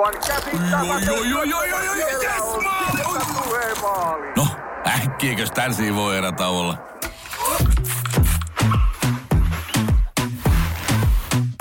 Aivan 0.00 0.20
käsittämätöntä. 0.26 1.12
No, 4.36 4.46
äkkiäkös 4.86 5.50
tän 5.50 5.72
voi 5.94 6.18
erä 6.18 6.32
olla? 6.48 6.78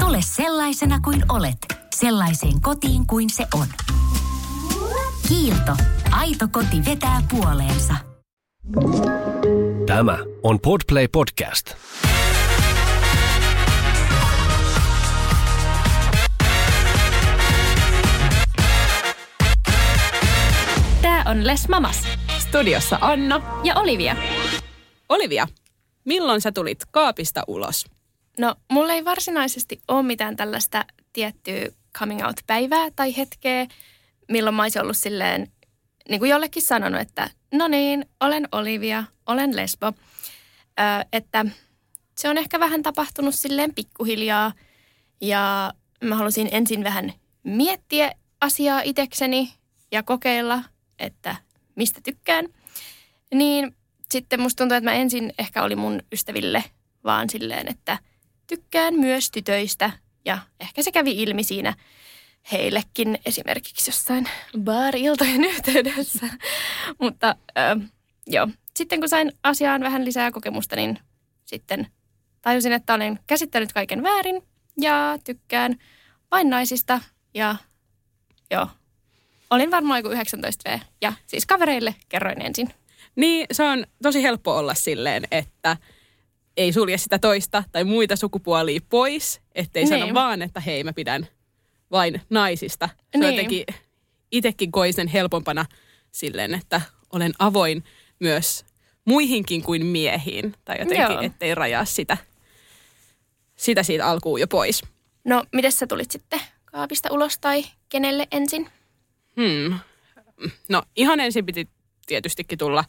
Tule 0.01 0.17
sellaisena 0.21 0.99
kuin 0.99 1.23
olet, 1.29 1.57
sellaiseen 1.95 2.61
kotiin 2.61 3.07
kuin 3.07 3.29
se 3.29 3.47
on. 3.53 3.67
Kiilto. 5.27 5.75
Aito 6.11 6.47
koti 6.51 6.85
vetää 6.85 7.21
puoleensa. 7.31 7.93
Tämä 9.85 10.17
on 10.43 10.59
Podplay 10.59 11.07
Podcast. 11.07 11.75
On 21.29 21.47
Les 21.47 21.67
Mamas 21.67 22.03
Studiossa 22.39 22.97
Anna. 23.01 23.41
ja 23.63 23.75
Olivia. 23.75 24.15
Olivia, 25.09 25.47
milloin 26.05 26.41
sä 26.41 26.51
tulit 26.51 26.79
kaapista 26.91 27.43
ulos? 27.47 27.85
No, 28.39 28.55
mulla 28.71 28.93
ei 28.93 29.05
varsinaisesti 29.05 29.81
ole 29.87 30.03
mitään 30.03 30.35
tällaista 30.35 30.85
tiettyä 31.13 31.67
coming 31.97 32.25
out-päivää 32.25 32.87
tai 32.95 33.17
hetkeä, 33.17 33.67
milloin 34.27 34.55
mä 34.55 34.61
olisin 34.61 34.81
ollut 34.81 34.97
silleen, 34.97 35.51
niin 36.09 36.19
kuin 36.19 36.29
jollekin 36.29 36.63
sanonut, 36.63 37.01
että 37.01 37.29
no 37.53 37.67
niin, 37.67 38.05
olen 38.19 38.47
Olivia, 38.51 39.03
olen 39.25 39.55
lesbo. 39.55 39.87
Ö, 39.87 39.93
että 41.13 41.45
se 42.17 42.29
on 42.29 42.37
ehkä 42.37 42.59
vähän 42.59 42.83
tapahtunut 42.83 43.35
silleen 43.35 43.75
pikkuhiljaa 43.75 44.53
ja 45.21 45.73
mä 46.03 46.15
halusin 46.15 46.49
ensin 46.51 46.83
vähän 46.83 47.13
miettiä 47.43 48.11
asiaa 48.41 48.81
itekseni 48.83 49.53
ja 49.91 50.03
kokeilla, 50.03 50.63
että 50.99 51.35
mistä 51.75 52.01
tykkään. 52.03 52.45
Niin 53.33 53.75
sitten 54.11 54.41
musta 54.41 54.57
tuntuu, 54.57 54.77
että 54.77 54.89
mä 54.89 54.95
ensin 54.95 55.33
ehkä 55.39 55.63
oli 55.63 55.75
mun 55.75 56.01
ystäville 56.11 56.63
vaan 57.03 57.29
silleen, 57.29 57.67
että 57.67 57.97
tykkään 58.47 58.93
myös 58.93 59.31
tytöistä. 59.31 59.91
Ja 60.25 60.37
ehkä 60.59 60.83
se 60.83 60.91
kävi 60.91 61.21
ilmi 61.21 61.43
siinä 61.43 61.73
heillekin 62.51 63.19
esimerkiksi 63.25 63.89
jossain 63.89 64.29
bar-iltojen 64.59 65.43
yhteydessä. 65.53 66.27
Mutta 66.99 67.35
ö, 67.57 67.87
joo, 68.27 68.47
sitten 68.75 68.99
kun 68.99 69.09
sain 69.09 69.31
asiaan 69.43 69.81
vähän 69.81 70.05
lisää 70.05 70.31
kokemusta, 70.31 70.75
niin 70.75 70.99
sitten 71.45 71.87
tajusin, 72.41 72.71
että 72.71 72.93
olen 72.93 73.19
käsittänyt 73.27 73.73
kaiken 73.73 74.03
väärin 74.03 74.43
ja 74.77 75.17
tykkään 75.23 75.75
vain 76.31 76.49
naisista. 76.49 77.01
Ja 77.33 77.55
joo, 78.51 78.67
olin 79.49 79.71
varmaan 79.71 79.99
joku 80.03 80.09
19V. 80.15 80.79
Ja 81.01 81.13
siis 81.27 81.45
kavereille 81.45 81.95
kerroin 82.09 82.41
ensin. 82.41 82.69
Niin, 83.15 83.45
se 83.51 83.63
on 83.63 83.85
tosi 84.03 84.23
helppo 84.23 84.57
olla 84.57 84.73
silleen, 84.73 85.23
että 85.31 85.77
ei 86.57 86.73
sulje 86.73 86.97
sitä 86.97 87.19
toista 87.19 87.63
tai 87.71 87.83
muita 87.83 88.15
sukupuolia 88.15 88.79
pois, 88.89 89.41
ettei 89.55 89.83
Niin. 89.85 89.99
sano 89.99 90.13
vaan, 90.13 90.41
että 90.41 90.59
hei 90.59 90.83
mä 90.83 90.93
pidän 90.93 91.27
vain 91.91 92.21
naisista. 92.29 92.89
Se 92.95 92.95
on 93.15 93.19
Niin. 93.21 93.31
jotenkin, 93.35 93.65
itekin 94.31 94.71
koin 94.71 94.93
sen 94.93 95.07
helpompana 95.07 95.65
silleen, 96.11 96.53
että 96.53 96.81
olen 97.13 97.31
avoin 97.39 97.83
myös 98.19 98.65
muihinkin 99.05 99.63
kuin 99.63 99.85
miehiin. 99.85 100.55
Tai 100.65 100.75
jotenkin, 100.79 101.11
Joo. 101.11 101.21
ettei 101.21 101.55
rajaa 101.55 101.85
sitä, 101.85 102.17
sitä 103.55 103.83
siitä 103.83 104.05
alkuun 104.07 104.39
jo 104.39 104.47
pois. 104.47 104.81
No, 105.25 105.43
miten 105.53 105.71
sä 105.71 105.87
tulit 105.87 106.11
sitten 106.11 106.39
kaapista 106.65 107.09
ulos 107.13 107.39
tai 107.39 107.63
kenelle 107.89 108.27
ensin? 108.31 108.69
Hmm. 109.39 109.79
No 110.69 110.83
ihan 110.95 111.19
ensin 111.19 111.45
piti 111.45 111.69
tietystikin 112.07 112.57
tulla 112.57 112.83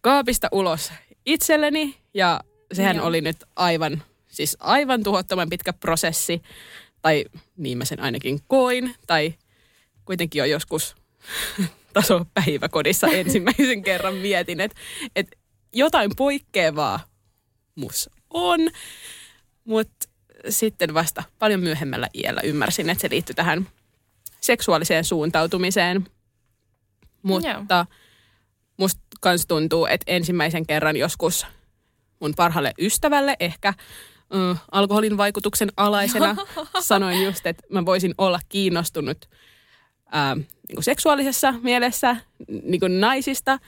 kaapista 0.00 0.48
ulos 0.52 0.92
itselleni 1.26 1.96
ja 2.14 2.40
sehän 2.72 2.96
Joo. 2.96 3.06
oli 3.06 3.20
nyt 3.20 3.36
aivan, 3.56 4.02
siis 4.28 4.56
aivan 4.60 5.02
tuhottoman 5.02 5.48
pitkä 5.48 5.72
prosessi. 5.72 6.42
Tai 7.02 7.24
niin 7.56 7.78
mä 7.78 7.84
sen 7.84 8.00
ainakin 8.00 8.40
koin. 8.46 8.94
Tai 9.06 9.34
kuitenkin 10.04 10.40
jo 10.40 10.44
joskus 10.44 10.96
taso 11.92 12.26
päiväkodissa 12.34 13.06
ensimmäisen 13.22 13.82
kerran 13.82 14.14
mietin, 14.14 14.60
että, 14.60 14.80
että 15.16 15.36
jotain 15.72 16.10
poikkeavaa 16.16 17.00
mus 17.74 18.10
on. 18.30 18.60
Mutta 19.64 20.08
sitten 20.48 20.94
vasta 20.94 21.22
paljon 21.38 21.60
myöhemmällä 21.60 22.08
iällä 22.14 22.40
ymmärsin, 22.40 22.90
että 22.90 23.02
se 23.02 23.10
liittyy 23.10 23.34
tähän 23.34 23.68
seksuaaliseen 24.40 25.04
suuntautumiseen. 25.04 26.06
Mutta 27.22 27.86
musta 28.76 29.00
kans 29.20 29.46
tuntuu, 29.46 29.86
että 29.86 30.04
ensimmäisen 30.06 30.66
kerran 30.66 30.96
joskus 30.96 31.46
mun 32.20 32.32
parhaalle 32.36 32.74
ystävälle 32.78 33.36
ehkä 33.40 33.74
ö, 34.34 34.56
alkoholin 34.72 35.16
vaikutuksen 35.16 35.68
alaisena 35.76 36.36
sanoin 36.80 37.24
just, 37.24 37.46
että 37.46 37.62
mä 37.70 37.84
voisin 37.84 38.14
olla 38.18 38.40
kiinnostunut 38.48 39.28
ää, 40.12 40.34
niin 40.34 40.74
kuin 40.74 40.84
seksuaalisessa 40.84 41.54
mielessä 41.62 42.16
niin 42.62 42.80
kuin 42.80 43.00
naisista, 43.00 43.58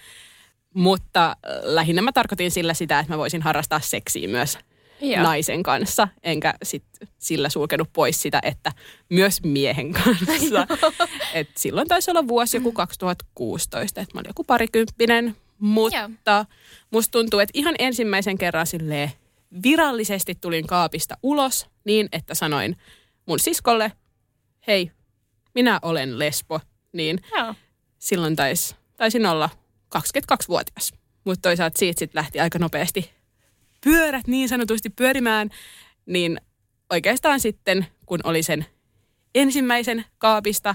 mutta 0.75 1.37
lähinnä 1.62 2.03
mä 2.03 2.12
tarkoitin 2.12 2.50
sillä 2.50 2.75
sitä, 2.75 2.99
että 2.99 3.12
mä 3.12 3.19
voisin 3.19 3.43
harrastaa 3.43 3.81
seksiä 3.81 4.28
myös 4.28 4.59
Joo. 5.02 5.22
naisen 5.22 5.62
kanssa, 5.62 6.08
enkä 6.22 6.54
sit 6.62 6.84
sillä 7.18 7.48
sulkenut 7.48 7.88
pois 7.92 8.22
sitä, 8.22 8.40
että 8.42 8.72
myös 9.08 9.42
miehen 9.42 9.92
kanssa. 10.04 10.66
Et 11.34 11.48
silloin 11.56 11.88
taisi 11.88 12.10
olla 12.10 12.28
vuosi 12.28 12.56
joku 12.56 12.72
2016, 12.72 14.00
että 14.00 14.14
mä 14.14 14.18
olin 14.20 14.28
joku 14.28 14.44
parikymppinen, 14.44 15.36
mutta 15.58 16.46
musta 16.91 17.12
tuntuu, 17.12 17.41
että 17.41 17.58
ihan 17.58 17.74
ensimmäisen 17.78 18.38
kerran 18.38 18.66
silleen 18.66 19.10
virallisesti 19.62 20.34
tulin 20.34 20.66
kaapista 20.66 21.16
ulos 21.22 21.66
niin, 21.84 22.08
että 22.12 22.34
sanoin 22.34 22.76
mun 23.26 23.38
siskolle, 23.38 23.92
hei, 24.66 24.91
minä 25.54 25.78
olen 25.82 26.18
lesbo, 26.18 26.60
niin 26.92 27.18
Joo. 27.36 27.54
silloin 27.98 28.36
tais, 28.36 28.76
taisin 28.96 29.26
olla 29.26 29.50
22-vuotias. 29.96 30.92
Mutta 31.24 31.48
toisaalta 31.48 31.78
siitä 31.78 31.98
sitten 31.98 32.18
lähti 32.18 32.41
aika 32.41 32.58
nopeasti 32.58 33.10
pyörät 33.84 34.26
niin 34.26 34.48
sanotusti 34.48 34.91
pyörimään, 34.91 35.50
niin 36.06 36.41
oikeastaan 36.91 37.41
sitten, 37.41 37.87
kun 38.06 38.20
oli 38.25 38.43
sen 38.43 38.66
ensimmäisen 39.34 40.04
kaapista 40.19 40.75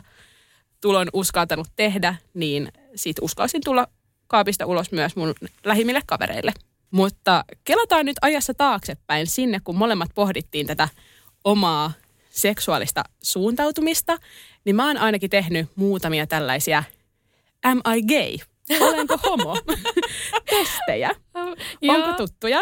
tulon 0.81 1.07
uskaltanut 1.13 1.67
tehdä, 1.75 2.15
niin 2.33 2.71
siitä 2.95 3.21
uskalsin 3.21 3.61
tulla 3.65 3.87
kaapista 4.27 4.65
ulos 4.65 4.91
myös 4.91 5.15
mun 5.15 5.33
lähimmille 5.63 6.01
kavereille. 6.05 6.53
Mutta 6.91 7.45
kelataan 7.63 8.05
nyt 8.05 8.17
ajassa 8.21 8.53
taaksepäin 8.53 9.27
sinne, 9.27 9.59
kun 9.63 9.77
molemmat 9.77 10.09
pohdittiin 10.15 10.67
tätä 10.67 10.89
omaa 11.43 11.91
seksuaalista 12.29 13.03
suuntautumista, 13.23 14.17
niin 14.65 14.75
mä 14.75 14.87
oon 14.87 14.97
ainakin 14.97 15.29
tehnyt 15.29 15.69
muutamia 15.75 16.27
tällaisia 16.27 16.83
am 17.63 17.81
I 17.95 18.01
gay? 18.03 18.56
Olenko 18.79 19.17
homo? 19.25 19.57
Testejä. 20.49 21.09
Onko 21.87 22.13
tuttuja? 22.17 22.59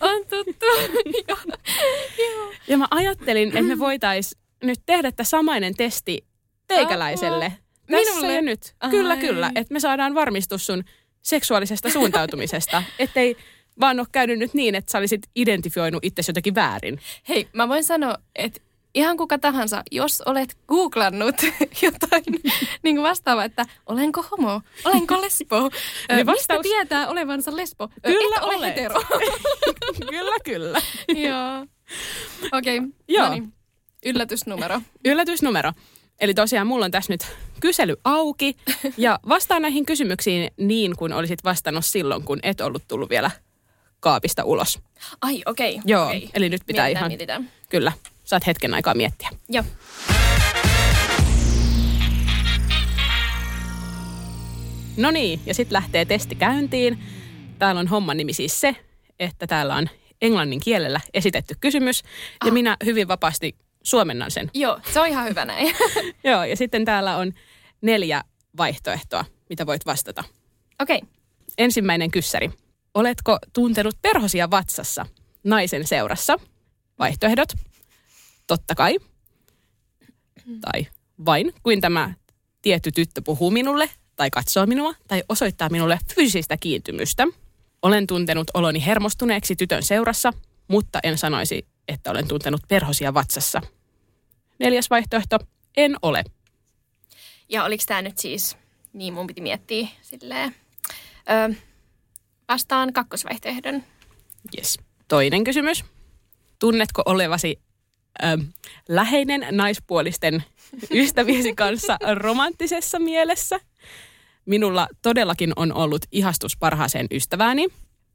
On 0.00 0.26
tuttu. 0.30 0.66
Joo. 1.28 1.38
Joo. 2.18 2.52
Ja 2.68 2.78
mä 2.78 2.86
ajattelin, 2.90 3.48
että 3.48 3.62
me 3.62 3.78
voitais 3.78 4.36
nyt 4.62 4.80
tehdä 4.86 5.12
tämä 5.12 5.24
samainen 5.24 5.74
testi 5.74 6.24
teikäläiselle. 6.68 7.44
Aha. 7.44 7.56
Tässä 7.90 8.14
Minulle? 8.14 8.34
ja 8.34 8.42
nyt. 8.42 8.74
Kyllä, 8.90 9.14
Ai. 9.14 9.20
kyllä. 9.20 9.52
Että 9.54 9.74
me 9.74 9.80
saadaan 9.80 10.14
varmistus 10.14 10.66
sun 10.66 10.84
seksuaalisesta 11.22 11.90
suuntautumisesta. 11.90 12.82
Ettei 12.98 13.36
vaan 13.80 14.00
ole 14.00 14.06
käynyt 14.12 14.38
nyt 14.38 14.54
niin, 14.54 14.74
että 14.74 14.92
sä 14.92 14.98
olisit 14.98 15.22
identifioinut 15.36 16.04
itsesi 16.04 16.30
jotenkin 16.30 16.54
väärin. 16.54 16.98
Hei, 17.28 17.48
mä 17.52 17.68
voin 17.68 17.84
sanoa, 17.84 18.16
että 18.34 18.60
ihan 18.94 19.16
kuka 19.16 19.38
tahansa, 19.38 19.82
jos 19.90 20.20
olet 20.26 20.56
googlannut 20.68 21.34
jotain 21.82 22.24
niin 22.82 22.96
kuin 22.96 23.02
vastaavaa, 23.02 23.44
että 23.44 23.66
olenko 23.86 24.24
homo, 24.30 24.60
olenko 24.84 25.20
lesbo, 25.20 25.60
Niin 25.60 25.70
niin 26.16 26.26
mistä 26.26 26.54
vastaus- 26.54 26.62
tietää 26.62 27.08
olevansa 27.08 27.56
lesbo, 27.56 27.88
Kyllä 28.02 28.36
et 28.36 28.42
ole 28.42 28.56
olet. 28.56 28.68
hetero. 28.76 29.02
kyllä, 30.10 30.36
kyllä. 30.44 30.80
Joo. 31.08 31.66
Okei, 32.52 32.78
okay. 32.78 32.90
Joo. 33.08 33.26
no 33.26 33.32
niin. 33.32 33.52
Yllätysnumero. 34.06 34.80
Yllätysnumero. 35.04 35.72
Eli 36.20 36.34
tosiaan 36.34 36.66
mulla 36.66 36.84
on 36.84 36.90
tässä 36.90 37.12
nyt 37.12 37.26
kysely 37.60 37.96
auki 38.04 38.56
ja 38.96 39.18
vastaan 39.28 39.62
näihin 39.62 39.86
kysymyksiin 39.86 40.50
niin 40.56 40.96
kuin 40.96 41.12
olisit 41.12 41.44
vastannut 41.44 41.84
silloin, 41.84 42.22
kun 42.22 42.38
et 42.42 42.60
ollut 42.60 42.82
tullut 42.88 43.10
vielä 43.10 43.30
kaapista 44.00 44.44
ulos. 44.44 44.78
Ai, 45.20 45.42
okei. 45.46 45.70
Okay. 45.72 45.82
Joo, 45.86 46.06
okay. 46.06 46.20
eli 46.34 46.48
nyt 46.48 46.62
pitää 46.66 46.84
mietitään, 46.84 47.00
ihan- 47.00 47.10
Mietitään. 47.10 47.50
Kyllä, 47.68 47.92
saat 48.24 48.46
hetken 48.46 48.74
aikaa 48.74 48.94
miettiä. 48.94 49.28
Joo. 49.48 49.64
No 54.96 55.10
niin, 55.10 55.40
ja 55.46 55.54
sitten 55.54 55.72
lähtee 55.72 56.04
testi 56.04 56.34
käyntiin. 56.34 56.98
Täällä 57.58 57.80
on 57.80 57.88
homman 57.88 58.16
nimi 58.16 58.32
siis 58.32 58.60
se, 58.60 58.76
että 59.18 59.46
täällä 59.46 59.74
on 59.74 59.88
englannin 60.22 60.60
kielellä 60.60 61.00
esitetty 61.14 61.54
kysymys. 61.60 62.02
Ja 62.46 62.52
minä 62.52 62.76
hyvin 62.84 63.08
vapaasti 63.08 63.56
suomennan 63.82 64.30
sen. 64.30 64.50
Joo, 64.54 64.80
se 64.92 65.00
on 65.00 65.06
ihan 65.06 65.28
hyvä 65.28 65.44
näin. 65.44 65.74
Joo, 66.24 66.44
ja 66.44 66.56
sitten 66.56 66.84
täällä 66.84 67.16
on 67.16 67.32
neljä 67.80 68.24
vaihtoehtoa, 68.56 69.24
mitä 69.48 69.66
voit 69.66 69.86
vastata. 69.86 70.24
Okei. 70.80 70.96
Okay. 70.96 71.08
Ensimmäinen 71.58 72.10
kyssäri. 72.10 72.50
Oletko 72.94 73.38
tuntenut 73.52 73.94
perhosia 74.02 74.50
vatsassa 74.50 75.06
naisen 75.44 75.86
seurassa? 75.86 76.38
Vaihtoehdot. 76.98 77.48
Totta 78.52 78.74
kai. 78.74 78.98
Tai 80.60 80.86
vain, 81.26 81.52
kuin 81.62 81.80
tämä 81.80 82.14
tietty 82.62 82.92
tyttö 82.92 83.22
puhuu 83.24 83.50
minulle, 83.50 83.90
tai 84.16 84.30
katsoo 84.30 84.66
minua, 84.66 84.94
tai 85.08 85.22
osoittaa 85.28 85.68
minulle 85.68 85.98
fyysistä 86.14 86.56
kiintymystä. 86.56 87.26
Olen 87.82 88.06
tuntenut 88.06 88.50
oloni 88.54 88.86
hermostuneeksi 88.86 89.56
tytön 89.56 89.82
seurassa, 89.82 90.32
mutta 90.68 91.00
en 91.02 91.18
sanoisi, 91.18 91.66
että 91.88 92.10
olen 92.10 92.28
tuntenut 92.28 92.60
perhosia 92.68 93.14
vatsassa. 93.14 93.60
Neljäs 94.58 94.90
vaihtoehto. 94.90 95.38
En 95.76 95.96
ole. 96.02 96.24
Ja 97.48 97.64
oliko 97.64 97.84
tämä 97.86 98.02
nyt 98.02 98.18
siis, 98.18 98.56
niin 98.92 99.14
mun 99.14 99.26
piti 99.26 99.40
miettiä 99.40 99.88
silleen, 100.02 100.54
ö, 101.50 101.54
vastaan 102.48 102.92
kakkosvaihtoehdon. 102.92 103.82
Yes. 104.58 104.78
Toinen 105.08 105.44
kysymys. 105.44 105.84
Tunnetko 106.58 107.02
olevasi 107.06 107.60
ö, 108.22 108.38
läheinen 108.88 109.46
naispuolisten 109.50 110.44
ystäviesi 110.90 111.54
kanssa 111.54 111.98
romanttisessa 112.14 112.98
mielessä? 112.98 113.60
Minulla 114.46 114.88
todellakin 115.02 115.52
on 115.56 115.72
ollut 115.72 116.02
ihastus 116.12 116.56
parhaaseen 116.56 117.06
ystävääni. 117.10 117.68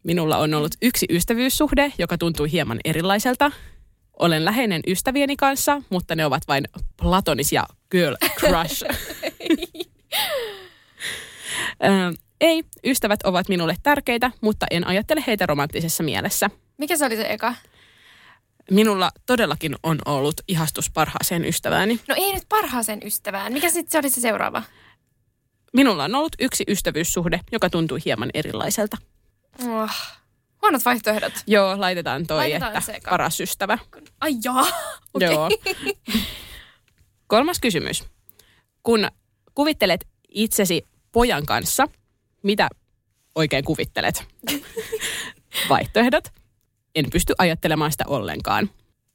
Minulla 0.04 0.38
on 0.38 0.54
ollut 0.54 0.76
yksi 0.82 1.06
ystävyyssuhde, 1.10 1.94
joka 1.98 2.18
tuntui 2.18 2.52
hieman 2.52 2.80
erilaiselta. 2.86 3.52
Olen 4.20 4.46
läheinen 4.46 4.82
ystävieni 4.88 5.36
kanssa, 5.36 5.82
mutta 5.90 6.16
ne 6.16 6.26
ovat 6.26 6.44
vain 6.48 6.64
platonisia 7.02 7.64
girl 7.92 8.16
crush. 8.40 8.84
Ö, 11.84 12.14
ei, 12.42 12.64
ystävät 12.86 13.20
ovat 13.24 13.50
minulle 13.50 13.76
tärkeitä, 13.84 14.32
mutta 14.42 14.66
en 14.72 14.88
ajattele 14.88 15.24
heitä 15.28 15.46
romanttisessa 15.46 16.04
mielessä. 16.04 16.50
Mikä 16.78 16.98
se 16.98 17.06
oli 17.06 17.16
se 17.16 17.26
eka? 17.30 17.56
Minulla 18.72 19.12
todellakin 19.25 19.75
on 19.84 20.00
ollut 20.06 20.42
ihastus 20.48 20.90
parhaaseen 20.90 21.46
ystävääni. 21.46 22.00
No 22.08 22.16
ei 22.18 22.34
nyt 22.34 22.44
parhaaseen 22.50 23.00
ystävään. 23.06 23.54
Mikä 23.54 23.69
sitten 23.69 23.92
se 23.92 23.98
oli 23.98 24.10
se 24.10 24.22
seuraava? 24.22 24.64
Minulla 25.74 26.04
on 26.04 26.16
ollut 26.16 26.36
yksi 26.40 26.64
ystävyyssuhde, 26.68 27.40
joka 27.52 27.69
tuntui 27.69 28.00
hieman 28.06 28.30
erilaiselta. 28.34 28.98
Oh, 29.68 29.92
huonot 30.62 30.86
vaihtoehdot. 30.86 31.34
Joo, 31.48 31.80
laitetaan 31.81 32.28
toi, 32.28 32.38
Laitetaan 32.38 32.72
että 32.72 32.86
se 32.86 32.94
eka. 32.94 33.10
paras 33.12 33.40
ystävä. 33.42 33.78
Ai 34.22 34.34
jaa. 34.44 34.68
Okei. 35.13 35.30
Joo. 35.31 35.50
Kolmas 37.28 37.60
kysymys. 37.60 38.04
Kun 38.84 39.08
kuvittelet 39.56 40.08
itsesi 40.30 40.84
pojan 41.12 41.46
kanssa, 41.46 41.88
mitä 42.44 42.70
oikein 43.36 43.66
kuvittelet? 43.66 44.24
Vaihtoehdot. 45.70 46.24
En 46.98 47.06
pysty 47.12 47.34
ajattelemaan 47.38 47.92
sitä 47.92 48.04
ollenkaan. 48.08 48.70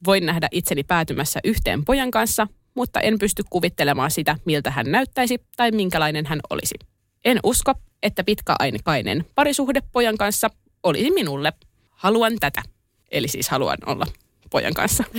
Voin 0.05 0.25
nähdä 0.25 0.47
itseni 0.51 0.83
päätymässä 0.83 1.39
yhteen 1.43 1.85
pojan 1.85 2.11
kanssa, 2.11 2.47
mutta 2.75 2.99
en 2.99 3.19
pysty 3.19 3.43
kuvittelemaan 3.49 4.11
sitä, 4.11 4.37
miltä 4.45 4.71
hän 4.71 4.91
näyttäisi 4.91 5.39
tai 5.55 5.71
minkälainen 5.71 6.25
hän 6.25 6.39
olisi. 6.49 6.75
En 7.25 7.39
usko, 7.43 7.73
että 8.03 8.23
pitkäaikainen 8.23 9.25
parisuhde 9.35 9.81
pojan 9.91 10.17
kanssa 10.17 10.49
olisi 10.83 11.11
minulle. 11.11 11.53
Haluan 11.89 12.33
tätä. 12.39 12.63
Eli 13.11 13.27
siis 13.27 13.49
haluan 13.49 13.77
olla 13.85 14.05
pojan 14.49 14.73
kanssa. 14.73 15.03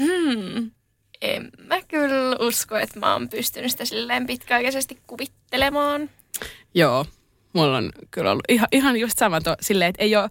Hmm. 0.00 0.70
En 1.20 1.50
mä 1.66 1.82
kyllä 1.82 2.36
usko, 2.40 2.76
että 2.76 3.00
mä 3.00 3.12
oon 3.12 3.28
pystynyt 3.28 3.70
sitä 3.70 3.84
silleen 3.84 4.26
pitkäaikaisesti 4.26 4.98
kuvittelemaan. 5.06 6.10
Joo, 6.74 7.06
mulla 7.56 7.76
on 7.76 7.92
kyllä 8.10 8.30
ollut 8.30 8.44
ihan, 8.48 8.68
ihan 8.72 8.96
just 8.96 9.18
sama 9.18 9.40
to, 9.40 9.54
silleen, 9.60 9.88
että 9.88 10.02
ei 10.02 10.16
ole 10.16 10.28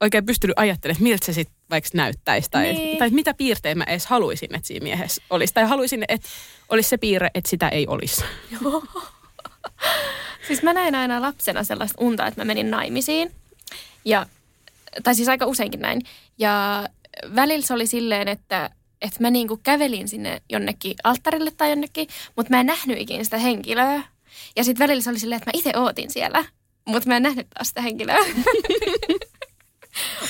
oikein 0.00 0.26
pystynyt 0.26 0.58
ajattelemaan, 0.58 0.96
että 0.96 1.02
miltä 1.02 1.26
se 1.26 1.32
sitten 1.32 1.56
vaikka 1.70 1.90
näyttäisi. 1.94 2.50
Tai, 2.50 2.72
Niin. 2.72 2.98
tai 2.98 3.10
mitä 3.10 3.34
piirteitä 3.34 3.78
mä 3.78 3.84
edes 3.84 4.06
haluaisin, 4.06 4.54
että 4.54 4.66
siinä 4.66 4.84
miehessä 4.84 5.22
olisi. 5.30 5.54
Tai 5.54 5.64
haluaisin, 5.64 6.04
että 6.08 6.28
olisi 6.68 6.88
se 6.88 6.96
piirre, 6.96 7.30
että 7.34 7.50
sitä 7.50 7.68
ei 7.68 7.86
olisi. 7.86 8.24
Siis 10.46 10.62
mä 10.62 10.72
näin 10.72 10.94
aina 10.94 11.20
lapsena 11.22 11.64
sellaista 11.64 12.04
unta, 12.04 12.26
että 12.26 12.40
mä 12.40 12.44
menin 12.44 12.70
naimisiin. 12.70 13.32
Ja, 14.04 14.26
tai 15.02 15.14
siis 15.14 15.28
aika 15.28 15.46
useinkin 15.46 15.80
näin. 15.80 16.00
Ja 16.38 16.84
välillä 17.36 17.66
se 17.66 17.74
oli 17.74 17.86
silleen, 17.86 18.28
että, 18.28 18.70
että 19.02 19.16
mä 19.20 19.30
niinku 19.30 19.56
kävelin 19.62 20.08
sinne 20.08 20.42
jonnekin 20.50 20.94
alttarille 21.04 21.50
tai 21.50 21.70
jonnekin, 21.70 22.08
mutta 22.36 22.50
mä 22.50 22.60
en 22.60 22.66
nähnyt 22.66 22.98
ikinä 22.98 23.24
sitä 23.24 23.38
henkilöä. 23.38 24.02
Ja 24.56 24.64
sitten 24.64 24.84
välillä 24.84 25.02
se 25.02 25.10
oli 25.10 25.18
silleen, 25.18 25.36
että 25.36 25.48
mä 25.48 25.58
itse 25.58 25.72
ootin 25.78 26.10
siellä, 26.10 26.44
mutta 26.86 27.08
mä 27.08 27.16
en 27.16 27.22
nähnyt 27.22 27.46
taas 27.50 27.68
sitä 27.68 27.80
henkilöä. 27.80 28.18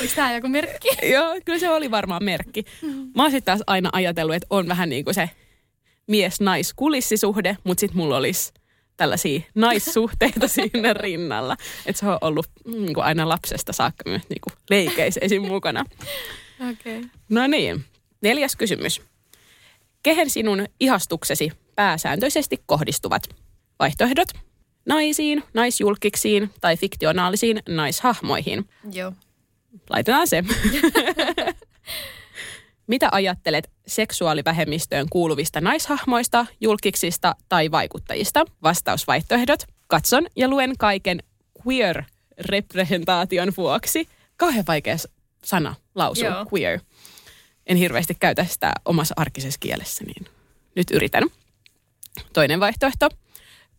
Oliko 0.00 0.14
tämä 0.16 0.34
joku 0.34 0.48
merkki? 0.48 0.88
Joo, 1.12 1.40
kyllä 1.44 1.58
se 1.58 1.70
oli 1.70 1.90
varmaan 1.90 2.24
merkki. 2.24 2.64
Mä 3.16 3.22
oon 3.22 3.30
sitten 3.30 3.52
taas 3.52 3.62
aina 3.66 3.90
ajatellut, 3.92 4.34
että 4.34 4.46
on 4.50 4.68
vähän 4.68 4.88
niin 4.88 5.04
kuin 5.04 5.14
se 5.14 5.30
mies-nais-kulissisuhde, 6.06 7.56
mutta 7.64 7.80
sitten 7.80 7.96
mulla 7.96 8.16
olisi 8.16 8.52
tällaisia 8.96 9.40
naissuhteita 9.54 10.48
siinä 10.58 10.92
rinnalla. 10.92 11.56
Että 11.86 12.00
se 12.00 12.06
on 12.06 12.18
ollut 12.20 12.46
niin 12.66 12.94
kuin 12.94 13.04
aina 13.04 13.28
lapsesta 13.28 13.72
saakka 13.72 14.10
myös 14.10 14.22
niin 14.28 14.40
kuin 14.40 14.54
leikeissä 14.70 15.20
esim. 15.22 15.42
mukana. 15.42 15.84
Okei. 16.70 16.98
Okay. 16.98 17.10
No 17.28 17.46
niin, 17.46 17.84
neljäs 18.22 18.56
kysymys. 18.56 19.02
Kehen 20.02 20.30
sinun 20.30 20.66
ihastuksesi 20.80 21.52
pääsääntöisesti 21.76 22.62
kohdistuvat? 22.66 23.22
Vaihtoehdot. 23.78 24.28
Naisiin, 24.86 25.44
naisjulkiksiin 25.54 26.50
tai 26.60 26.76
fiktionaalisiin 26.76 27.62
naishahmoihin. 27.68 28.68
Joo. 28.92 29.12
Laitetaan 29.90 30.28
se. 30.28 30.44
Mitä 32.86 33.08
ajattelet 33.12 33.70
seksuaalivähemmistöön 33.86 35.06
kuuluvista 35.10 35.60
naishahmoista, 35.60 36.46
julkiksista 36.60 37.34
tai 37.48 37.70
vaikuttajista? 37.70 38.44
Vastausvaihtoehdot. 38.62 39.66
Katson 39.86 40.26
ja 40.36 40.48
luen 40.48 40.74
kaiken 40.78 41.22
queer-representaation 41.66 43.52
vuoksi. 43.56 44.08
Kauhean 44.36 44.64
vaikea 44.68 44.96
sana 45.44 45.74
lausua, 45.94 46.28
Joo. 46.28 46.46
queer. 46.54 46.80
En 47.66 47.76
hirveästi 47.76 48.14
käytä 48.14 48.44
sitä 48.44 48.72
omassa 48.84 49.14
arkisessa 49.16 49.60
kielessä, 49.60 50.04
niin 50.04 50.26
nyt 50.74 50.90
yritän. 50.90 51.24
Toinen 52.32 52.60
vaihtoehto. 52.60 53.08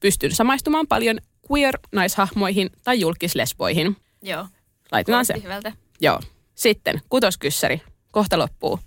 Pystyn 0.03 0.31
samaistumaan 0.31 0.88
paljon 0.88 1.17
queer-naishahmoihin 1.51 2.69
tai 2.83 3.00
julkislesboihin. 3.00 3.98
Joo. 4.22 4.48
Laitetaan 4.91 5.25
se. 5.25 5.33
Hyvältä. 5.43 5.72
Joo. 6.01 6.19
Sitten 6.55 7.01
kutoskyssäri. 7.10 7.81
Kohta 8.12 8.39
loppuu. 8.39 8.79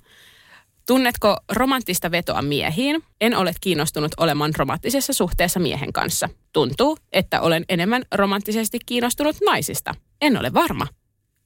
Tunnetko 0.87 1.37
romanttista 1.53 2.11
vetoa 2.11 2.43
miehiin? 2.43 3.03
En 3.21 3.37
ole 3.37 3.53
kiinnostunut 3.61 4.13
olemaan 4.17 4.53
romanttisessa 4.57 5.13
suhteessa 5.13 5.61
miehen 5.61 5.93
kanssa. 5.93 6.29
Tuntuu, 6.53 6.99
että 7.13 7.41
olen 7.41 7.65
enemmän 7.69 8.03
romanttisesti 8.15 8.79
kiinnostunut 8.87 9.37
naisista. 9.47 9.95
En 10.21 10.39
ole 10.39 10.55
varma. 10.55 10.87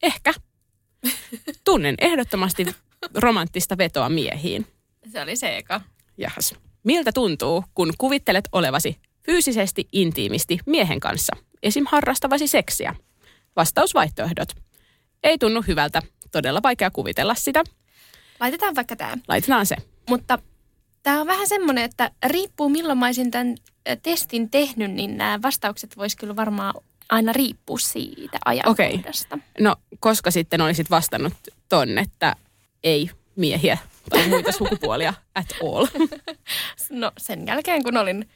Ehkä. 0.02 0.34
Tunnen 1.64 1.94
ehdottomasti 2.00 2.66
romanttista 3.14 3.78
vetoa 3.78 4.08
miehiin. 4.08 4.66
Se 5.12 5.22
oli 5.22 5.36
se 5.36 5.56
eka. 5.56 5.80
Jahas. 6.18 6.54
Miltä 6.84 7.12
tuntuu, 7.12 7.64
kun 7.74 7.92
kuvittelet 7.98 8.48
olevasi 8.52 8.96
fyysisesti 9.30 9.88
intiimisti 9.92 10.58
miehen 10.66 11.00
kanssa, 11.00 11.36
esim. 11.62 11.86
harrastavasi 11.88 12.46
seksiä? 12.46 12.94
Vastausvaihtoehdot. 13.56 14.48
Ei 15.22 15.38
tunnu 15.38 15.62
hyvältä. 15.66 16.02
Todella 16.32 16.62
vaikea 16.62 16.90
kuvitella 16.90 17.34
sitä. 17.34 17.64
Laitetaan 18.40 18.74
vaikka 18.74 18.96
tämä. 18.96 19.16
Laitetaan 19.28 19.66
se. 19.66 19.76
Mutta 20.08 20.38
tämä 21.02 21.20
on 21.20 21.26
vähän 21.26 21.48
semmoinen, 21.48 21.84
että 21.84 22.10
riippuu 22.26 22.68
milloin 22.68 22.98
mä 22.98 23.06
olisin 23.06 23.30
tämän 23.30 23.56
testin 24.02 24.50
tehnyt, 24.50 24.90
niin 24.90 25.16
nämä 25.16 25.42
vastaukset 25.42 25.96
vois 25.96 26.16
kyllä 26.16 26.36
varmaan 26.36 26.74
aina 27.08 27.32
riippua 27.32 27.78
siitä 27.78 28.38
ajankohdasta. 28.44 29.38
No, 29.60 29.76
koska 30.00 30.30
sitten 30.30 30.60
olisit 30.60 30.90
vastannut 30.90 31.34
tonne, 31.68 32.00
että 32.00 32.36
ei 32.82 33.10
miehiä 33.36 33.78
tai 34.10 34.28
muita 34.28 34.52
sukupuolia 34.52 35.14
at 35.34 35.46
all. 35.62 35.86
No 36.90 37.12
sen 37.18 37.46
jälkeen, 37.46 37.82
kun 37.82 37.96
olin 37.96 38.28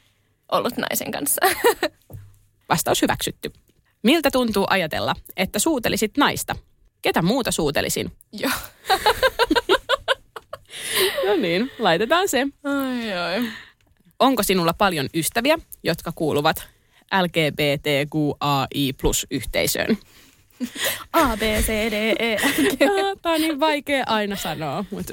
ollut 0.53 0.77
naisen 0.77 1.11
kanssa. 1.11 1.41
Vastaus 2.69 3.03
hyväksytty. 3.03 3.53
Miltä 4.03 4.31
tuntuu 4.31 4.67
ajatella, 4.71 5.15
että 5.37 5.59
suutelisit 5.59 6.17
naista? 6.17 6.57
Ketä 7.03 7.23
muuta 7.23 7.51
suutelisin? 7.51 8.13
Joo. 8.33 8.51
No 11.27 11.37
niin, 11.37 11.71
laitetaan 11.79 12.29
se. 12.29 12.47
Ai, 12.65 13.13
ai. 13.13 13.49
Onko 14.19 14.43
sinulla 14.43 14.73
paljon 14.73 15.09
ystäviä, 15.15 15.59
jotka 15.83 16.13
kuuluvat 16.15 16.57
LGBTQAI 17.23 18.93
plus 19.01 19.27
yhteisöön? 19.31 19.99
A, 21.13 21.37
B, 21.37 21.41
C, 21.41 21.69
D, 21.69 22.15
E, 22.19 22.37
F, 22.37 22.57
G. 22.57 22.79
Tämä 23.23 23.35
on 23.35 23.41
niin 23.41 23.61
vaikea 23.61 24.05
aina 24.07 24.37
sanoa, 24.37 24.85
mutta 24.91 25.13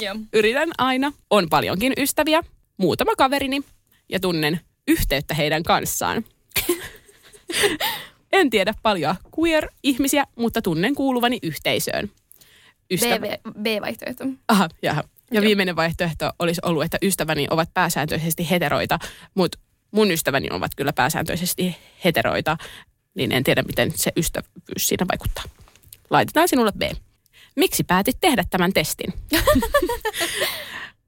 Joo. 0.00 0.16
yritän 0.32 0.68
aina. 0.78 1.12
On 1.30 1.48
paljonkin 1.50 1.92
ystäviä, 1.96 2.42
muutama 2.76 3.14
kaverini 3.16 3.62
ja 4.08 4.20
tunnen 4.20 4.60
yhteyttä 4.88 5.34
heidän 5.34 5.62
kanssaan. 5.62 6.24
en 8.32 8.50
tiedä 8.50 8.74
paljon 8.82 9.16
queer-ihmisiä, 9.40 10.24
mutta 10.36 10.62
tunnen 10.62 10.94
kuuluvani 10.94 11.38
yhteisöön. 11.42 12.10
Ystävä... 12.90 13.26
B-vaihtoehto. 13.62 14.24
Aha, 14.48 14.68
jaha. 14.82 15.02
Ja 15.30 15.34
Joo. 15.34 15.42
viimeinen 15.42 15.76
vaihtoehto 15.76 16.30
olisi 16.38 16.60
ollut, 16.64 16.84
että 16.84 16.98
ystäväni 17.02 17.46
ovat 17.50 17.74
pääsääntöisesti 17.74 18.50
heteroita, 18.50 18.98
mutta 19.34 19.58
mun 19.90 20.10
ystäväni 20.10 20.48
ovat 20.50 20.74
kyllä 20.76 20.92
pääsääntöisesti 20.92 21.76
heteroita, 22.04 22.56
niin 23.14 23.32
en 23.32 23.44
tiedä, 23.44 23.62
miten 23.62 23.92
se 23.94 24.12
ystävyys 24.16 24.88
siinä 24.88 25.06
vaikuttaa. 25.08 25.44
Laitetaan 26.10 26.48
sinulle 26.48 26.72
B. 26.78 26.82
Miksi 27.56 27.84
päätit 27.84 28.16
tehdä 28.20 28.44
tämän 28.50 28.72
testin? 28.72 29.12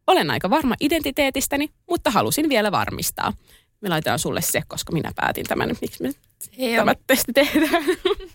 Olen 0.07 0.31
aika 0.31 0.51
varma 0.51 0.75
identiteetistäni, 0.81 1.71
mutta 1.91 2.11
halusin 2.11 2.49
vielä 2.49 2.73
varmistaa. 2.73 3.33
Me 3.81 3.89
laitetaan 3.89 4.19
sulle 4.19 4.43
se, 4.43 4.63
koska 4.69 4.93
minä 4.93 5.13
päätin 5.17 5.47
tämän, 5.47 5.77
miksi 5.81 6.03
me 6.03 6.13
tämä 6.77 6.95
testi 7.07 7.33
tehdään. 7.33 7.85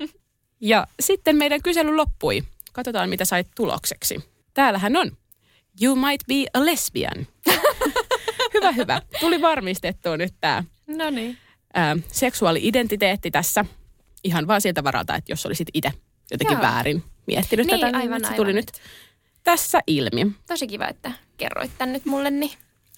ja 0.62 0.88
sitten 1.00 1.36
meidän 1.36 1.62
kysely 1.62 1.96
loppui. 1.96 2.44
Katsotaan, 2.74 3.10
mitä 3.10 3.26
sait 3.26 3.48
tulokseksi. 3.56 4.24
Täällähän 4.54 4.96
on. 4.96 5.12
You 5.82 5.96
might 5.96 6.28
be 6.28 6.60
a 6.60 6.66
lesbian. 6.66 7.28
hyvä, 8.54 8.72
hyvä. 8.72 9.02
Tuli 9.20 9.42
varmistettua 9.42 10.18
nyt 10.18 10.34
tämä 10.42 10.64
No 10.88 11.10
niin. 11.10 11.38
seksuaali-identiteetti 12.12 13.32
tässä. 13.32 13.66
Ihan 14.24 14.48
vaan 14.48 14.62
siltä 14.62 14.84
varalta, 14.84 15.16
että 15.16 15.32
jos 15.32 15.46
olisit 15.46 15.68
itse 15.74 15.92
jotenkin 16.32 16.56
Joo. 16.56 16.62
väärin 16.62 17.04
miettinyt 17.28 17.68
Niin, 17.68 17.80
tätä, 17.80 17.98
aivan, 17.98 18.12
niin 18.12 18.22
se 18.22 18.26
aivan. 18.28 18.36
tuli 18.36 18.54
nyt 18.54 18.72
tässä 19.44 19.80
ilmi. 19.88 20.32
Tosi 20.48 20.68
kiva, 20.68 20.88
että 20.88 21.12
kerroit 21.38 21.72
tän 21.78 21.94
nyt 21.94 22.06
mulle, 22.06 22.32
niin 22.32 22.52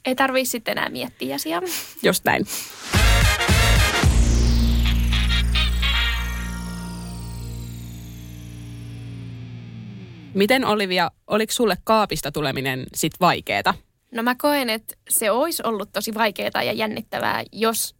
ei 0.05 0.15
tarvii 0.15 0.45
sitten 0.45 0.71
enää 0.71 0.89
miettiä 0.89 1.35
asiaa. 1.35 1.61
Just 2.03 2.25
näin. 2.25 2.45
Miten 10.33 10.65
Olivia, 10.65 11.11
oliko 11.27 11.53
sulle 11.53 11.77
kaapista 11.83 12.31
tuleminen 12.31 12.85
sit 12.95 13.13
vaikeeta? 13.21 13.73
No 14.11 14.23
mä 14.23 14.35
koen, 14.35 14.69
että 14.69 14.95
se 15.09 15.31
olisi 15.31 15.63
ollut 15.65 15.89
tosi 15.93 16.13
vaikeaa 16.13 16.63
ja 16.63 16.73
jännittävää, 16.73 17.43
jos 17.51 17.95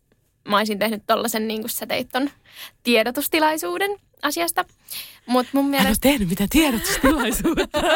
mä 0.47 0.57
olisin 0.57 0.79
tehnyt 0.79 1.03
tollasen 1.07 1.47
niin 1.47 1.61
kuin 1.61 1.69
sä 1.69 1.85
teit 1.85 2.09
ton 2.09 2.29
tiedotustilaisuuden 2.83 3.91
asiasta. 4.21 4.65
Mutta 5.25 5.51
mun 5.53 5.63
Hän 5.63 5.71
mielestä... 5.71 5.89
on 5.89 6.11
tehnyt 6.11 6.29
mitä 6.29 6.47
tiedotustilaisuutta. 6.49 7.81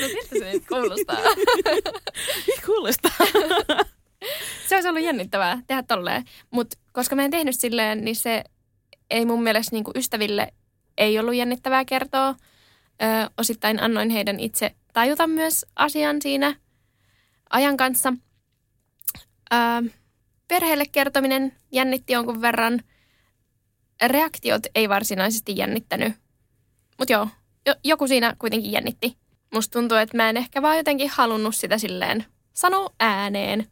No, 0.00 0.08
siltä 0.08 0.38
se 0.38 0.52
nyt 0.52 0.66
kuulostaa. 0.68 1.18
Kuulostaa. 2.66 3.10
se 4.68 4.74
olisi 4.74 4.88
ollut 4.88 5.02
jännittävää 5.02 5.62
tehdä 5.66 5.82
tolleen. 5.82 6.24
Mutta 6.50 6.78
koska 6.92 7.16
mä 7.16 7.24
en 7.24 7.30
tehnyt 7.30 7.54
silleen, 7.58 8.04
niin 8.04 8.16
se 8.16 8.44
ei 9.10 9.26
mun 9.26 9.42
mielestä 9.42 9.76
niin 9.76 9.84
kuin 9.84 9.98
ystäville 9.98 10.52
ei 10.98 11.18
ollut 11.18 11.34
jännittävää 11.34 11.84
kertoa. 11.84 12.28
Ö, 12.28 13.30
osittain 13.38 13.82
annoin 13.82 14.10
heidän 14.10 14.40
itse 14.40 14.74
tajuta 14.92 15.26
myös 15.26 15.66
asian 15.76 16.22
siinä 16.22 16.54
ajan 17.50 17.76
kanssa. 17.76 18.12
Ö, 19.52 19.56
perheelle 20.50 20.84
kertominen 20.92 21.52
jännitti 21.72 22.12
jonkun 22.12 22.40
verran. 22.40 22.82
Reaktiot 24.06 24.62
ei 24.74 24.88
varsinaisesti 24.88 25.56
jännittänyt. 25.56 26.12
Mutta 26.98 27.12
joo, 27.12 27.28
jo, 27.66 27.74
joku 27.84 28.08
siinä 28.08 28.36
kuitenkin 28.38 28.72
jännitti. 28.72 29.16
Musta 29.54 29.78
tuntuu, 29.78 29.98
että 29.98 30.16
mä 30.16 30.30
en 30.30 30.36
ehkä 30.36 30.62
vaan 30.62 30.76
jotenkin 30.76 31.10
halunnut 31.10 31.56
sitä 31.56 31.78
silleen 31.78 32.24
sanoa 32.52 32.90
ääneen. 33.00 33.66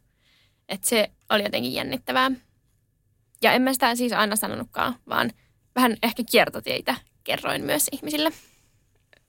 Että 0.69 0.89
se 0.89 1.11
oli 1.29 1.43
jotenkin 1.43 1.73
jännittävää. 1.73 2.31
Ja 3.41 3.51
en 3.51 3.61
mä 3.61 3.73
sitä 3.73 3.95
siis 3.95 4.13
aina 4.13 4.35
sanonutkaan, 4.35 4.95
vaan 5.09 5.31
vähän 5.75 5.97
ehkä 6.03 6.23
kiertotieitä 6.31 6.95
kerroin 7.23 7.65
myös 7.65 7.85
ihmisille. 7.91 8.31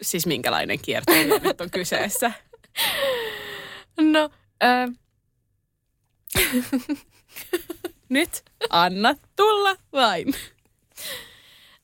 Siis 0.02 0.26
minkälainen 0.26 0.78
kierto 0.82 1.12
nyt 1.42 1.60
on 1.60 1.70
kyseessä? 1.70 2.32
No, 4.00 4.30
öö, 4.62 4.88
Nyt 8.08 8.42
anna 8.70 9.14
tulla 9.36 9.76
vain. 9.92 10.34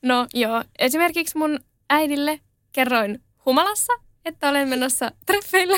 no 0.01 0.27
joo, 0.33 0.63
esimerkiksi 0.79 1.37
mun 1.37 1.59
äidille 1.89 2.39
kerroin 2.71 3.23
humalassa, 3.45 3.93
että 4.25 4.49
olen 4.49 4.67
menossa 4.67 5.11
treffeille. 5.25 5.77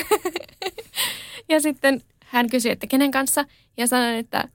ja 1.48 1.60
sitten 1.60 2.02
hän 2.24 2.50
kysyi, 2.50 2.72
että 2.72 2.86
kenen 2.86 3.10
kanssa, 3.10 3.44
ja 3.76 3.86
sanoin, 3.86 4.14
että 4.14 4.48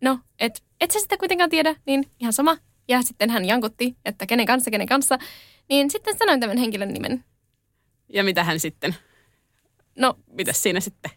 no, 0.00 0.18
et, 0.38 0.62
et 0.80 0.90
sä 0.90 1.00
sitä 1.00 1.16
kuitenkaan 1.16 1.50
tiedä, 1.50 1.74
niin 1.86 2.10
ihan 2.20 2.32
sama. 2.32 2.56
Ja 2.88 3.02
sitten 3.02 3.30
hän 3.30 3.44
jankutti, 3.44 3.96
että 4.04 4.26
kenen 4.26 4.46
kanssa, 4.46 4.70
kenen 4.70 4.86
kanssa. 4.86 5.18
Niin 5.68 5.90
sitten 5.90 6.18
sanoin 6.18 6.40
tämän 6.40 6.56
henkilön 6.56 6.92
nimen. 6.92 7.24
Ja 8.08 8.24
mitä 8.24 8.44
hän 8.44 8.60
sitten? 8.60 8.96
No, 9.96 10.14
Mitäs 10.26 10.62
siinä 10.62 10.80
sitten? 10.80 11.10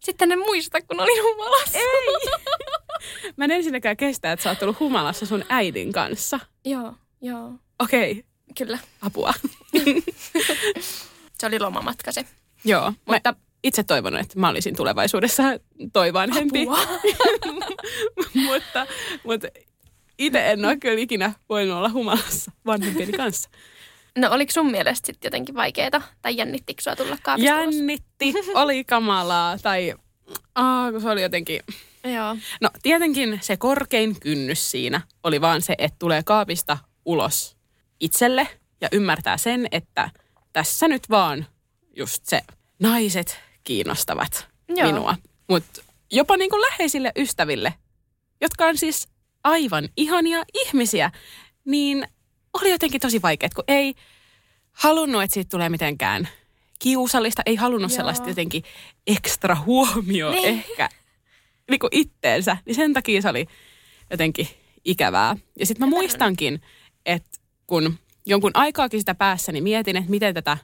sitten 0.00 0.32
en 0.32 0.38
muista, 0.38 0.80
kun 0.80 1.00
olin 1.00 1.22
humalassa. 1.22 1.78
Ei! 1.78 1.84
Mä 3.36 3.44
en 3.44 3.50
ensinnäkään 3.50 3.96
kestä, 3.96 4.32
että 4.32 4.42
sä 4.42 4.50
oot 4.50 4.62
ollut 4.62 4.80
humalassa 4.80 5.26
sun 5.26 5.44
äidin 5.48 5.92
kanssa. 5.92 6.40
joo, 6.64 6.94
joo, 7.20 7.52
Okei, 7.78 8.10
okay, 8.10 8.22
kyllä. 8.58 8.78
apua. 9.02 9.34
Se 11.40 11.46
oli 11.46 11.58
lomamatka 11.60 12.12
se. 12.12 12.24
Joo, 12.64 12.92
Mutta 13.06 13.32
mä 13.32 13.38
itse 13.64 13.82
toivon, 13.82 14.16
että 14.16 14.38
mä 14.40 14.48
olisin 14.48 14.76
tulevaisuudessa 14.76 15.42
toi 15.92 16.12
vanhempi. 16.12 16.62
apua. 16.62 16.78
mutta 18.46 18.86
mutta 19.24 19.48
itse 20.18 20.50
en 20.50 20.64
ole 20.64 20.76
kyllä 20.76 21.00
ikinä 21.00 21.32
voinut 21.48 21.76
olla 21.76 21.90
humalassa 21.90 22.52
vanhempieni 22.66 23.12
kanssa. 23.12 23.50
No 24.18 24.30
oliko 24.30 24.52
sun 24.52 24.70
mielestä 24.70 25.06
sitten 25.06 25.26
jotenkin 25.28 25.54
vaikeeta 25.54 26.02
tai 26.22 26.36
jännittikö 26.36 26.82
sua 26.82 26.96
tulla 26.96 27.18
kaapista? 27.22 27.50
Jännitti, 27.50 28.34
oli 28.54 28.84
kamalaa 28.84 29.58
tai 29.58 29.94
aa, 30.54 30.92
kun 30.92 31.00
se 31.00 31.08
oli 31.08 31.22
jotenkin... 31.22 31.60
Joo. 32.04 32.36
No 32.60 32.70
tietenkin 32.82 33.38
se 33.42 33.56
korkein 33.56 34.20
kynnys 34.20 34.70
siinä 34.70 35.00
oli 35.24 35.40
vaan 35.40 35.62
se, 35.62 35.74
että 35.78 35.96
tulee 35.98 36.22
kaapista 36.22 36.78
ulos 37.04 37.56
itselle 38.00 38.48
ja 38.80 38.88
ymmärtää 38.92 39.36
sen, 39.36 39.68
että 39.72 40.10
tässä 40.52 40.88
nyt 40.88 41.10
vaan 41.10 41.46
just 41.96 42.22
se 42.26 42.40
naiset 42.78 43.40
kiinnostavat 43.64 44.48
Joo. 44.68 44.86
minua. 44.92 45.16
Mutta 45.48 45.82
jopa 46.12 46.36
niin 46.36 46.50
kuin 46.50 46.60
läheisille 46.60 47.12
ystäville, 47.16 47.74
jotka 48.40 48.66
on 48.66 48.76
siis 48.76 49.08
aivan 49.44 49.88
ihania 49.96 50.42
ihmisiä, 50.54 51.10
niin 51.64 52.06
oli 52.52 52.70
jotenkin 52.70 53.00
tosi 53.00 53.22
vaikeaa, 53.22 53.50
kun 53.54 53.64
ei 53.68 53.94
halunnut, 54.72 55.22
että 55.22 55.34
siitä 55.34 55.50
tulee 55.50 55.68
mitenkään 55.68 56.28
kiusallista, 56.78 57.42
ei 57.46 57.56
halunnut 57.56 57.90
Joo. 57.90 57.96
sellaista 57.96 58.28
jotenkin 58.28 58.62
ekstra 59.06 59.54
huomioon 59.54 60.34
Niin. 60.34 60.48
ehkä 60.48 60.88
niin 61.70 61.78
kuin 61.78 61.90
itteensä, 61.92 62.56
niin 62.66 62.74
sen 62.74 62.92
takia 62.92 63.22
se 63.22 63.28
oli 63.28 63.46
jotenkin 64.10 64.48
ikävää. 64.84 65.36
Ja 65.58 65.66
sitten 65.66 65.86
mä 65.88 65.90
muistankin, 65.90 66.60
että 67.06 67.30
kun 67.66 67.98
jonkun 68.26 68.50
aikaakin 68.54 69.00
sitä 69.00 69.14
päässäni 69.14 69.60
mietin, 69.60 69.96
että 69.96 70.10
miten 70.10 70.34
tätä 70.34 70.58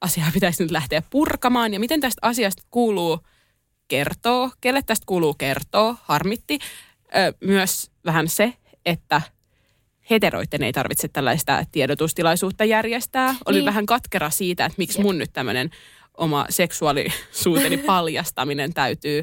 asiaa 0.00 0.30
pitäisi 0.34 0.62
nyt 0.62 0.70
lähteä 0.70 1.02
purkamaan 1.10 1.72
ja 1.74 1.80
miten 1.80 2.00
tästä 2.00 2.18
asiasta 2.22 2.62
kuuluu 2.70 3.18
kertoa, 3.88 4.50
kelle 4.60 4.82
tästä 4.82 5.06
kuuluu 5.06 5.34
kertoa, 5.34 5.96
harmitti. 6.02 6.58
Ö, 7.16 7.34
myös 7.44 7.90
vähän 8.04 8.28
se, 8.28 8.52
että 8.86 9.22
heteroiden 10.10 10.62
ei 10.62 10.72
tarvitse 10.72 11.08
tällaista 11.08 11.64
tiedotustilaisuutta 11.72 12.64
järjestää. 12.64 13.34
Oli 13.46 13.56
Niin. 13.56 13.64
vähän 13.66 13.86
katkera 13.86 14.30
siitä, 14.30 14.64
että 14.64 14.74
miksi 14.78 15.00
mun 15.02 15.18
nyt 15.18 15.30
tämmöinen 15.32 15.70
oma 16.16 16.46
seksuaalisuuteni 16.48 17.76
paljastaminen 17.86 18.74
täytyy 18.74 19.22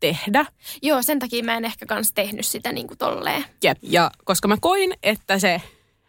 tehdä. 0.00 0.46
Joo, 0.82 1.02
sen 1.02 1.18
takia 1.18 1.44
mä 1.44 1.56
en 1.56 1.64
ehkä 1.64 1.86
kans 1.86 2.12
tehnyt 2.12 2.46
sitä 2.46 2.72
niin 2.72 2.86
kuin 2.86 2.98
tolleen. 2.98 3.44
Jep. 3.64 3.78
Ja 3.82 4.10
koska 4.24 4.48
mä 4.48 4.56
koin, 4.60 4.94
että 5.02 5.38
se 5.38 5.62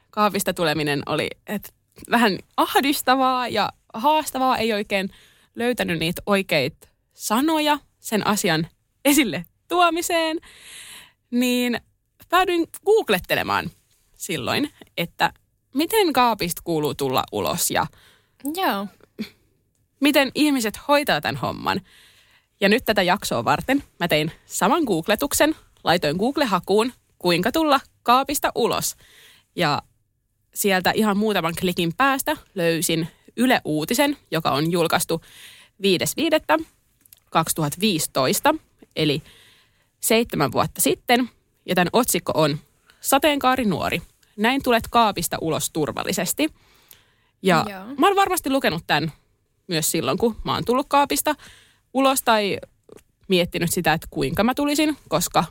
kahvista 0.10 0.54
tuleminen 0.54 1.04
oli 1.06 1.30
et 1.48 1.74
vähän 2.12 2.38
ahdistavaa 2.58 3.48
ja 3.48 3.70
haastavaa, 3.94 4.58
ei 4.58 4.74
oikein 4.74 5.10
löytänyt 5.56 6.00
niitä 6.00 6.22
oikeita 6.26 6.88
sanoja 7.14 7.80
sen 8.00 8.28
asian 8.28 8.68
esille 9.06 9.46
tuomiseen, 9.68 10.38
niin 11.32 11.82
päädyin 12.30 12.68
googlettelemaan 12.86 13.70
silloin, 14.16 14.72
että 14.98 15.34
miten 15.76 16.14
kaapista 16.14 16.62
kuuluu 16.66 16.96
tulla 16.96 17.24
ulos 17.32 17.72
ja 17.72 17.88
Joo. 18.56 18.88
miten 20.00 20.32
ihmiset 20.36 20.80
hoitaa 20.88 21.22
tämän 21.22 21.36
homman. 21.36 21.82
Ja 22.62 22.70
nyt 22.70 22.86
tätä 22.86 23.04
jaksoa 23.04 23.46
varten 23.46 23.84
mä 24.00 24.08
tein 24.08 24.32
saman 24.46 24.84
googletuksen, 24.84 25.56
laitoin 25.84 26.18
Google-hakuun, 26.18 26.94
kuinka 27.20 27.52
tulla 27.52 27.80
kaapista 28.04 28.52
ulos. 28.56 28.96
Ja 29.56 29.82
sieltä 30.54 30.92
ihan 30.96 31.18
muutaman 31.18 31.54
klikin 31.60 31.94
päästä 31.98 32.38
löysin 32.56 33.08
Yle 33.38 33.62
Uutisen, 33.66 34.18
joka 34.32 34.52
on 34.52 34.72
julkaistu 34.72 35.22
5.5.2015, 35.84 38.60
eli 38.96 39.22
seitsemän 40.00 40.52
vuotta 40.52 40.82
sitten. 40.82 41.30
Ja 41.66 41.76
tämän 41.76 41.90
otsikko 41.94 42.32
on 42.36 42.58
Sateenkaari 43.02 43.66
nuori. 43.66 44.02
Näin 44.38 44.64
tulet 44.64 44.84
kaapista 44.90 45.38
ulos 45.42 45.70
turvallisesti. 45.70 46.50
Ja 47.42 47.66
Joo. 47.70 47.84
mä 47.98 48.08
oon 48.08 48.16
varmasti 48.16 48.50
lukenut 48.50 48.84
tämän 48.88 49.12
myös 49.68 49.92
silloin, 49.92 50.18
kun 50.18 50.36
mä 50.44 50.54
oon 50.54 50.66
tullut 50.66 50.88
kaapista 50.90 51.36
ulos 52.00 52.22
tai 52.22 52.58
miettinyt 53.28 53.70
sitä, 53.74 53.94
että 53.94 54.08
kuinka 54.10 54.44
mä 54.44 54.54
tulisin, 54.56 54.98
koska 55.10 55.44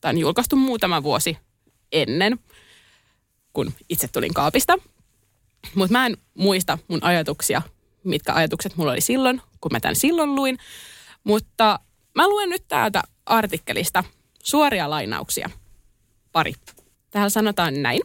tämä 0.00 0.10
on 0.10 0.18
julkaistu 0.18 0.56
muutama 0.56 1.02
vuosi 1.02 1.38
ennen, 1.92 2.38
kun 3.52 3.72
itse 3.88 4.08
tulin 4.08 4.34
kaapista. 4.34 4.78
Mutta 5.74 5.92
mä 5.92 6.06
en 6.06 6.16
muista 6.34 6.78
mun 6.88 7.04
ajatuksia, 7.04 7.62
mitkä 8.04 8.34
ajatukset 8.34 8.76
mulla 8.76 8.92
oli 8.92 9.00
silloin, 9.00 9.42
kun 9.60 9.72
mä 9.72 9.80
tämän 9.80 9.96
silloin 9.96 10.34
luin. 10.34 10.58
Mutta 11.24 11.78
mä 12.14 12.28
luen 12.28 12.50
nyt 12.50 12.64
täältä 12.68 13.02
artikkelista 13.26 14.04
suoria 14.42 14.90
lainauksia. 14.90 15.50
Pari. 16.32 16.52
Täällä 17.10 17.30
sanotaan 17.30 17.82
näin. 17.82 18.00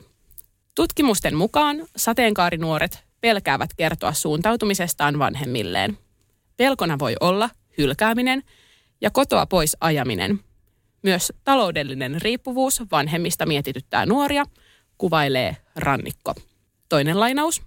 Tutkimusten 0.75 1.36
mukaan 1.36 1.88
sateenkaarinuoret 1.96 3.03
pelkäävät 3.22 3.69
kertoa 3.77 4.13
suuntautumisestaan 4.13 5.19
vanhemmilleen. 5.19 5.98
Pelkona 6.57 7.00
voi 7.00 7.15
olla 7.19 7.50
hylkääminen 7.77 8.43
ja 9.01 9.12
kotoa 9.12 9.46
pois 9.46 9.77
ajaminen. 9.81 10.39
Myös 11.03 11.34
taloudellinen 11.43 12.22
riippuvuus 12.22 12.81
vanhemmista 12.91 13.46
mietityttää 13.46 14.05
nuoria, 14.05 14.46
kuvailee 14.98 15.57
rannikko. 15.75 16.36
Toinen 16.89 17.19
lainaus. 17.19 17.62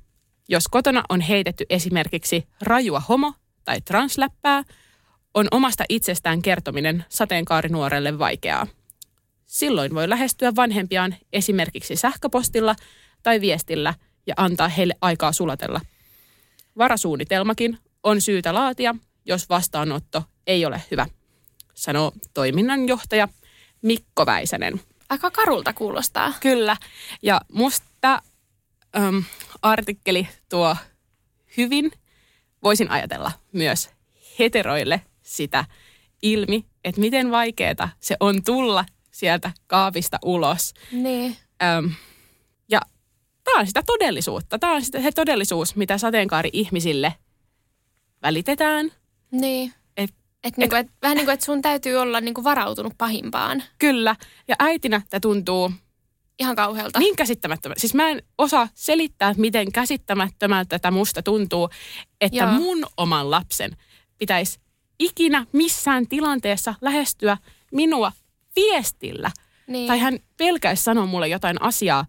Jos 0.49 0.69
kotona 0.69 1.02
on 1.09 1.21
heitetty 1.21 1.67
esimerkiksi 1.71 2.49
rajua 2.61 3.02
homo- 3.09 3.35
tai 3.64 3.81
transläppää, 3.81 4.62
on 5.35 5.49
omasta 5.50 5.85
itsestään 5.88 6.43
kertominen 6.43 7.05
sateenkaarinuorelle 7.09 8.19
vaikeaa. 8.19 8.67
Silloin 9.47 9.95
voi 9.95 10.09
lähestyä 10.09 10.52
vanhempiaan 10.57 11.14
esimerkiksi 11.33 11.97
sähköpostilla 11.97 12.76
tai 13.23 13.40
viestillä 13.40 13.95
ja 14.26 14.35
antaa 14.37 14.69
heille 14.69 14.95
aikaa 15.00 15.33
sulatella. 15.33 15.81
Varasuunnitelmakin 16.79 17.79
on 18.02 18.21
syytä 18.21 18.55
laatia, 18.55 18.95
jos 19.25 19.49
vastaanotto 19.49 20.23
ei 20.47 20.67
ole 20.67 20.83
hyvä, 20.91 21.07
sanoo 21.75 22.12
toiminnanjohtaja 22.35 23.29
Mikko 23.83 24.27
Väisänen. 24.27 24.81
Aika 25.09 25.31
karulta 25.31 25.73
kuulostaa. 25.73 26.33
Kyllä. 26.41 26.77
Ja 27.23 27.41
musta 27.53 28.23
äm, 28.97 29.25
artikkeli 29.62 30.29
tuo 30.49 30.77
hyvin, 31.57 31.93
voisin 32.62 32.91
ajatella 32.91 33.33
myös 33.53 33.91
heteroille 34.39 35.03
sitä 35.23 35.65
ilmi, 36.23 36.67
että 36.85 37.00
miten 37.00 37.31
vaikeaa 37.31 37.89
se 38.00 38.17
on 38.21 38.43
tulla 38.43 38.85
sieltä 39.11 39.50
kaapista 39.67 40.19
ulos. 40.25 40.75
Niin. 40.93 41.37
Äm, 41.62 41.95
ja 42.71 42.81
tämä 43.45 43.61
on 43.61 43.67
sitä 43.67 43.83
todellisuutta. 43.87 44.59
Tämä 44.59 44.73
on 44.75 44.83
sitä, 44.83 45.03
se 45.03 45.12
todellisuus, 45.12 45.77
mitä 45.77 45.99
sateenkaari-ihmisille 45.99 47.15
välitetään. 48.23 48.93
Niin. 49.33 49.73
Et, 49.97 50.11
Et 50.45 50.57
niinku, 50.57 50.77
et, 50.77 50.87
vähän 51.03 51.17
niin 51.17 51.25
kuin, 51.27 51.35
että 51.35 51.47
sun 51.47 51.63
täytyy 51.63 51.97
olla 51.97 52.21
niinku 52.21 52.45
varautunut 52.45 52.93
pahimpaan. 52.99 53.63
kyllä. 53.79 54.17
Ja 54.49 54.57
äitinä 54.59 55.03
tämä 55.11 55.21
tuntuu 55.21 55.73
Ihan 56.39 56.57
kauhealta. 56.57 56.99
niin 56.99 57.17
käsittämättömältä. 57.17 57.81
Siis 57.81 57.95
mä 57.95 58.09
en 58.09 58.23
osaa 58.39 58.69
selittää, 58.75 59.35
miten 59.37 59.73
käsittämättömältä 59.73 60.79
tämä 60.79 60.97
musta 60.99 61.23
tuntuu, 61.23 61.71
että 62.21 62.39
Joo. 62.39 62.53
mun 62.53 62.87
oman 62.97 63.31
lapsen 63.31 63.77
pitäisi 64.19 64.59
ikinä 64.99 65.47
missään 65.53 66.07
tilanteessa 66.09 66.75
lähestyä 66.81 67.37
minua 67.73 68.13
viestillä. 68.57 69.31
Niin. 69.67 69.87
Tai 69.89 69.99
hän 69.99 70.19
pelkäisi 70.37 70.83
sanoa 70.85 71.07
mulle 71.07 71.28
jotain 71.28 71.63
asiaa, 71.63 72.07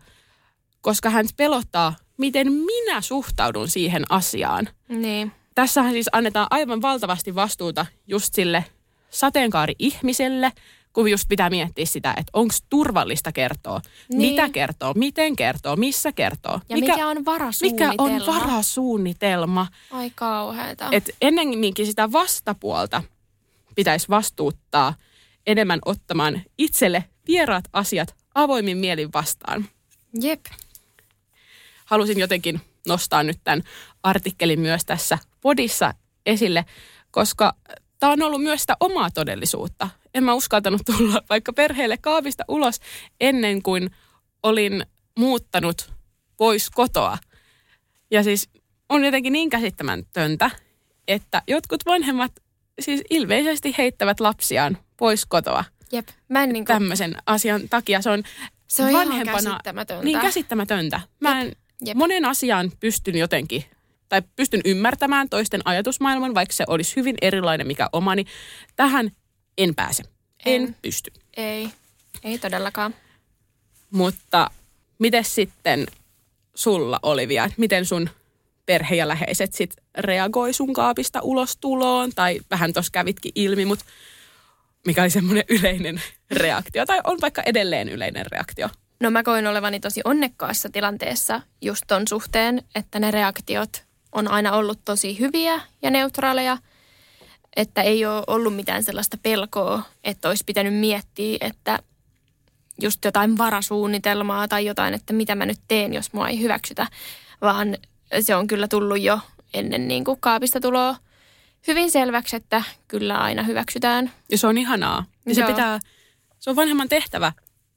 koska 0.81 1.09
hän 1.09 1.25
pelottaa, 1.37 1.95
miten 2.17 2.51
minä 2.53 3.01
suhtaudun 3.01 3.67
siihen 3.67 4.03
asiaan. 4.09 4.69
Niin. 4.87 5.31
Tässähän 5.61 5.91
siis 5.91 6.09
annetaan 6.11 6.47
aivan 6.49 6.81
valtavasti 6.81 7.35
vastuuta 7.35 7.85
just 8.07 8.33
sille 8.33 8.65
sateenkaari-ihmiselle, 9.09 10.51
kun 10.93 11.11
just 11.11 11.25
pitää 11.29 11.49
miettiä 11.49 11.85
sitä, 11.85 12.09
että 12.17 12.29
onko 12.33 12.53
turvallista 12.69 13.31
kertoa, 13.31 13.81
Niin. 14.09 14.19
mitä 14.31 14.49
kertoo, 14.49 14.93
miten 14.95 15.35
kertoo, 15.35 15.75
missä 15.75 16.11
kertoo. 16.11 16.59
Ja 16.69 16.75
mikä, 16.77 16.93
mikä 16.93 17.07
on 17.07 17.17
mikä 17.17 17.31
varasuunnitelma? 17.31 17.93
on 17.97 18.25
varasuunnitelma. 18.25 19.67
Ai 19.91 20.11
kauheeta. 20.15 20.89
Et 20.91 21.09
ennemminkin 21.21 21.85
sitä 21.85 22.11
vastapuolta 22.11 23.03
pitäisi 23.75 24.09
vastuuttaa 24.09 24.95
enemmän 25.47 25.79
ottamaan 25.85 26.41
itselle 26.57 27.05
vieraat 27.27 27.65
asiat 27.73 28.15
avoimin 28.35 28.77
mielin 28.77 29.13
vastaan. 29.13 29.65
Jep. 30.21 30.45
halusin 31.85 32.19
jotenkin 32.19 32.61
nostaa 32.87 33.23
nyt 33.23 33.39
tämän 33.43 33.63
artikkelin 34.03 34.59
myös 34.59 34.85
tässä 34.85 35.17
podissa 35.41 35.93
esille, 36.25 36.65
koska 37.11 37.53
tämä 37.99 38.13
on 38.13 38.21
ollut 38.21 38.43
myös 38.43 38.61
sitä 38.61 38.77
omaa 38.79 39.11
todellisuutta. 39.11 39.89
En 40.13 40.23
mä 40.23 40.33
uskaltanut 40.33 40.81
tulla 40.85 41.21
vaikka 41.29 41.53
perheelle 41.53 41.97
kaapista 41.97 42.43
ulos 42.47 42.79
ennen 43.21 43.61
kuin 43.61 43.89
olin 44.43 44.85
muuttanut 45.19 45.93
pois 46.37 46.69
kotoa. 46.69 47.17
Ja 48.11 48.23
siis 48.23 48.49
on 48.89 49.05
jotenkin 49.05 49.33
niin 49.33 49.49
käsittämätöntä, 49.49 50.51
että 51.07 51.41
jotkut 51.47 51.85
vanhemmat 51.85 52.31
siis 52.79 53.01
ilmeisesti 53.09 53.75
heittävät 53.77 54.19
lapsiaan 54.19 54.77
pois 54.97 55.25
kotoa 55.25 55.63
Jep. 55.91 56.07
Mä 56.29 56.43
en 56.43 56.49
niinku, 56.49 56.73
tämmöisen 56.73 57.15
asian 57.25 57.61
takia. 57.69 58.01
Se 58.01 58.09
on, 58.09 58.23
se 58.67 58.83
on 58.83 58.89
ihan 58.89 59.07
vanhempana 59.07 59.49
käsittämätöntä. 59.49 60.03
niin 60.03 60.19
käsittämätöntä. 60.19 61.01
Mä 61.19 61.41
en 61.41 61.51
Jep. 61.85 61.97
monen 61.97 62.25
asian 62.25 62.71
pystyn 62.79 63.17
jotenkin, 63.17 63.63
tai 64.11 64.21
pystyn 64.35 64.61
ymmärtämään 64.65 65.29
toisten 65.29 65.61
ajatusmaailman, 65.65 66.35
vaikka 66.35 66.53
se 66.53 66.63
olisi 66.67 66.95
hyvin 66.95 67.15
erilainen 67.21 67.67
mikä 67.67 67.89
omani. 67.93 68.25
Tähän 68.75 69.11
en 69.57 69.75
pääse. 69.75 70.03
En, 70.45 70.63
En. 70.63 70.75
pysty. 70.81 71.11
Ei. 71.37 71.69
Ei 72.23 72.37
todellakaan. 72.37 72.95
Mutta 73.91 74.51
miten 74.99 75.25
sitten 75.25 75.87
sulla, 76.55 76.99
Olivia, 77.03 77.49
miten 77.57 77.85
sun 77.85 78.09
perhe 78.65 78.95
ja 78.95 79.07
läheiset 79.07 79.53
sit 79.53 79.73
reagoi 79.97 80.53
sun 80.53 80.73
kaapista 80.73 81.21
ulostuloon, 81.21 82.11
tai 82.15 82.39
vähän 82.49 82.73
tuossa 82.73 82.91
kävitkin 82.91 83.31
ilmi, 83.35 83.65
mutta 83.65 83.85
mikä 84.85 85.01
oli 85.01 85.09
semmoinen 85.09 85.43
yleinen 85.49 86.01
reaktio, 86.31 86.85
tai 86.85 87.01
on 87.03 87.17
vaikka 87.21 87.43
edelleen 87.45 87.89
yleinen 87.89 88.25
reaktio. 88.31 88.69
No 88.99 89.11
mä 89.11 89.23
koin 89.23 89.47
olevani 89.47 89.79
tosi 89.79 90.01
onnekkaassa 90.05 90.69
tilanteessa 90.69 91.41
just 91.61 91.83
ton 91.87 92.07
suhteen, 92.07 92.63
että 92.75 92.99
ne 92.99 93.11
reaktiot 93.11 93.90
on 94.11 94.27
aina 94.27 94.51
ollut 94.51 94.79
tosi 94.85 95.19
hyviä 95.19 95.61
ja 95.81 95.91
neutraaleja. 95.91 96.57
Että 97.55 97.81
ei 97.81 98.05
ole 98.05 98.23
ollut 98.27 98.55
mitään 98.55 98.83
sellaista 98.83 99.17
pelkoa, 99.23 99.83
että 100.03 100.29
olisi 100.29 100.43
pitänyt 100.45 100.73
miettiä, 100.73 101.37
että 101.41 101.79
just 102.81 103.05
jotain 103.05 103.37
varasuunnitelmaa 103.37 104.47
tai 104.47 104.65
jotain, 104.65 104.93
että 104.93 105.13
mitä 105.13 105.35
mä 105.35 105.45
nyt 105.45 105.59
teen, 105.67 105.93
jos 105.93 106.13
mua 106.13 106.27
ei 106.27 106.41
hyväksytä. 106.41 106.87
Vaan 107.41 107.77
se 108.19 108.35
on 108.35 108.47
kyllä 108.47 108.67
tullut 108.67 109.01
jo 109.01 109.19
ennen 109.53 109.87
niin 109.87 110.03
kuin 110.03 110.19
kaapista 110.19 110.59
tuloa 110.59 110.95
hyvin 111.67 111.91
selväksi, 111.91 112.35
että 112.35 112.63
kyllä 112.87 113.17
aina 113.17 113.43
hyväksytään. 113.43 114.11
Ja 114.31 114.37
se 114.37 114.47
on 114.47 114.57
ihanaa. 114.57 115.05
Ja 115.25 115.35
se, 115.35 115.43
pitää, 115.43 115.79
se 116.39 116.49
on 116.49 116.55
vanhemman 116.55 116.89
tehtävä 116.89 117.33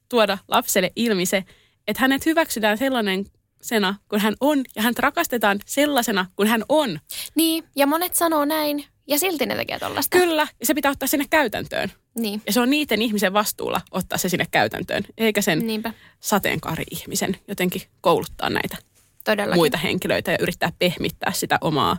tuoda 0.09 0.37
lapselle 0.47 0.91
ilmi 0.95 1.25
se, 1.25 1.43
että 1.87 2.01
hänet 2.01 2.25
hyväksytään 2.25 2.77
sellainen 2.77 3.25
sena, 3.67 3.95
kun 4.09 4.19
hän 4.19 4.35
on, 4.39 4.63
ja 4.75 4.81
hän 4.81 4.93
rakastetaan 4.99 5.59
sellaisena, 5.65 6.25
kun 6.35 6.47
hän 6.47 6.63
on. 6.69 6.99
Niin, 7.35 7.63
ja 7.75 7.87
monet 7.87 8.15
sanoo 8.15 8.45
näin, 8.45 8.85
ja 9.07 9.19
silti 9.19 9.45
ne 9.45 9.55
tekee 9.55 9.79
tollasta. 9.79 10.17
Kyllä, 10.17 10.47
ja 10.59 10.65
se 10.65 10.73
pitää 10.73 10.91
ottaa 10.91 11.07
sinne 11.07 11.25
käytäntöön. 11.29 11.91
Niin, 12.19 12.41
Ja 12.47 12.53
se 12.53 12.59
on 12.59 12.69
niiden 12.69 13.01
ihmisen 13.01 13.33
vastuulla 13.33 13.81
ottaa 13.91 14.17
se 14.17 14.29
sinne 14.29 14.45
käytäntöön, 14.51 15.03
eikä 15.17 15.41
sen 15.41 15.67
niinpä. 15.67 15.93
sateenkaari-ihmisen 16.19 17.37
jotenkin 17.47 17.81
kouluttaa 18.01 18.49
näitä 18.49 18.77
Todellakin. 19.23 19.59
muita 19.59 19.77
henkilöitä 19.77 20.31
ja 20.31 20.37
yrittää 20.41 20.71
pehmittää 20.79 21.31
sitä 21.31 21.57
omaa 21.61 21.97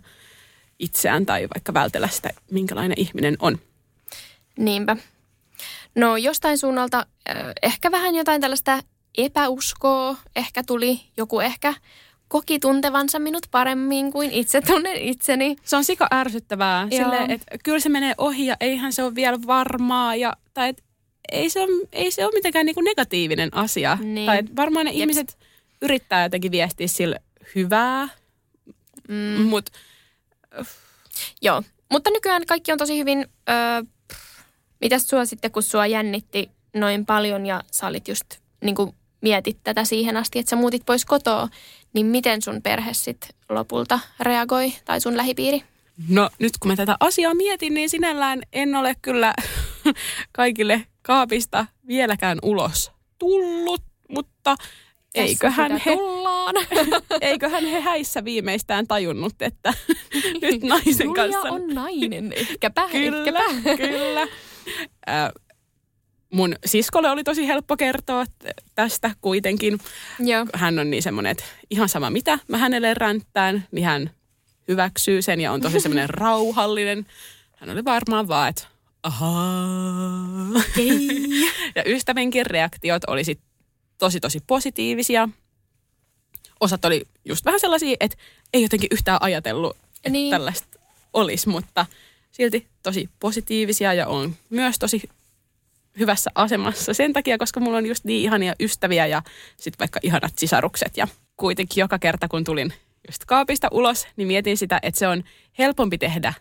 itseään 0.79 1.26
tai 1.26 1.48
vaikka 1.55 1.74
vältellä 1.74 2.09
sitä, 2.09 2.31
minkälainen 2.50 3.00
ihminen 3.00 3.37
on. 3.40 3.59
Niinpä. 4.59 4.96
No 5.94 6.16
jostain 6.16 6.59
suunnalta 6.59 7.07
ehkä 7.62 7.90
vähän 7.90 8.14
jotain 8.14 8.40
tällaista 8.40 8.83
epäuskoa 9.16 10.16
ehkä 10.37 10.62
tuli. 10.66 11.00
Joku 11.16 11.40
ehkä 11.40 11.74
koki 12.29 12.59
tuntevansa 12.59 13.18
minut 13.18 13.46
paremmin 13.50 14.12
kuin 14.12 14.31
itse 14.31 14.61
tunnen 14.61 14.96
itseni. 14.96 15.57
Se 15.64 15.76
on 15.76 15.85
sika 15.85 16.09
ärsyttävää, 16.14 16.88
silleen, 16.90 17.31
että 17.31 17.59
kyllä 17.64 17.81
se 17.81 17.88
menee 17.88 18.14
ohi 18.18 18.46
ja 18.46 18.57
eihän 18.61 18.92
se 18.92 19.02
ole 19.02 19.14
vielä 19.14 19.38
varmaa. 19.46 20.16
Ja, 20.16 20.37
tai 20.55 20.68
et, 20.68 20.83
ei, 21.33 21.50
se 21.50 21.61
ole, 21.61 21.87
ei 21.92 22.11
se 22.11 22.24
ole 22.24 22.35
mitenkään 22.35 22.66
niinku 22.66 22.81
negatiivinen 22.81 23.48
asia. 23.55 23.98
Niin. 24.00 24.26
Tai 24.26 24.38
et 24.38 24.57
varmaan 24.57 24.87
ne 24.87 24.90
Jeps. 24.90 25.00
ihmiset 25.00 25.38
yrittää 25.83 26.22
jotenkin 26.22 26.52
viestiä 26.52 26.88
sille 26.88 27.22
hyvää, 27.55 28.09
mm. 29.09 29.42
mutta 29.42 29.72
Joo, 31.42 31.62
mutta 31.92 32.11
nykyään 32.11 32.46
kaikki 32.46 32.72
on 32.72 32.79
tosi 32.79 32.98
hyvin, 32.98 33.26
öö, 33.48 33.83
mitäs 34.81 35.09
sua 35.09 35.24
sitten, 35.24 35.50
kun 35.50 35.62
sua 35.62 35.87
jännitti 35.87 36.50
noin 36.74 37.07
paljon 37.07 37.46
ja 37.46 37.62
sä 37.72 37.87
olit 37.87 38.09
just 38.09 38.26
niin 38.64 38.74
kuin 38.74 38.94
mietit 39.27 39.59
tätä 39.65 39.85
siihen 39.85 40.17
asti, 40.17 40.39
että 40.39 40.51
sä 40.51 40.57
muutit 40.57 40.83
pois 40.87 41.05
kotoa, 41.05 41.49
niin 41.93 42.07
miten 42.07 42.43
sun 42.43 42.62
perhe 42.62 42.95
sitten 42.95 43.29
lopulta 43.49 44.01
reagoi 44.21 44.73
tai 44.85 45.01
sun 45.01 45.17
lähipiiri? 45.17 45.62
no 46.09 46.31
nyt 46.39 46.53
kun 46.61 46.71
mä 46.71 46.77
tätä 46.77 46.97
asiaa 47.01 47.35
mietin, 47.35 47.75
niin 47.75 47.91
sinällään 47.91 48.43
en 48.53 48.75
ole 48.75 48.95
kyllä 49.03 49.35
kaikille 50.33 50.87
kaapista 51.03 51.67
vieläkään 51.87 52.39
ulos 52.43 52.93
tullut, 53.19 53.83
mutta 54.09 54.57
eiköhän 55.15 55.81
he, 55.87 55.97
tullaan. 55.97 56.55
eiköhän 57.21 57.65
he 57.65 57.81
häissä 57.81 58.25
viimeistään 58.25 58.87
tajunnut, 58.87 59.35
että 59.41 59.75
nyt 60.43 60.62
naisen 60.62 61.07
Julia 61.07 61.23
kanssa... 61.23 61.53
on 61.53 61.67
nainen, 61.75 62.33
ehkäpä, 62.33 62.89
Kyllä, 62.93 63.19
ehkäpä. 63.19 63.77
kyllä. 63.77 64.23
Äh, 65.09 65.31
mun 66.37 66.57
siskolle 66.66 67.11
oli 67.11 67.25
tosi 67.25 67.46
helppo 67.46 67.77
kertoa 67.77 68.25
tästä 68.75 69.11
kuitenkin. 69.20 69.79
Joo. 70.18 70.46
Hän 70.55 70.79
on 70.79 70.90
niin 70.90 71.03
semmoinen, 71.03 71.31
että 71.31 71.44
ihan 71.70 71.88
sama 71.88 72.11
mitä 72.11 72.38
mä 72.49 72.59
hänelle 72.59 72.94
ränttään, 72.94 73.66
niin 73.72 73.85
hän 73.85 74.11
hyväksyy 74.68 75.22
sen 75.22 75.40
ja 75.40 75.53
on 75.53 75.61
tosi 75.61 75.81
semmoinen 75.81 76.11
rauhallinen. 76.20 77.07
Hän 77.57 77.70
oli 77.70 77.85
varmaan 77.85 78.29
vaan, 78.29 78.49
että 78.49 78.64
ahaa. 79.03 80.62
ja 81.77 81.83
ystävenkin 81.87 82.46
reaktiot 82.46 83.03
oli 83.07 83.25
sit 83.25 83.40
tosi 83.99 84.20
tosi 84.20 84.38
positiivisia. 84.46 85.29
Osat 86.61 86.85
oli 86.85 87.03
just 87.25 87.44
vähän 87.44 87.61
sellaisia, 87.61 87.96
että 88.01 88.16
ei 88.53 88.62
jotenkin 88.62 88.88
yhtään 88.90 89.18
ajatellut, 89.20 89.77
että 89.96 90.11
Niin. 90.11 90.31
tällaista 90.31 90.79
olisi, 91.12 91.49
mutta 91.49 91.87
silti 92.31 92.66
tosi 92.83 93.09
positiivisia 93.20 93.94
ja 93.94 94.07
on 94.07 94.37
myös 94.51 94.79
tosi 94.79 95.03
hyvässä 95.98 96.30
asemassa 96.35 96.94
sen 96.94 97.12
takia, 97.12 97.38
koska 97.38 97.61
mulla 97.61 97.78
on 97.78 97.87
just 97.87 98.04
niin 98.04 98.22
ihania 98.22 98.54
ystäviä 98.61 99.06
ja 99.06 99.22
sitten 99.56 99.78
vaikka 99.78 100.00
ihanat 100.02 100.32
sisarukset. 100.38 100.96
Ja 100.96 101.09
kuitenkin 101.37 101.80
joka 101.80 101.98
kerta, 101.98 102.28
kun 102.28 102.44
tulin 102.44 102.72
just 103.09 103.24
kaapista 103.24 103.68
ulos, 103.70 104.06
niin 104.16 104.28
mietin 104.28 104.56
sitä, 104.56 104.78
että 104.82 104.98
se 104.98 105.09
on 105.09 105.24
helpompi 105.59 105.98
tehdä 105.98 106.35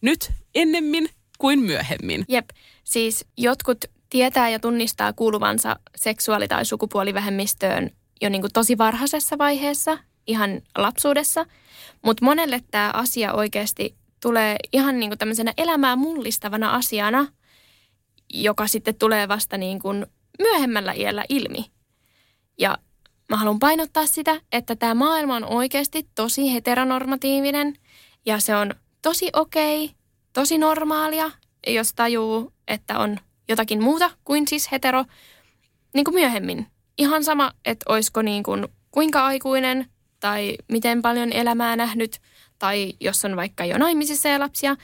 nyt 0.00 0.32
ennemmin 0.54 1.08
kuin 1.38 1.58
myöhemmin. 1.58 2.24
Jep, 2.28 2.50
siis 2.84 3.26
jotkut 3.36 3.84
tietää 4.10 4.48
ja 4.48 4.58
tunnistaa 4.58 5.12
kuuluvansa 5.12 5.76
seksuaali- 5.96 6.48
tai 6.48 6.64
sukupuolivähemmistöön 6.64 7.90
jo 8.20 8.28
niin 8.28 8.40
kuin 8.40 8.52
tosi 8.52 8.78
varhaisessa 8.78 9.38
vaiheessa, 9.38 9.98
ihan 10.26 10.62
lapsuudessa. 10.78 11.46
Mutta 12.02 12.24
monelle 12.24 12.60
tämä 12.70 12.90
asia 12.94 13.32
oikeasti 13.32 13.94
tulee 14.22 14.56
ihan 14.72 15.00
niin 15.00 15.10
kuin 15.10 15.18
tämmöisenä 15.18 15.52
elämää 15.56 15.96
mullistavana 15.96 16.74
asiana, 16.74 17.26
joka 18.42 18.66
sitten 18.66 18.94
tulee 18.94 19.28
vasta 19.28 19.58
niin 19.58 19.78
kuin 19.78 20.06
myöhemmällä 20.38 20.92
iällä 20.92 21.24
ilmi. 21.28 21.70
Ja 22.58 22.78
mä 23.30 23.36
haluan 23.36 23.58
painottaa 23.58 24.06
sitä, 24.06 24.40
että 24.52 24.76
tämä 24.76 24.94
maailma 24.94 25.36
on 25.36 25.44
oikeasti 25.44 26.08
tosi 26.14 26.54
heteronormatiivinen 26.54 27.74
ja 28.26 28.40
se 28.40 28.56
on 28.56 28.74
tosi 29.02 29.30
okei, 29.32 29.90
tosi 30.32 30.58
normaalia, 30.58 31.30
jos 31.66 31.94
tajuu, 31.94 32.52
että 32.68 32.98
on 32.98 33.18
jotakin 33.48 33.82
muuta 33.82 34.10
kuin 34.24 34.48
siis 34.48 34.72
hetero 34.72 35.04
niin 35.94 36.04
kuin 36.04 36.14
myöhemmin. 36.14 36.66
Ihan 36.98 37.24
sama, 37.24 37.52
että 37.64 37.84
olisiko 37.88 38.22
niin 38.22 38.42
kuin 38.42 38.68
kuinka 38.90 39.26
aikuinen 39.26 39.86
tai 40.20 40.56
miten 40.68 41.02
paljon 41.02 41.32
elämää 41.32 41.76
nähnyt 41.76 42.20
tai 42.58 42.92
jos 43.00 43.24
on 43.24 43.36
vaikka 43.36 43.64
jo 43.64 43.78
naimisissa 43.78 44.28
ja 44.28 44.40
lapsia, 44.40 44.76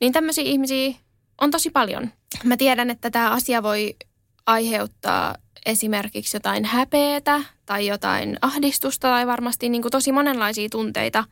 niin 0.00 0.12
tämmöisiä 0.12 0.44
ihmisiä 0.44 0.94
on 1.40 1.50
tosi 1.50 1.70
paljon. 1.70 2.10
Mä 2.44 2.56
tiedän, 2.56 2.90
että 2.90 3.10
tämä 3.10 3.30
asia 3.30 3.62
voi 3.62 3.96
aiheuttaa 4.46 5.34
esimerkiksi 5.66 6.36
jotain 6.36 6.64
häpeetä 6.64 7.40
tai 7.66 7.86
jotain 7.86 8.38
ahdistusta 8.42 9.08
tai 9.08 9.26
varmasti 9.26 9.68
niin 9.68 9.82
kuin 9.82 9.92
tosi 9.92 10.12
monenlaisia 10.12 10.68
tunteita, 10.68 11.24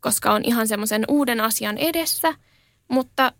koska 0.00 0.32
on 0.32 0.44
ihan 0.44 0.68
semmoisen 0.68 1.04
uuden 1.08 1.40
asian 1.40 1.78
edessä. 1.78 2.34
Mutta 2.88 3.32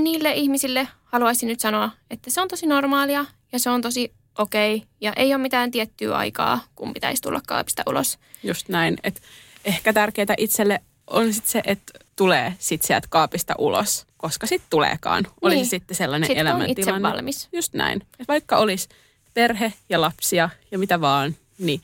niille 0.00 0.32
ihmisille 0.32 0.88
haluaisin 1.04 1.46
nyt 1.46 1.60
sanoa, 1.60 1.90
että 2.10 2.30
se 2.30 2.40
on 2.40 2.48
tosi 2.48 2.66
normaalia 2.66 3.24
ja 3.52 3.58
se 3.58 3.70
on 3.70 3.82
tosi 3.82 4.14
okei 4.38 4.76
okay, 4.76 4.88
ja 5.00 5.12
ei 5.16 5.34
ole 5.34 5.42
mitään 5.42 5.70
tiettyä 5.70 6.16
aikaa, 6.16 6.60
kun 6.74 6.94
pitäisi 6.94 7.22
tulla 7.22 7.40
kaapista 7.46 7.82
ulos. 7.86 8.18
Just 8.42 8.68
näin. 8.68 8.96
Et 9.04 9.22
ehkä 9.64 9.92
tärkeää 9.92 10.34
itselle 10.38 10.80
on 11.06 11.32
sit 11.32 11.46
se, 11.46 11.62
että 11.64 11.98
tulee 12.20 12.54
sit 12.58 12.82
sieltä 12.82 13.06
kaapista 13.10 13.54
ulos, 13.58 14.06
koska 14.16 14.46
sitten 14.46 14.70
tuleekaan. 14.70 15.26
Oli 15.42 15.54
Niin. 15.54 15.66
sitten 15.66 15.96
sellainen 15.96 16.30
on 16.30 16.36
elämäntilanne. 16.36 16.72
itse 17.08 17.16
valmis. 17.16 17.48
Just 17.52 17.74
näin. 17.74 18.02
Et 18.18 18.28
vaikka 18.28 18.56
olisi 18.56 18.88
perhe 19.34 19.72
ja 19.88 20.00
lapsia 20.00 20.50
ja 20.70 20.78
mitä 20.78 21.00
vaan, 21.00 21.36
niin 21.58 21.80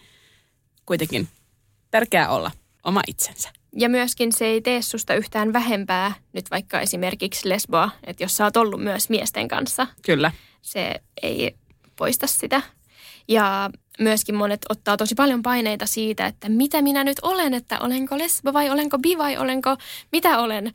kuitenkin 0.86 1.28
tärkeää 1.90 2.28
olla 2.28 2.50
oma 2.84 3.00
itsensä. 3.06 3.48
Ja 3.76 3.88
myöskin 3.88 4.32
se 4.32 4.44
ei 4.46 4.60
tee 4.60 4.82
susta 4.82 5.14
yhtään 5.14 5.52
vähempää, 5.52 6.12
nyt 6.32 6.50
vaikka 6.50 6.80
esimerkiksi 6.80 7.48
lesboa, 7.48 7.90
että 8.04 8.24
jos 8.24 8.36
sä 8.36 8.44
oot 8.44 8.56
ollut 8.56 8.82
myös 8.82 9.08
miesten 9.08 9.48
kanssa, 9.48 9.86
Kyllä. 10.02 10.32
se 10.62 10.94
ei 11.22 11.56
poista 11.96 12.26
sitä. 12.26 12.62
Ja 13.28 13.70
myöskin 13.98 14.34
monet 14.34 14.60
ottaa 14.68 14.96
tosi 14.96 15.14
paljon 15.14 15.42
paineita 15.42 15.86
siitä, 15.86 16.26
että 16.26 16.48
mitä 16.48 16.82
minä 16.82 17.04
nyt 17.04 17.16
olen, 17.22 17.54
että 17.54 17.78
olenko 17.80 18.18
lesbo 18.18 18.52
vai 18.52 18.70
olenko 18.70 18.98
bi 18.98 19.18
vai 19.18 19.36
olenko 19.36 19.76
mitä 20.12 20.38
olen. 20.38 20.72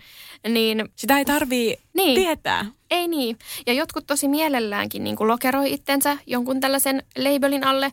Niin 0.49 0.89
Sitä 0.95 1.17
ei 1.17 1.25
tarvii 1.25 1.77
Niin. 1.93 2.15
tietää. 2.15 2.65
ei 2.91 3.07
niin. 3.07 3.37
Ja 3.67 3.73
jotkut 3.73 4.07
tosi 4.07 4.27
mielelläänkin 4.27 5.03
niin 5.03 5.15
kuin 5.15 5.27
lokeroi 5.27 5.73
itsensä 5.73 6.17
jonkun 6.27 6.59
tällaisen 6.59 7.03
labelin 7.17 7.63
alle, 7.63 7.91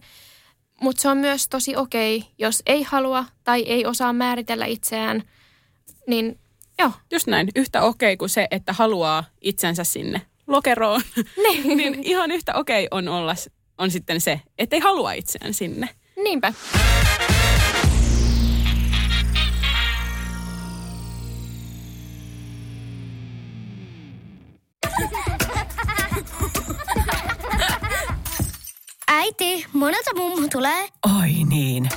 mutta 0.81 1.03
se 1.03 1.09
on 1.09 1.17
myös 1.19 1.49
tosi 1.49 1.77
okei, 1.77 2.25
jos 2.39 2.63
ei 2.67 2.83
halua 2.83 3.25
tai 3.45 3.63
ei 3.63 3.87
osaa 3.87 4.13
määritellä 4.13 4.67
itseään, 4.67 5.23
niin 6.07 6.39
joo, 6.79 6.91
Just 7.11 7.27
näin. 7.27 7.49
Yhtä 7.57 7.83
okei 7.83 8.17
kuin 8.17 8.29
se, 8.29 8.49
että 8.51 8.73
haluaa 8.73 9.25
itsensä 9.41 9.85
sinne 9.85 10.23
lokeroon. 10.47 11.01
Niin. 11.43 11.77
niin 11.79 11.95
ihan 12.05 12.31
yhtä 12.31 12.55
okei 12.55 12.89
on 12.91 13.09
olla 13.09 13.35
on 13.79 13.91
sitten 13.91 14.21
se, 14.21 14.41
että 14.59 14.77
ei 14.77 14.81
halua 14.81 15.13
itseään 15.13 15.55
sinne. 15.55 15.89
niinpä. 16.23 16.53
Äiti, 29.09 29.67
monelta 29.73 30.15
mummu 30.17 30.49
tulee? 30.53 30.89
Oi 31.21 31.33
niin. 31.49 31.89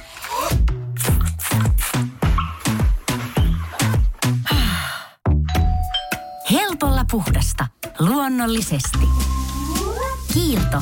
Helpolla 6.51 7.05
puhdasta. 7.11 7.67
Luonnollisesti. 7.99 8.97
Kiilto. 10.33 10.81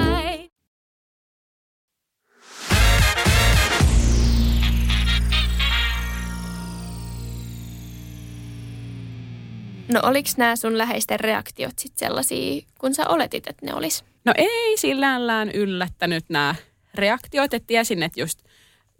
No 9.93 9.99
oliks 10.03 10.37
nämä 10.37 10.55
sun 10.55 10.77
läheisten 10.77 11.19
reaktiot 11.19 11.79
sit 11.79 11.97
sellaisia, 11.97 12.61
kun 12.79 12.93
sä 12.93 13.07
oletit, 13.07 13.47
että 13.47 13.65
ne 13.65 13.73
olis? 13.73 14.03
No 14.25 14.33
ei 14.37 14.77
sillällään 14.77 15.51
yllättänyt 15.51 16.25
nämä 16.29 16.55
reaktiot, 16.95 17.53
että 17.53 17.67
tiesin, 17.67 18.03
että 18.03 18.19
just 18.19 18.39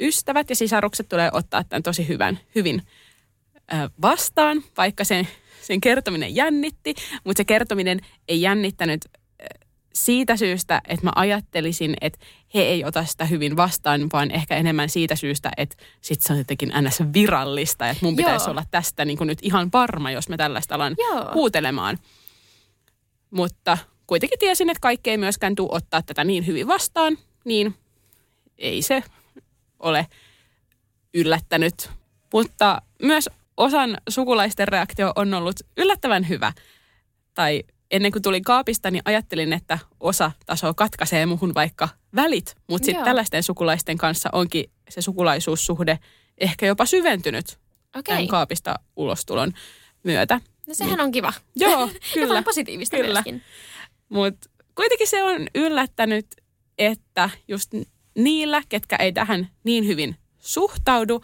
ystävät 0.01 0.49
ja 0.49 0.55
sisarukset 0.55 1.09
tulee 1.09 1.29
ottaa 1.33 1.63
tämän 1.63 1.83
tosi 1.83 2.07
hyvän, 2.07 2.39
hyvin 2.55 2.81
vastaan, 4.01 4.63
vaikka 4.77 5.03
sen, 5.03 5.27
sen 5.61 5.81
kertominen 5.81 6.35
jännitti, 6.35 6.95
mutta 7.23 7.39
se 7.39 7.45
kertominen 7.45 7.99
ei 8.27 8.41
jännittänyt 8.41 9.01
siitä 9.93 10.37
syystä, 10.37 10.81
että 10.87 11.05
mä 11.05 11.11
ajattelisin, 11.15 11.95
että 12.01 12.19
he 12.53 12.61
ei 12.61 12.85
ota 12.85 13.05
sitä 13.05 13.25
hyvin 13.25 13.57
vastaan, 13.57 14.07
vaan 14.13 14.31
ehkä 14.31 14.55
enemmän 14.55 14.89
siitä 14.89 15.15
syystä, 15.15 15.51
että 15.57 15.75
sit 16.01 16.21
se 16.21 16.33
on 16.33 16.39
jotenkin 16.39 16.71
ns. 16.81 17.03
virallista, 17.13 17.89
että 17.89 18.05
mun 18.05 18.15
pitäisi 18.15 18.45
Joo. 18.45 18.51
olla 18.51 18.63
tästä 18.71 19.05
niin 19.05 19.17
nyt 19.21 19.39
ihan 19.41 19.69
varma, 19.73 20.11
jos 20.11 20.29
mä 20.29 20.37
tällaista 20.37 20.75
alan 20.75 20.95
Joo. 20.97 21.33
huutelemaan. 21.33 21.97
Mutta 23.31 23.77
kuitenkin 24.07 24.39
tiesin, 24.39 24.69
että 24.69 24.81
kaikki 24.81 25.09
ei 25.09 25.17
myöskään 25.17 25.55
tule 25.55 25.69
ottaa 25.71 26.01
tätä 26.01 26.23
niin 26.23 26.47
hyvin 26.47 26.67
vastaan, 26.67 27.17
niin 27.45 27.75
ei 28.57 28.81
se 28.81 29.03
ole 29.79 30.07
yllättänyt. 31.13 31.89
Mutta 32.33 32.81
myös 33.01 33.29
osan 33.57 33.97
sukulaisten 34.09 34.67
reaktio 34.67 35.13
on 35.15 35.33
ollut 35.33 35.55
yllättävän 35.77 36.29
hyvä. 36.29 36.53
Tai 37.33 37.63
ennen 37.91 38.11
kuin 38.11 38.21
tulin 38.21 38.43
kaapista, 38.43 38.91
niin 38.91 39.01
ajattelin, 39.05 39.53
että 39.53 39.79
osa 39.99 40.31
tasoa 40.45 40.73
katkaisee 40.73 41.25
muhun 41.25 41.53
vaikka 41.55 41.89
välit. 42.15 42.55
Mutta 42.69 42.85
sitten 42.85 43.05
tällaisten 43.05 43.43
sukulaisten 43.43 43.97
kanssa 43.97 44.29
onkin 44.31 44.71
se 44.89 45.01
sukulaisuussuhde 45.01 45.99
ehkä 46.37 46.65
jopa 46.65 46.85
syventynyt 46.85 47.59
Okei. 47.95 48.15
tämän 48.15 48.27
kaapista 48.27 48.75
ulostulon 48.95 49.53
myötä. 50.03 50.41
No 50.67 50.73
sehän 50.73 50.99
on 50.99 51.11
kiva. 51.11 51.33
Joo, 51.55 51.87
kyllä. 52.13 52.27
Jotain 52.27 52.43
positiivista 52.43 52.97
Kyllä. 52.97 53.23
Mutta 54.09 54.49
kuitenkin 54.75 55.07
se 55.07 55.23
on 55.23 55.47
yllättänyt, 55.55 56.25
että 56.77 57.29
just 57.47 57.71
niillä, 58.17 58.63
ketkä 58.69 58.95
ei 58.95 59.13
tähän 59.13 59.47
niin 59.63 59.87
hyvin 59.87 60.15
suhtaudu, 60.39 61.21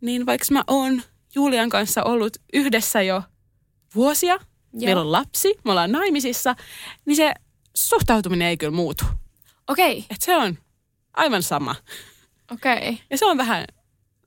niin 0.00 0.26
vaikka 0.26 0.46
mä 0.50 0.64
oon 0.66 1.02
Julian 1.34 1.68
kanssa 1.68 2.02
ollut 2.02 2.36
yhdessä 2.52 3.02
jo 3.02 3.22
vuosia, 3.94 4.38
Joo. 4.74 4.84
meillä 4.86 5.00
on 5.02 5.12
lapsi, 5.12 5.54
me 5.64 5.70
ollaan 5.70 5.92
naimisissa, 5.92 6.56
niin 7.06 7.16
se 7.16 7.34
suhtautuminen 7.74 8.48
ei 8.48 8.56
kyllä 8.56 8.72
muutu. 8.72 9.04
Okei, 9.68 10.04
Et 10.10 10.20
se 10.22 10.36
on 10.36 10.58
aivan 11.12 11.42
sama. 11.42 11.74
okei. 12.52 12.98
Ja 13.10 13.18
se 13.18 13.26
on 13.26 13.38
vähän, 13.38 13.64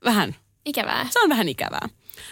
vähän, 0.04 0.34
Ikävää. 0.64 1.06
se 1.10 1.20
on 1.20 1.28
vähän 1.28 1.48
ikävää. 1.48 1.88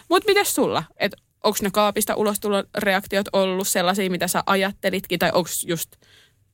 Mutta 0.09 0.27
mites 0.29 0.55
sulla? 0.55 0.85
Et 0.97 1.13
onko 1.45 1.59
ne 1.63 1.71
kaapista 1.71 2.15
ulostulon 2.15 2.65
reaktiot 2.79 3.27
ollut 3.33 3.69
sellaisia, 3.69 4.11
mitä 4.11 4.29
sä 4.29 4.43
ajattelitkin, 4.47 5.19
tai 5.19 5.31
onko 5.35 5.51
just 5.67 5.91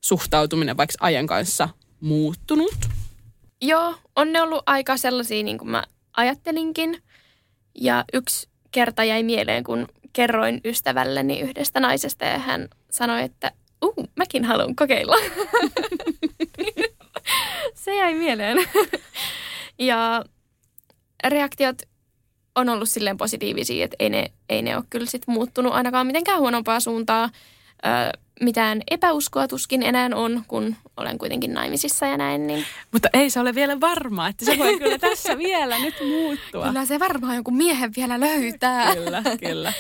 suhtautuminen 0.01 0.77
vaikka 0.77 0.95
ajan 1.01 1.27
kanssa 1.27 1.69
muuttunut? 2.01 2.75
Joo, 3.63 3.95
on 4.17 4.33
ne 4.33 4.43
ollut 4.43 4.63
aika 4.67 4.97
sellaisia 4.97 5.43
niin 5.43 5.59
kuin 5.59 5.71
mä 5.71 5.85
ajattelinkin. 6.17 7.03
Ja 7.75 8.05
yksi 8.13 8.49
kerta 8.71 9.05
jäi 9.05 9.23
mieleen, 9.23 9.65
kun 9.65 9.89
kerroin 10.13 10.61
ystävälleni 10.65 11.41
yhdestä 11.41 11.81
naisesta 11.81 12.25
ja 12.25 12.39
hän 12.39 12.69
sanoi, 12.91 13.23
että 13.23 13.53
uh, 13.83 14.09
mäkin 14.17 14.45
haluan 14.45 14.77
kokeilla. 14.77 15.17
Se 17.75 17.97
jäi 17.97 18.15
mieleen. 18.15 18.57
ja 19.79 20.25
reaktiot 21.29 21.83
on 22.55 22.69
ollut 22.69 22.89
silleen 22.89 23.17
positiivisia, 23.17 23.85
että 23.85 23.97
ei 23.99 24.11
ne, 24.11 24.31
ei 24.49 24.63
ne 24.63 24.77
ole 24.77 24.85
kyllä 24.91 25.07
sit 25.07 25.27
muuttunut 25.27 25.73
ainakaan 25.73 26.07
mitenkään 26.07 26.41
huonompaa 26.41 26.81
suuntaa. 26.81 27.31
Ö, 27.87 28.19
mitään 28.41 28.83
epäuskoa 28.91 29.49
tuskin 29.49 29.83
enää 29.83 30.11
on, 30.15 30.43
kun 30.49 30.77
olen 30.97 31.19
kuitenkin 31.19 31.55
naimisissa 31.55 32.07
ja 32.07 32.17
näin, 32.17 32.47
niin 32.47 32.65
Mutta 32.93 33.09
ei 33.13 33.31
se 33.31 33.41
ole 33.41 33.55
vielä 33.55 33.81
varmaa, 33.81 34.29
että 34.29 34.45
se 34.45 34.59
voi 34.59 34.79
kyllä 34.79 34.99
tässä 34.99 35.39
vielä 35.49 35.79
nyt 35.79 35.95
muuttua. 36.01 36.67
Kyllä 36.67 36.85
se 36.85 36.99
varmaan 36.99 37.37
joku 37.37 37.51
miehen 37.51 37.93
vielä 37.97 38.21
löytää. 38.21 38.95
Kyllä, 38.97 39.23
kyllä. 39.41 39.73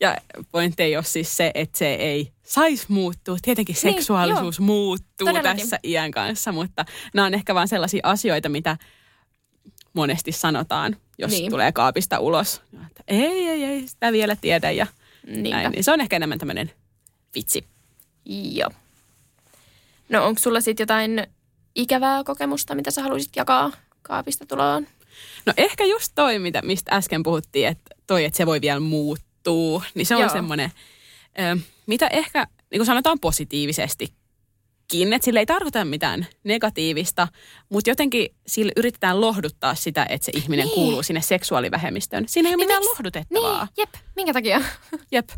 Ja 0.00 0.16
pointti 0.52 0.82
ei 0.82 0.96
ole 0.96 1.04
siis 1.04 1.36
se, 1.36 1.50
että 1.54 1.78
se 1.78 1.94
ei 1.94 2.32
saisi 2.42 2.84
muuttua. 2.88 3.36
Tietenkin 3.42 3.76
Niin, 3.82 3.94
seksuaalisuus 3.94 4.58
joo. 4.58 4.66
muuttuu 4.66 5.26
Todellakin. 5.26 5.62
tässä 5.62 5.78
iän 5.84 6.10
kanssa, 6.10 6.52
mutta 6.52 6.84
nämä 7.14 7.26
on 7.26 7.34
ehkä 7.34 7.54
vaan 7.54 7.68
sellaisia 7.68 8.00
asioita, 8.04 8.48
mitä 8.48 8.76
monesti 9.92 10.32
sanotaan, 10.32 10.96
jos 11.18 11.30
Niin. 11.30 11.50
tulee 11.50 11.72
kaapista 11.72 12.18
ulos. 12.18 12.62
Että 12.86 13.02
ei, 13.08 13.48
ei, 13.48 13.64
ei, 13.64 13.88
sitä 13.88 14.12
vielä 14.12 14.36
tiedä 14.36 14.70
ja 14.70 14.86
Niinpä. 15.26 15.50
näin. 15.50 15.72
Niin 15.72 15.84
se 15.84 15.92
on 15.92 16.00
ehkä 16.00 16.16
enemmän 16.16 16.38
tämmöinen 16.38 16.70
vitsi. 17.34 17.64
Joo. 18.24 18.70
No 20.08 20.24
onko 20.26 20.38
sulla 20.38 20.60
sitten 20.60 20.82
jotain 20.84 21.26
ikävää 21.74 22.24
kokemusta, 22.24 22.74
mitä 22.74 22.90
sä 22.90 23.02
haluaisit 23.02 23.36
jakaa 23.36 23.72
kaapista 24.02 24.46
tuloon? 24.46 24.86
No 25.46 25.52
ehkä 25.56 25.84
just 25.84 26.12
toi, 26.14 26.38
mitä, 26.38 26.62
mistä 26.62 26.96
äsken 26.96 27.22
puhuttiin, 27.22 27.68
että 27.68 27.94
toi, 28.06 28.24
että 28.24 28.36
se 28.36 28.46
voi 28.46 28.60
vielä 28.60 28.80
muuttuu, 29.48 29.82
niin 29.94 30.06
se 30.06 30.14
on 30.14 30.20
Joo. 30.20 30.30
semmoinen, 30.30 30.70
mitä 31.86 32.06
ehkä, 32.06 32.46
niin 32.70 32.78
kuin 32.78 32.86
sanotaan 32.86 33.20
positiivisestikin, 33.20 35.12
että 35.12 35.24
sillä 35.24 35.40
ei 35.40 35.46
tarkoita 35.46 35.84
mitään 35.84 36.26
negatiivista, 36.44 37.28
mutta 37.68 37.90
jotenkin 37.90 38.28
sillä 38.46 38.72
yritetään 38.76 39.20
lohduttaa 39.20 39.74
sitä, 39.74 40.06
että 40.08 40.24
se 40.24 40.32
ihminen 40.34 40.66
Niin. 40.66 40.74
kuuluu 40.74 41.02
sinne 41.02 41.20
seksuaalivähemmistöön. 41.22 42.28
Siinä 42.28 42.48
ei 42.48 42.54
ole 42.54 42.56
Niin 42.56 42.66
mitään 42.66 42.80
miksi- 42.82 42.90
lohdutettavaa. 42.90 43.64
Niin, 43.64 43.74
jep. 43.76 43.90
Minkä 44.16 44.32
takia? 44.32 44.62
Jep. 45.12 45.28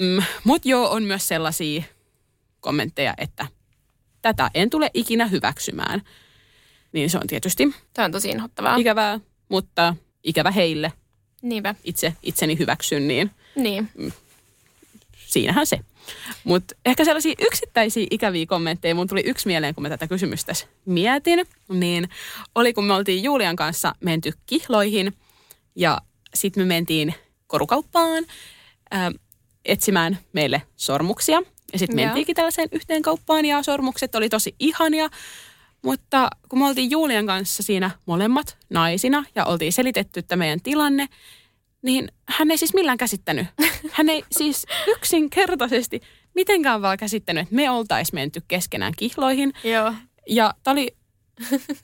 Mm, 0.00 0.22
Mutta 0.44 0.68
joo, 0.68 0.90
on 0.90 1.02
myös 1.02 1.28
sellaisia 1.28 1.82
kommentteja, 2.60 3.14
että 3.18 3.46
tätä 4.22 4.50
en 4.54 4.70
tule 4.70 4.90
ikinä 4.94 5.26
hyväksymään. 5.26 6.02
Niin 6.92 7.10
se 7.10 7.18
on 7.18 7.26
tietysti 7.26 7.74
Tämä 7.94 8.06
on 8.06 8.12
tosi 8.12 8.28
inhottavaa. 8.28 8.76
ikävää, 8.76 9.20
mutta 9.48 9.96
ikävä 10.24 10.50
heille. 10.50 10.92
Niinpä. 11.42 11.74
Itse 11.84 12.14
itseni 12.22 12.58
hyväksyn, 12.58 13.08
niin 13.08 13.30
Niin. 13.56 13.88
siinähän 15.26 15.66
se. 15.66 15.80
Mutta 16.44 16.74
ehkä 16.84 17.04
sellaisia 17.04 17.34
yksittäisiä 17.40 18.06
ikäviä 18.10 18.46
kommentteja, 18.46 18.94
mun 18.94 19.08
tuli 19.08 19.22
yksi 19.26 19.46
mieleen, 19.46 19.74
kun 19.74 19.82
mä 19.82 19.88
tätä 19.88 20.06
kysymystä 20.06 20.46
tässä 20.46 20.66
mietin, 20.84 21.46
niin 21.68 22.08
oli 22.54 22.72
kun 22.72 22.84
me 22.84 22.94
oltiin 22.94 23.22
Julian 23.24 23.56
kanssa 23.56 23.94
menty 24.00 24.32
kihloihin 24.46 25.12
ja 25.76 25.98
sitten 26.34 26.62
me 26.62 26.66
mentiin 26.66 27.14
korukauppaan 27.46 28.24
ää, 28.90 29.12
etsimään 29.64 30.18
meille 30.32 30.62
sormuksia. 30.76 31.42
Ja 31.72 31.78
sitten 31.78 31.98
Joo. 31.98 32.06
mentiinkin 32.06 32.36
tällaiseen 32.36 32.68
yhteen 32.72 33.02
kauppaan 33.02 33.44
ja 33.44 33.62
sormukset 33.62 34.14
oli 34.14 34.28
tosi 34.28 34.54
ihania. 34.60 35.08
Mutta 35.82 36.30
kun 36.48 36.58
me 36.58 36.66
oltiin 36.66 36.90
Julian 36.90 37.26
kanssa 37.26 37.62
siinä 37.62 37.90
molemmat 38.06 38.58
naisina 38.70 39.24
ja 39.34 39.44
oltiin 39.44 39.72
selitetty 39.72 40.20
että 40.20 40.36
meidän 40.36 40.60
tilanne, 40.62 41.08
niin 41.82 42.08
hän 42.28 42.50
ei 42.50 42.58
siis 42.58 42.74
millään 42.74 42.98
käsittänyt. 42.98 43.46
Hän 43.92 44.08
ei 44.08 44.24
siis 44.32 44.66
yksinkertaisesti 44.86 46.00
mitenkään 46.34 46.82
vaan 46.82 46.96
käsittänyt, 46.96 47.42
että 47.42 47.54
me 47.54 47.70
oltaisiin 47.70 48.14
menty 48.14 48.42
keskenään 48.48 48.92
kihloihin. 48.98 49.52
Joo. 49.64 49.94
Ja 50.28 50.54
tämä 50.62 50.72
oli 50.72 50.96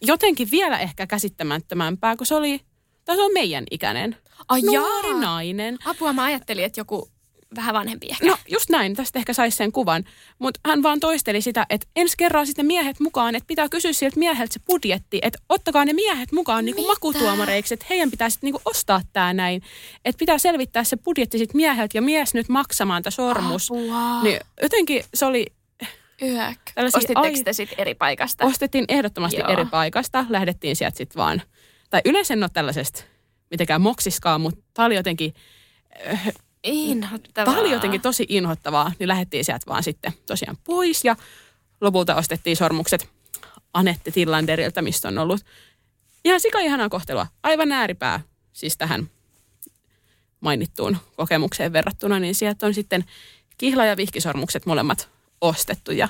jotenkin 0.01 0.51
vielä 0.51 0.79
ehkä 0.79 1.07
käsittämättömämpää, 1.07 2.17
kun 2.17 2.27
se 2.27 2.35
oli, 2.35 2.61
tai 3.05 3.17
se 3.17 3.23
on 3.23 3.33
meidän 3.33 3.65
ikäinen. 3.71 4.17
Ai 4.49 4.61
Nuori 4.61 5.11
jaa. 5.11 5.21
nainen. 5.21 5.79
Apua, 5.85 6.13
mä 6.13 6.25
ajattelin, 6.25 6.65
että 6.65 6.81
joku 6.81 7.11
vähän 7.57 7.75
vanhempi 7.75 8.07
ehkä. 8.11 8.27
No 8.27 8.37
just 8.49 8.71
näin, 8.71 8.97
tästä 8.97 9.19
ehkä 9.19 9.33
saisi 9.33 9.57
sen 9.57 9.73
kuvan. 9.73 10.05
Mutta 10.39 10.61
hän 10.67 10.83
vaan 10.83 11.01
toisteli 11.01 11.41
sitä, 11.41 11.67
että 11.71 11.87
ensi 11.97 12.15
kerralla 12.17 12.47
sitten 12.47 12.67
miehet 12.67 13.01
mukaan, 13.01 13.35
että 13.35 13.47
pitää 13.47 13.69
kysyä 13.69 13.93
siltä 13.93 14.19
mieheltä 14.19 14.55
se 14.55 14.61
budjetti, 14.67 15.19
että 15.23 15.39
ottakaa 15.49 15.85
ne 15.85 15.93
miehet 15.93 16.33
mukaan 16.33 16.65
niinku 16.65 16.87
makutuomareiksi, 16.87 17.75
että 17.75 17.87
heidän 17.91 18.11
pitää 18.11 18.31
sitten 18.31 18.47
niinku 18.47 18.61
ostaa 18.65 19.01
tämä 19.13 19.33
näin. 19.33 19.63
Että 20.05 20.19
pitää 20.19 20.39
selvittää 20.39 20.85
se 20.85 20.97
budjetti 20.97 21.39
sitten 21.39 21.57
mieheltä 21.57 21.99
ja 21.99 22.03
mies 22.03 22.35
nyt 22.35 22.49
maksamaan 22.49 23.03
tämä 23.03 23.11
sormus. 23.11 23.71
Apua. 23.71 24.23
Niin 24.23 24.41
jotenkin 24.63 25.05
se 25.15 25.27
oli, 25.27 25.47
Yök. 26.23 26.59
Ostitteko 26.95 27.21
ai- 27.21 27.43
te 27.45 27.53
sitten 27.53 27.81
eri 27.81 27.95
paikasta? 27.95 28.45
ostettiin 28.45 28.85
ehdottomasti 28.89 29.41
Joo. 29.41 29.49
eri 29.49 29.65
paikasta, 29.65 30.27
lähdettiin 30.29 30.77
sieltä 30.77 30.97
sitten 30.97 31.21
vaan, 31.21 31.43
tai 31.91 32.01
yleensä 32.05 32.35
en 32.35 32.43
ole 32.43 32.51
tällaisesta 32.53 33.05
mitenkään 33.51 33.81
moksiskaan, 33.81 34.41
mutta 34.41 34.61
tämä 34.75 34.87
oli 34.87 34.95
jotenkin 34.95 35.35
Inhottavaa. 36.63 37.45
Tämä 37.55 37.61
oli 37.61 37.71
jotenkin 37.71 38.01
tosi 38.01 38.27
inhottavaa, 38.29 38.93
niin 38.99 39.09
lähdettiin 39.09 39.45
sieltä 39.45 39.67
vaan 39.69 39.83
sitten 39.83 40.13
tosiaan 40.27 40.57
pois 40.65 41.05
ja 41.05 41.17
lopulta 41.81 42.15
ostettiin 42.15 42.57
sormukset 42.57 43.09
Anette 43.75 44.11
Tillanderilta, 44.11 44.83
mistä 44.83 45.09
on 45.09 45.19
ollut 45.19 45.41
ihan 46.25 46.41
sika 46.41 46.59
ihanaa 46.59 46.89
kohtelua. 46.89 47.27
Aivan 47.43 47.73
ääripää 47.73 48.21
siis 48.53 48.77
tähän 48.77 49.11
mainittuun 50.41 50.97
kokemukseen 51.17 51.73
verrattuna, 51.73 52.19
niin 52.21 52.35
sieltä 52.35 52.67
on 52.67 52.75
sitten 52.75 53.05
kihla- 53.59 53.85
ja 53.85 53.97
vihkisormukset 53.97 54.67
molemmat 54.67 55.09
ostettu 55.41 55.93
ja 55.93 56.09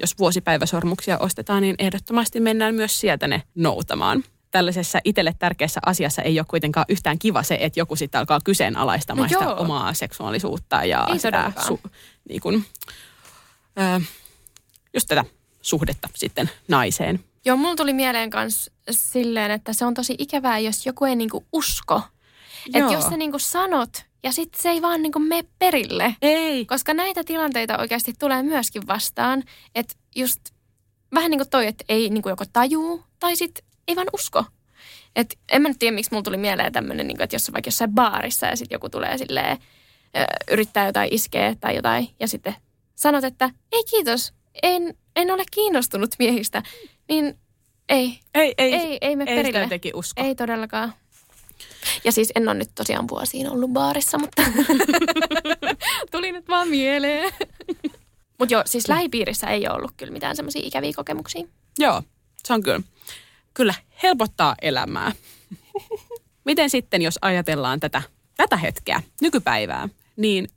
jos 0.00 0.18
vuosipäiväsormuksia 0.18 1.18
ostetaan, 1.18 1.62
niin 1.62 1.74
ehdottomasti 1.78 2.40
mennään 2.40 2.74
myös 2.74 3.00
sieltä 3.00 3.28
ne 3.28 3.42
noutamaan. 3.54 4.24
Tällaisessa 4.50 4.98
itselle 5.04 5.34
tärkeässä 5.38 5.80
asiassa 5.86 6.22
ei 6.22 6.40
ole 6.40 6.46
kuitenkaan 6.50 6.86
yhtään 6.88 7.18
kiva 7.18 7.42
se, 7.42 7.58
että 7.60 7.80
joku 7.80 7.96
sitten 7.96 8.18
alkaa 8.18 8.40
kyseenalaistamaan 8.44 9.30
No 9.30 9.38
sitä 9.38 9.50
joo. 9.50 9.60
omaa 9.60 9.94
seksuaalisuutta 9.94 10.84
ja 10.84 11.06
Ei 11.08 11.18
sitä 11.18 11.30
todellakaan. 11.30 11.78
niin 12.28 12.40
kuin, 12.40 12.64
ö, 13.78 14.00
just 14.94 15.08
tätä 15.08 15.24
suhdetta 15.62 16.08
sitten 16.14 16.50
naiseen. 16.68 17.24
Joo, 17.44 17.56
mulla 17.56 17.76
tuli 17.76 17.92
mieleen 17.92 18.30
kans 18.30 18.70
silleen, 18.90 19.50
että 19.50 19.72
se 19.72 19.84
on 19.84 19.94
tosi 19.94 20.14
ikävää, 20.18 20.58
jos 20.58 20.86
joku 20.86 21.04
ei 21.04 21.16
niinku 21.16 21.46
usko. 21.52 22.02
Että 22.74 22.92
jos 22.92 23.04
sä 23.04 23.16
niinku 23.16 23.38
sanot 23.38 24.04
ja 24.22 24.32
sitten 24.32 24.62
se 24.62 24.68
ei 24.70 24.82
vaan 24.82 25.02
niinku 25.02 25.18
mene 25.18 25.48
perille. 25.58 26.16
Ei. 26.22 26.66
Koska 26.66 26.94
näitä 26.94 27.24
tilanteita 27.24 27.78
oikeasti 27.78 28.12
tulee 28.18 28.42
myöskin 28.42 28.86
vastaan, 28.86 29.42
että 29.74 29.94
just 30.16 30.40
vähän 31.14 31.30
niin 31.30 31.38
kuin 31.38 31.50
toi, 31.50 31.66
että 31.66 31.84
ei 31.88 32.10
niin 32.10 32.22
kuin 32.22 32.30
joko 32.30 32.44
tajuu 32.52 33.04
tai 33.18 33.36
sitten 33.36 33.64
ei 33.88 33.96
vaan 33.96 34.06
usko. 34.12 34.44
Et 35.16 35.38
en 35.52 35.62
mä 35.62 35.68
nyt 35.68 35.78
tiedä, 35.78 35.94
miksi 35.94 36.10
mulla 36.10 36.22
tuli 36.22 36.36
mieleen 36.36 36.72
tämmöinen, 36.72 37.06
niin 37.08 37.22
että 37.22 37.36
jos 37.36 37.48
on 37.48 37.52
vaikka 37.52 37.68
jossain 37.68 37.94
baarissa 37.94 38.46
ja 38.46 38.56
sitten 38.56 38.76
joku 38.76 38.88
tulee 38.88 39.18
silleen, 39.18 39.58
yrittää 40.50 40.86
jotain 40.86 41.08
iskeä 41.12 41.54
tai 41.60 41.76
jotain 41.76 42.08
ja 42.20 42.28
sitten 42.28 42.54
sanot, 42.94 43.24
että 43.24 43.50
ei 43.72 43.84
kiitos, 43.90 44.32
en, 44.62 44.94
en 45.16 45.30
ole 45.30 45.44
kiinnostunut 45.50 46.10
miehistä, 46.18 46.62
niin 47.08 47.38
ei, 47.88 48.18
Ei, 48.34 48.54
ei, 48.58 48.74
ei, 48.74 48.98
ei 49.00 49.16
mene 49.16 49.30
ei 49.30 49.36
sitä 49.36 49.42
perille. 49.42 49.60
jotenkin 49.62 49.94
usko. 49.96 50.22
Ei 50.24 50.34
todellakaan. 50.34 50.92
Ja 52.04 52.12
siis 52.12 52.32
en 52.34 52.48
ole 52.48 52.54
nyt 52.54 52.70
tosiaan 52.74 53.08
vuosiin 53.08 53.50
ollut 53.50 53.70
baarissa, 53.70 54.18
mutta 54.18 54.42
tuli 56.12 56.32
nyt 56.32 56.48
vaan 56.48 56.68
mieleen. 56.68 57.32
Mutta 58.38 58.54
joo, 58.54 58.62
siis 58.66 58.88
lähipiirissä 58.88 59.46
ei 59.46 59.68
ole 59.68 59.76
ollut 59.76 59.92
kyllä 59.96 60.12
mitään 60.12 60.36
semmoisia 60.36 60.62
ikäviä 60.64 60.92
kokemuksia. 60.96 61.44
Joo, 61.78 62.02
se 62.46 62.52
on 62.54 62.62
kyllä. 62.62 62.80
Kyllä 63.54 63.74
helpottaa 64.02 64.54
elämää. 64.62 65.12
Miten 66.44 66.70
sitten, 66.70 67.02
jos 67.02 67.18
ajatellaan 67.22 67.80
tätä, 67.80 68.02
tätä 68.36 68.56
hetkeä, 68.56 69.02
nykypäivää, 69.20 69.88
niin 70.16 70.48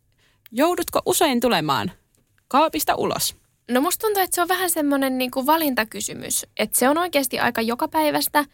joudutko 0.52 1.02
usein 1.06 1.40
tulemaan 1.40 1.92
kaapista 2.48 2.96
ulos? 2.96 3.36
No 3.72 3.82
musta 3.82 4.08
tuntuu, 4.08 4.24
että 4.24 4.36
se 4.36 4.42
on 4.42 4.48
vähän 4.48 4.70
semmoinen 4.70 5.18
niinku 5.18 5.46
valintakysymys. 5.46 6.46
Että 6.58 6.80
se 6.80 6.90
on 6.90 6.98
oikeasti 6.98 7.40
aika 7.40 7.62
joka 7.62 7.88
päivästä, 7.88 8.46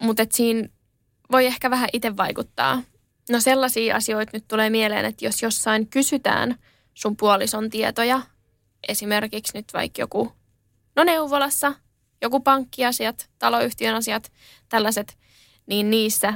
mutta 0.00 0.22
että 0.22 0.36
siinä 0.36 0.68
voi 1.32 1.46
ehkä 1.46 1.70
vähän 1.70 1.88
itse 1.92 2.16
vaikuttaa. 2.16 2.82
No 3.30 3.40
sellaisia 3.40 3.96
asioita 3.96 4.30
nyt 4.34 4.44
tulee 4.48 4.70
mieleen, 4.70 5.04
että 5.04 5.24
jos 5.24 5.42
jossain 5.42 5.88
kysytään 5.88 6.58
sun 6.94 7.16
puolison 7.16 7.70
tietoja, 7.70 8.22
esimerkiksi 8.88 9.58
nyt 9.58 9.66
vaikka 9.74 10.02
joku, 10.02 10.32
no 10.96 11.04
neuvolassa, 11.04 11.74
joku 12.22 12.40
pankkiasiat, 12.40 13.30
taloyhtiön 13.38 13.94
asiat, 13.94 14.32
tällaiset, 14.68 15.18
niin 15.66 15.90
niissä 15.90 16.34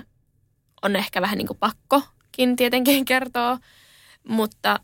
on 0.83 0.97
ehkä 0.97 1.23
vähän 1.23 1.39
niin 1.39 1.47
kuin 1.47 1.59
pakkokin 1.59 2.57
tietenkin 2.57 3.05
kertoa, 3.13 3.59
mutta 4.29 4.81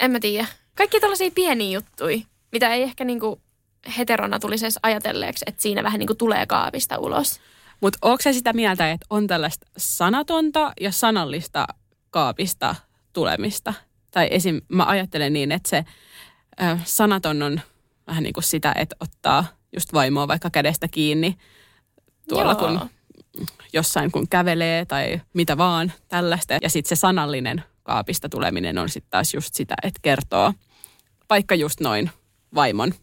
en 0.00 0.10
mä 0.10 0.20
tiedä. 0.20 0.46
Kaikki 0.74 1.00
tällaisia 1.00 1.30
pieniä 1.34 1.70
juttuja, 1.70 2.18
mitä 2.52 2.74
ei 2.74 2.82
ehkä 2.82 3.04
niin 3.04 3.20
kuin 3.20 3.40
heterona 3.98 4.38
tulisi 4.38 4.64
edes 4.64 4.78
ajatelleeksi, 4.82 5.44
että 5.48 5.62
siinä 5.62 5.82
vähän 5.82 5.98
niin 5.98 6.06
kuin 6.06 6.18
tulee 6.18 6.46
kaapista 6.46 6.98
ulos. 6.98 7.40
Mutta 7.80 7.98
onko 8.02 8.22
se 8.22 8.32
sitä 8.32 8.52
mieltä, 8.52 8.90
että 8.90 9.06
on 9.10 9.26
tällaista 9.26 9.66
sanatonta 9.76 10.72
ja 10.80 10.92
sanallista 10.92 11.66
kaapista 12.10 12.74
tulemista? 13.12 13.74
Tai 14.10 14.28
esim. 14.30 14.60
mä 14.68 14.84
ajattelen 14.84 15.32
niin, 15.32 15.52
että 15.52 15.68
se 15.68 15.84
ö, 16.62 16.78
sanaton 16.84 17.42
on 17.42 17.60
vähän 18.06 18.22
niin 18.22 18.32
kuin 18.32 18.44
sitä, 18.44 18.72
että 18.76 18.96
ottaa 19.00 19.44
just 19.72 19.92
vaimoa 19.92 20.28
vaikka 20.28 20.50
kädestä 20.50 20.88
kiinni 20.88 21.38
tuolla, 22.28 22.52
Joo. 22.52 22.60
kun 22.60 22.90
jossain 23.72 24.12
kun 24.12 24.28
kävelee 24.28 24.84
tai 24.84 25.20
mitä 25.32 25.56
vaan 25.56 25.92
tällaista. 26.08 26.54
Ja 26.62 26.70
sitten 26.70 26.96
se 26.96 27.00
sanallinen 27.00 27.64
kaapista 27.82 28.28
tuleminen 28.28 28.78
on 28.78 28.88
sitten 28.88 29.10
taas 29.10 29.34
just 29.34 29.54
sitä, 29.54 29.74
että 29.82 30.00
kertoo 30.02 30.52
vaikka 31.30 31.54
just 31.54 31.80
noin 31.80 32.10
vaimon 32.54 32.94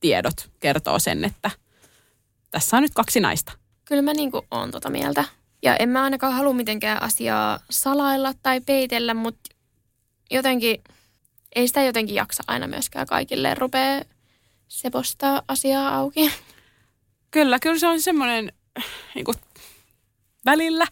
tiedot 0.00 0.50
kertoo 0.60 0.98
sen, 0.98 1.24
että 1.24 1.50
tässä 2.50 2.76
on 2.76 2.82
nyt 2.82 2.94
kaksi 2.94 3.20
naista. 3.20 3.52
Kyllä 3.84 4.02
mä 4.02 4.12
niin 4.12 4.30
kuin 4.30 4.46
oon 4.50 4.70
tota 4.70 4.90
mieltä. 4.90 5.24
Ja 5.62 5.76
en 5.76 5.88
mä 5.88 6.02
ainakaan 6.02 6.32
halua 6.32 6.52
mitenkään 6.52 7.02
asiaa 7.02 7.60
salailla 7.70 8.32
tai 8.42 8.60
peitellä, 8.60 9.14
mutta 9.14 9.50
jotenkin, 10.30 10.84
ei 11.54 11.68
sitä 11.68 11.82
jotenkin 11.82 12.14
jaksa 12.14 12.42
aina 12.46 12.66
myöskään 12.66 13.06
kaikille 13.06 13.54
rupea 13.54 14.02
sepostaa 14.74 15.42
asiaa 15.48 15.96
auki. 15.96 16.32
Kyllä, 17.30 17.58
kyllä 17.58 17.78
se 17.78 17.86
on 17.86 18.00
semmoinen 18.00 18.52
niin 19.14 19.24
kuin, 19.24 19.34
välillä 20.44 20.86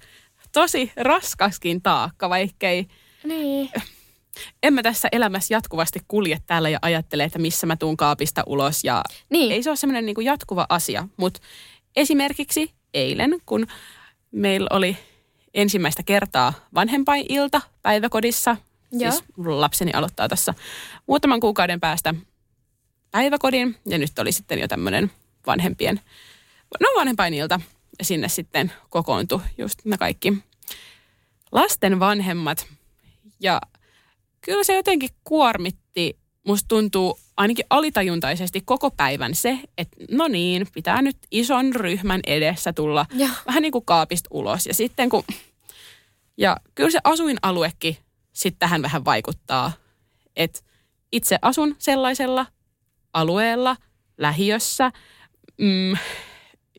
tosi 0.52 0.92
raskaskin 0.96 1.82
taakka, 1.82 2.30
vaikkei 2.30 2.86
Niin. 3.24 3.70
en 4.62 4.74
mä 4.74 4.82
tässä 4.82 5.08
elämässä 5.12 5.54
jatkuvasti 5.54 6.00
kulje 6.08 6.38
täällä 6.46 6.68
ja 6.68 6.78
ajattele, 6.82 7.24
että 7.24 7.38
missä 7.38 7.66
mä 7.66 7.76
tuun 7.76 7.96
kaapista 7.96 8.42
ulos. 8.46 8.84
Ja 8.84 9.02
Niin. 9.30 9.52
ei 9.52 9.62
se 9.62 9.70
ole 9.70 9.76
semmoinen 9.76 10.06
niin 10.06 10.24
jatkuva 10.24 10.66
asia, 10.68 11.08
mutta 11.16 11.40
esimerkiksi 11.96 12.70
eilen, 12.94 13.36
kun 13.46 13.66
meillä 14.30 14.66
oli 14.70 14.96
ensimmäistä 15.54 16.02
kertaa 16.02 16.52
vanhempainilta 16.74 17.60
päiväkodissa, 17.82 18.56
Joo. 18.92 19.10
siis 19.10 19.24
lapseni 19.46 19.92
aloittaa 19.92 20.28
tässä 20.28 20.54
muutaman 21.06 21.40
kuukauden 21.40 21.80
päästä 21.80 22.14
päiväkodin 23.12 23.76
ja 23.86 23.98
nyt 23.98 24.18
oli 24.18 24.32
sitten 24.32 24.58
jo 24.58 24.68
tämmöinen 24.68 25.10
vanhempien, 25.46 26.00
no 26.80 26.88
vanhempainilta 26.96 27.60
ja 27.98 28.04
sinne 28.04 28.28
sitten 28.28 28.72
kokoontui 28.90 29.40
just 29.58 29.84
me 29.84 29.98
kaikki 29.98 30.32
lasten 31.52 32.00
vanhemmat 32.00 32.66
ja 33.40 33.60
kyllä 34.40 34.64
se 34.64 34.74
jotenkin 34.74 35.10
kuormitti, 35.24 36.18
musta 36.46 36.68
tuntuu 36.68 37.18
ainakin 37.36 37.64
alitajuntaisesti 37.70 38.60
koko 38.60 38.90
päivän 38.90 39.34
se, 39.34 39.58
että 39.78 39.96
no 40.10 40.28
niin, 40.28 40.66
pitää 40.74 41.02
nyt 41.02 41.16
ison 41.30 41.74
ryhmän 41.74 42.20
edessä 42.26 42.72
tulla 42.72 43.06
Joo. 43.14 43.28
vähän 43.46 43.62
niin 43.62 43.72
kuin 43.72 43.84
kaapista 43.84 44.28
ulos. 44.30 44.66
Ja 44.66 44.74
sitten 44.74 45.08
kun, 45.08 45.24
ja 46.36 46.56
kyllä 46.74 46.90
se 46.90 46.98
asuinaluekin 47.04 47.96
sitten 48.32 48.58
tähän 48.58 48.82
vähän 48.82 49.04
vaikuttaa, 49.04 49.72
että 50.36 50.60
itse 51.12 51.38
asun 51.42 51.76
sellaisella 51.78 52.46
alueella, 53.12 53.76
lähiössä, 54.18 54.90
mm, 55.58 55.96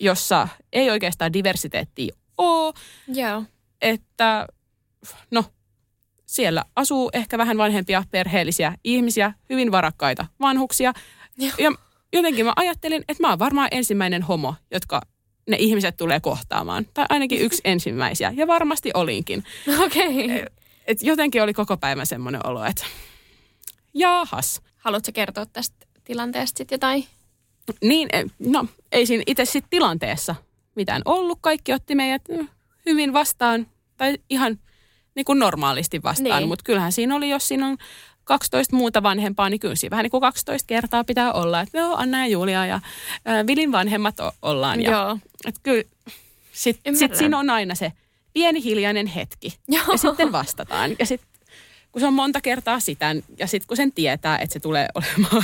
jossa 0.01 0.47
ei 0.73 0.89
oikeastaan 0.89 1.33
diversiteettiä 1.33 2.15
ole, 2.37 2.73
Joo. 3.07 3.43
että 3.81 4.47
no, 5.31 5.45
siellä 6.25 6.65
asuu 6.75 7.09
ehkä 7.13 7.37
vähän 7.37 7.57
vanhempia 7.57 8.03
perheellisiä 8.11 8.75
ihmisiä, 8.83 9.33
hyvin 9.49 9.71
varakkaita 9.71 10.25
vanhuksia. 10.39 10.93
Joo. 11.37 11.51
Ja 11.57 11.71
jotenkin 12.13 12.45
mä 12.45 12.53
ajattelin, 12.55 13.03
että 13.07 13.23
mä 13.23 13.29
oon 13.29 13.39
varmaan 13.39 13.67
ensimmäinen 13.71 14.21
homo, 14.21 14.55
jotka 14.71 15.01
ne 15.49 15.57
ihmiset 15.59 15.97
tulee 15.97 16.19
kohtaamaan. 16.19 16.85
Tai 16.93 17.05
ainakin 17.09 17.41
yksi 17.41 17.61
ensimmäisiä. 17.73 18.33
Ja 18.35 18.47
varmasti 18.47 18.91
olinkin. 18.93 19.43
Okei. 19.85 20.25
Okay. 20.25 20.45
Et 20.87 21.03
jotenkin 21.03 21.43
oli 21.43 21.53
koko 21.53 21.77
päivän 21.77 22.05
semmoinen 22.05 22.47
olo, 22.47 22.65
että 22.65 22.85
jaahas. 23.93 24.61
Haluatko 24.77 25.11
kertoa 25.13 25.45
tästä 25.45 25.85
tilanteesta 26.03 26.57
sitten 26.57 26.75
jotain? 26.75 27.05
Niin, 27.83 28.09
eh, 28.13 28.25
no 28.39 28.65
ei 28.91 29.05
siinä 29.05 29.23
itse 29.27 29.45
sitten 29.45 29.69
tilanteessa 29.69 30.35
mitään 30.75 31.01
ollut. 31.05 31.37
Kaikki 31.41 31.73
otti 31.73 31.95
meidät 31.95 32.21
mm, 32.29 32.47
hyvin 32.85 33.13
vastaan 33.13 33.67
tai 33.97 34.17
ihan 34.29 34.59
niin 35.15 35.25
kuin 35.25 35.39
normaalisti 35.39 36.03
vastaan. 36.03 36.39
Niin. 36.39 36.47
Mutta 36.47 36.63
kyllähän 36.63 36.91
siinä 36.91 37.15
oli, 37.15 37.29
jos 37.29 37.47
siinä 37.47 37.67
on 37.67 37.77
12 38.23 38.75
muuta 38.75 39.03
vanhempaa, 39.03 39.49
niin 39.49 39.59
kyllä 39.59 39.75
siinä 39.75 39.91
vähän 39.91 40.03
niin 40.03 40.11
kuin 40.11 40.21
12 40.21 40.67
kertaa 40.67 41.03
pitää 41.03 41.33
olla. 41.33 41.61
Että 41.61 41.77
joo, 41.77 41.95
Anna 41.95 42.19
ja 42.19 42.27
Julia 42.27 42.65
ja 42.65 42.75
äh, 42.75 43.47
Vilin 43.47 43.71
vanhemmat 43.71 44.19
o- 44.19 44.31
ollaan. 44.41 44.81
Ja, 44.81 44.91
Joo. 44.91 45.17
Et 45.45 45.55
kyllä 45.63 45.83
sitten 46.51 46.97
sit 46.97 47.15
siinä 47.15 47.39
on 47.39 47.49
aina 47.49 47.75
se 47.75 47.91
pieni 48.33 48.63
hiljainen 48.63 49.07
hetki. 49.07 49.57
Joo. 49.67 49.83
Ja 49.91 49.97
sitten 49.97 50.31
vastataan. 50.31 50.91
Ja 50.99 51.05
sitten 51.05 51.27
kun 51.93 51.99
se 51.99 52.07
on 52.07 52.13
monta 52.13 52.41
kertaa 52.41 52.79
sitä, 52.79 53.15
ja 53.39 53.47
sitten 53.47 53.67
kun 53.67 53.77
sen 53.77 53.91
tietää, 53.91 54.37
että 54.37 54.53
se 54.53 54.59
tulee 54.59 54.87
olemaan 54.95 55.43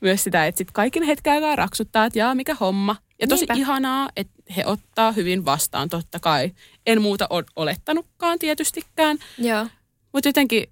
myös 0.00 0.24
sitä, 0.24 0.46
että 0.46 0.58
sitten 0.58 0.72
kaikin 0.74 1.02
hetken 1.02 1.32
aikaa 1.32 1.56
raksuttaa, 1.56 2.04
että 2.04 2.18
jaa, 2.18 2.34
mikä 2.34 2.54
homma. 2.54 2.96
Ja 3.20 3.26
tosi 3.28 3.40
Niinpä. 3.40 3.54
ihanaa, 3.54 4.08
että 4.16 4.32
he 4.56 4.62
ottaa 4.66 5.12
hyvin 5.12 5.44
vastaan, 5.44 5.88
totta 5.88 6.20
kai. 6.20 6.50
En 6.86 7.02
muuta 7.02 7.28
olettanutkaan 7.56 8.38
tietystikään, 8.38 9.18
Joo. 9.38 9.66
mutta 10.12 10.28
jotenkin 10.28 10.66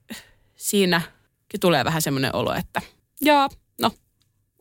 siinäkin 0.56 1.60
tulee 1.60 1.84
vähän 1.84 2.02
semmoinen 2.02 2.34
olo, 2.34 2.54
että 2.54 2.82
jaa, 3.20 3.48
no, 3.80 3.90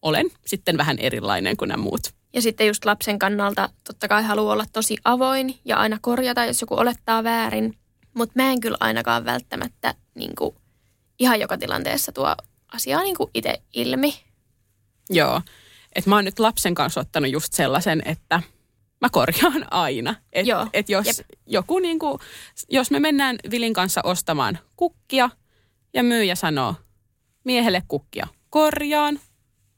olen 0.01 0.31
sitten 0.45 0.77
vähän 0.77 0.97
erilainen 0.99 1.57
kuin 1.57 1.69
nämä 1.69 1.83
muut. 1.83 2.01
Ja 2.33 2.41
sitten 2.41 2.67
just 2.67 2.85
lapsen 2.85 3.19
kannalta 3.19 3.69
totta 3.83 4.07
kai 4.07 4.23
haluaa 4.23 4.53
olla 4.53 4.65
tosi 4.73 4.97
avoin 5.03 5.59
ja 5.65 5.77
aina 5.77 5.97
korjata, 6.01 6.45
jos 6.45 6.61
joku 6.61 6.75
olettaa 6.75 7.23
väärin. 7.23 7.77
Mutta 8.13 8.33
mä 8.35 8.51
en 8.51 8.59
kyllä 8.59 8.77
ainakaan 8.79 9.25
välttämättä 9.25 9.95
niin 10.15 10.35
kuin, 10.37 10.55
ihan 11.19 11.39
joka 11.39 11.57
tilanteessa 11.57 12.11
tuo 12.11 12.35
asiaa 12.73 13.01
niin 13.01 13.15
itse 13.33 13.61
ilmi. 13.73 14.13
Joo. 15.09 15.41
Että 15.95 16.09
mä 16.09 16.15
oon 16.15 16.25
nyt 16.25 16.39
lapsen 16.39 16.75
kanssa 16.75 17.01
ottanut 17.01 17.31
just 17.31 17.53
sellaisen, 17.53 18.01
että 18.05 18.41
mä 19.01 19.09
korjaan 19.11 19.65
aina. 19.71 20.15
Et, 20.33 20.47
Joo, 20.47 20.67
et 20.73 20.89
jos 20.89 21.05
jep. 21.07 21.27
joku 21.47 21.79
niinku, 21.79 22.19
jos 22.69 22.91
me 22.91 22.99
mennään 22.99 23.35
Vilin 23.51 23.73
kanssa 23.73 24.01
ostamaan 24.03 24.59
kukkia 24.75 25.29
ja 25.93 26.03
myyjä 26.03 26.35
sanoo 26.35 26.75
miehelle 27.43 27.81
kukkia, 27.87 28.27
korjaan 28.49 29.19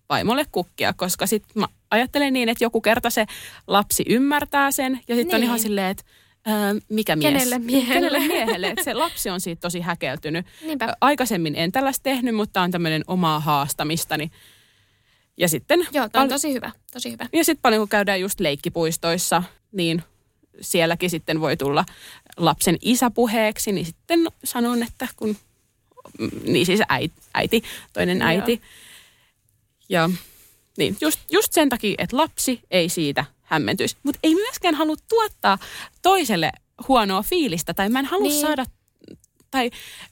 vaimolle 0.09 0.45
kukkia, 0.51 0.93
koska 0.93 1.27
sit 1.27 1.43
mä 1.55 1.67
ajattelen 1.91 2.33
niin, 2.33 2.49
että 2.49 2.63
joku 2.63 2.81
kerta 2.81 3.09
se 3.09 3.25
lapsi 3.67 4.03
ymmärtää 4.09 4.71
sen 4.71 4.99
ja 5.07 5.15
sitten 5.15 5.35
on 5.35 5.41
Niin. 5.41 5.47
ihan 5.47 5.59
silleen, 5.59 5.87
että 5.91 6.03
Öö, 6.47 6.53
mikä 6.89 7.15
mies? 7.15 7.33
Kenelle 7.33 7.59
miehelle? 7.59 7.93
Kenelle 7.93 8.19
miehelle? 8.19 8.73
Se 8.83 8.93
lapsi 8.93 9.29
on 9.29 9.41
siitä 9.41 9.59
tosi 9.59 9.79
häkeltynyt. 9.79 10.45
Niinpä. 10.61 10.97
Aikaisemmin 11.01 11.55
en 11.55 11.71
tällaista 11.71 12.03
tehnyt, 12.03 12.35
mutta 12.35 12.61
on 12.61 12.71
tämmöinen 12.71 13.03
omaa 13.07 13.39
haastamistani. 13.39 14.31
Ja 15.37 15.47
sitten, 15.49 15.87
Joo, 15.91 16.09
tämä 16.09 16.23
on 16.23 16.29
tosi 16.29 16.53
hyvä, 16.53 16.71
tosi 16.93 17.11
hyvä. 17.11 17.27
ja 17.33 17.43
sitten 17.43 17.61
paljon 17.61 17.81
kun 17.81 17.89
käydään 17.89 18.21
just 18.21 18.39
leikkipuistoissa, 18.39 19.43
niin 19.71 20.03
sielläkin 20.61 21.09
sitten 21.09 21.41
voi 21.41 21.57
tulla 21.57 21.85
lapsen 22.37 22.77
isä 22.81 23.09
puheeksi, 23.09 23.71
niin 23.71 23.85
sitten 23.85 24.27
sanon, 24.43 24.83
että 24.83 25.07
kun, 25.15 25.37
mm, 26.19 26.29
niin 26.43 26.65
siis 26.65 26.79
äiti, 26.89 27.15
äiti 27.33 27.63
toinen 27.93 28.19
Joo. 28.19 28.27
äiti. 28.27 28.61
Ja 29.89 30.09
niin, 30.77 30.97
just, 31.01 31.19
just 31.31 31.53
sen 31.53 31.69
takia, 31.69 31.95
että 31.97 32.17
lapsi 32.17 32.61
ei 32.71 32.89
siitä 32.89 33.25
hämmentyisi. 33.53 33.97
Mutta 34.03 34.19
ei 34.23 34.35
myöskään 34.35 34.75
halua 34.75 34.95
tuottaa 35.09 35.57
toiselle 36.01 36.51
huonoa 36.87 37.23
fiilistä, 37.23 37.73
tai 37.73 37.89
mä 37.89 37.99
en 37.99 38.05
halua 38.05 38.27
Niin. 38.27 38.41
saada, 38.41 38.65
tai 39.51 39.69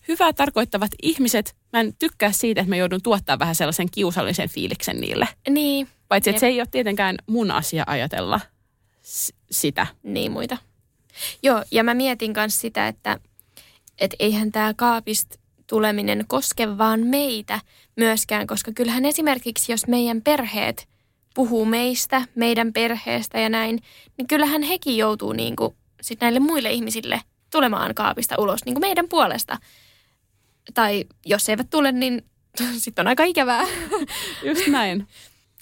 hyvää 0.08 0.34
tarkoittavat 0.34 0.92
ihmiset, 1.02 1.56
mä 1.74 1.80
en 1.80 1.94
tykkää 2.00 2.32
siitä, 2.32 2.62
että 2.62 2.70
mä 2.70 2.76
joudun 2.76 3.02
tuottaa 3.02 3.40
vähän 3.40 3.56
sellaisen 3.56 3.92
kiusallisen 3.92 4.50
fiiliksen 4.50 5.02
niille. 5.02 5.28
Niin, 5.50 5.88
Paitsi, 6.08 6.30
Jep. 6.30 6.36
että 6.36 6.40
se 6.40 6.48
ei 6.48 6.60
ole 6.62 6.68
tietenkään 6.72 7.16
mun 7.28 7.52
asia 7.52 7.84
ajatella 7.88 8.40
s- 9.04 9.34
sitä. 9.52 9.88
niin 10.04 10.32
muita. 10.32 10.58
Joo, 11.44 11.64
ja 11.72 11.84
mä 11.84 11.94
mietin 11.94 12.34
myös 12.36 12.62
sitä, 12.62 12.88
että 12.88 13.20
et 14.00 14.16
eihän 14.20 14.52
tämä 14.52 14.74
kaapista 14.74 15.40
tuleminen 15.68 16.26
koske 16.28 16.78
vaan 16.78 17.00
meitä 17.00 17.60
myöskään, 17.98 18.48
koska 18.48 18.72
kyllähän 18.76 19.06
esimerkiksi 19.06 19.72
jos 19.72 19.88
meidän 19.88 20.22
perheet 20.22 20.88
puhuu 21.34 21.66
meistä, 21.66 22.22
meidän 22.36 22.74
perheestä 22.74 23.40
ja 23.40 23.50
näin, 23.50 23.80
niin 24.18 24.28
kyllähän 24.28 24.62
hekin 24.62 24.98
joutuu 24.98 25.34
niin 25.34 25.56
kuin 25.56 25.76
sit 26.02 26.22
näille 26.22 26.40
muille 26.40 26.72
ihmisille 26.72 27.22
tulemaan 27.52 27.96
kaapista 27.96 28.36
ulos 28.38 28.66
niin 28.66 28.74
kuin 28.74 28.82
meidän 28.82 29.10
puolesta. 29.10 29.58
Tai 30.74 31.06
jos 31.26 31.50
eivät 31.50 31.70
tule, 31.70 31.92
niin 31.92 32.26
sitten 32.78 33.04
on 33.04 33.08
aika 33.08 33.24
ikävää. 33.24 33.64
Just 34.48 34.68
näin. 34.68 35.08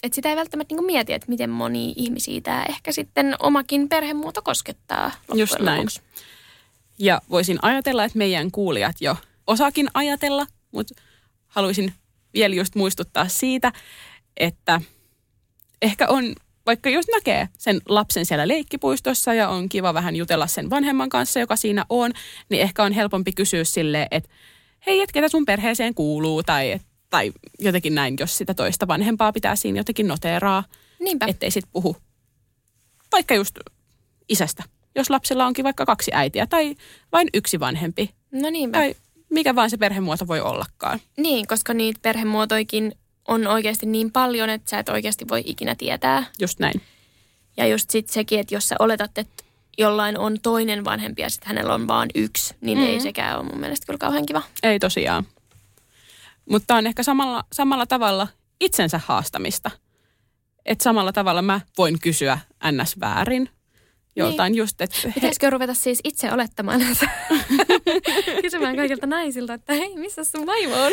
Et 0.03 0.13
sitä 0.13 0.29
ei 0.29 0.35
välttämättä 0.35 0.75
niin 0.75 0.85
mieti, 0.85 1.13
että 1.13 1.29
miten 1.29 1.49
moni 1.49 1.93
ihmisiä 1.95 2.41
tämä 2.41 2.65
ehkä 2.69 2.91
sitten 2.91 3.35
omakin 3.39 3.89
perhemuoto 3.89 4.41
koskettaa. 4.41 5.11
Just 5.33 5.59
näin. 5.59 5.77
lopuksi. 5.77 6.01
Ja 6.99 7.21
voisin 7.29 7.59
ajatella, 7.61 8.03
että 8.03 8.17
meidän 8.17 8.51
kuulijat 8.51 8.95
jo 9.01 9.17
osaakin 9.47 9.89
ajatella, 9.93 10.47
mutta 10.71 11.01
haluaisin 11.47 11.93
vielä 12.33 12.55
just 12.55 12.75
muistuttaa 12.75 13.27
siitä, 13.27 13.71
että 14.37 14.81
ehkä 15.81 16.07
on, 16.07 16.35
vaikka 16.65 16.89
jos 16.89 17.05
näkee 17.07 17.49
sen 17.57 17.81
lapsen 17.89 18.25
siellä 18.25 18.47
leikkipuistossa 18.47 19.33
ja 19.33 19.49
on 19.49 19.69
kiva 19.69 19.93
vähän 19.93 20.15
jutella 20.15 20.47
sen 20.47 20.69
vanhemman 20.69 21.09
kanssa, 21.09 21.39
joka 21.39 21.55
siinä 21.55 21.85
on, 21.89 22.11
niin 22.49 22.61
ehkä 22.61 22.83
on 22.83 22.91
helpompi 22.91 23.31
kysyä 23.31 23.63
sille, 23.63 24.07
että 24.11 24.29
hei, 24.87 25.01
et 25.01 25.11
ketä 25.11 25.29
sun 25.29 25.45
perheeseen 25.45 25.93
kuuluu 25.95 26.43
tai, 26.43 26.79
tai 27.09 27.31
jotenkin 27.59 27.95
näin, 27.95 28.15
jos 28.19 28.37
sitä 28.37 28.53
toista 28.53 28.87
vanhempaa 28.87 29.31
pitää 29.31 29.55
siinä 29.55 29.79
jotenkin 29.79 30.07
noteeraa, 30.07 30.63
Niinpä. 30.99 31.25
ettei 31.29 31.51
sit 31.51 31.65
puhu 31.71 31.95
vaikka 33.11 33.35
just 33.35 33.59
isästä. 34.29 34.63
Jos 34.95 35.09
lapsella 35.09 35.45
onkin 35.45 35.63
vaikka 35.65 35.85
kaksi 35.85 36.11
äitiä 36.13 36.47
tai 36.47 36.75
vain 37.11 37.27
yksi 37.33 37.59
vanhempi 37.59 38.09
No 38.31 38.49
niinpä. 38.49 38.77
tai 38.77 38.95
mikä 39.29 39.55
vaan 39.55 39.69
se 39.69 39.77
perhemuoto 39.77 40.27
voi 40.27 40.41
ollakaan. 40.41 40.99
Niin, 41.17 41.47
koska 41.47 41.73
niitä 41.73 41.99
perhemuotoikin 42.01 42.95
on 43.29 43.47
oikeasti 43.47 43.85
niin 43.85 44.11
paljon, 44.11 44.49
että 44.49 44.69
sä 44.69 44.79
et 44.79 44.89
oikeasti 44.89 45.27
voi 45.27 45.41
ikinä 45.45 45.75
tietää. 45.75 46.23
Just 46.39 46.59
näin. 46.59 46.81
Ja 47.57 47.67
just 47.67 47.89
sit 47.89 48.09
sekin, 48.09 48.39
että 48.39 48.55
jos 48.55 48.69
sä 48.69 48.75
oletat, 48.79 49.17
että 49.17 49.43
jollain 49.77 50.17
on 50.17 50.37
toinen 50.41 50.85
vanhempi 50.85 51.21
ja 51.21 51.29
sitten 51.29 51.47
hänellä 51.47 51.73
on 51.73 51.87
vaan 51.87 52.09
yksi, 52.15 52.55
niin 52.61 52.77
mm-hmm. 52.77 52.93
ei 52.93 52.99
sekään 52.99 53.39
ole 53.39 53.49
mun 53.49 53.59
mielestä 53.59 53.85
kyllä 53.85 53.97
kauhean 53.97 54.25
kiva. 54.25 54.41
Ei 54.63 54.79
tosiaan. 54.79 55.25
Mutta 56.49 56.75
on 56.75 56.87
ehkä 56.87 57.03
samalla, 57.03 57.43
samalla 57.53 57.85
tavalla 57.85 58.27
itsensä 58.59 59.01
haastamista. 59.05 59.71
Että 60.65 60.83
samalla 60.83 61.13
tavalla 61.13 61.41
mä 61.41 61.61
voin 61.77 61.99
kysyä 61.99 62.39
ns. 62.71 62.99
väärin 62.99 63.49
joltain 64.19 64.51
niin. 64.51 64.57
just, 64.57 64.81
että 64.81 64.97
he, 65.05 65.11
Pitäisikö 65.13 65.49
ruveta 65.49 65.73
siis 65.73 65.99
itse 66.03 66.31
olettamaan? 66.33 66.81
Kysymään 68.41 68.75
kaikilta 68.75 69.07
naisilta, 69.07 69.53
että 69.53 69.73
hei, 69.73 69.95
missä 69.95 70.23
sun 70.23 70.45
vaimo 70.45 70.75
on? 70.75 70.91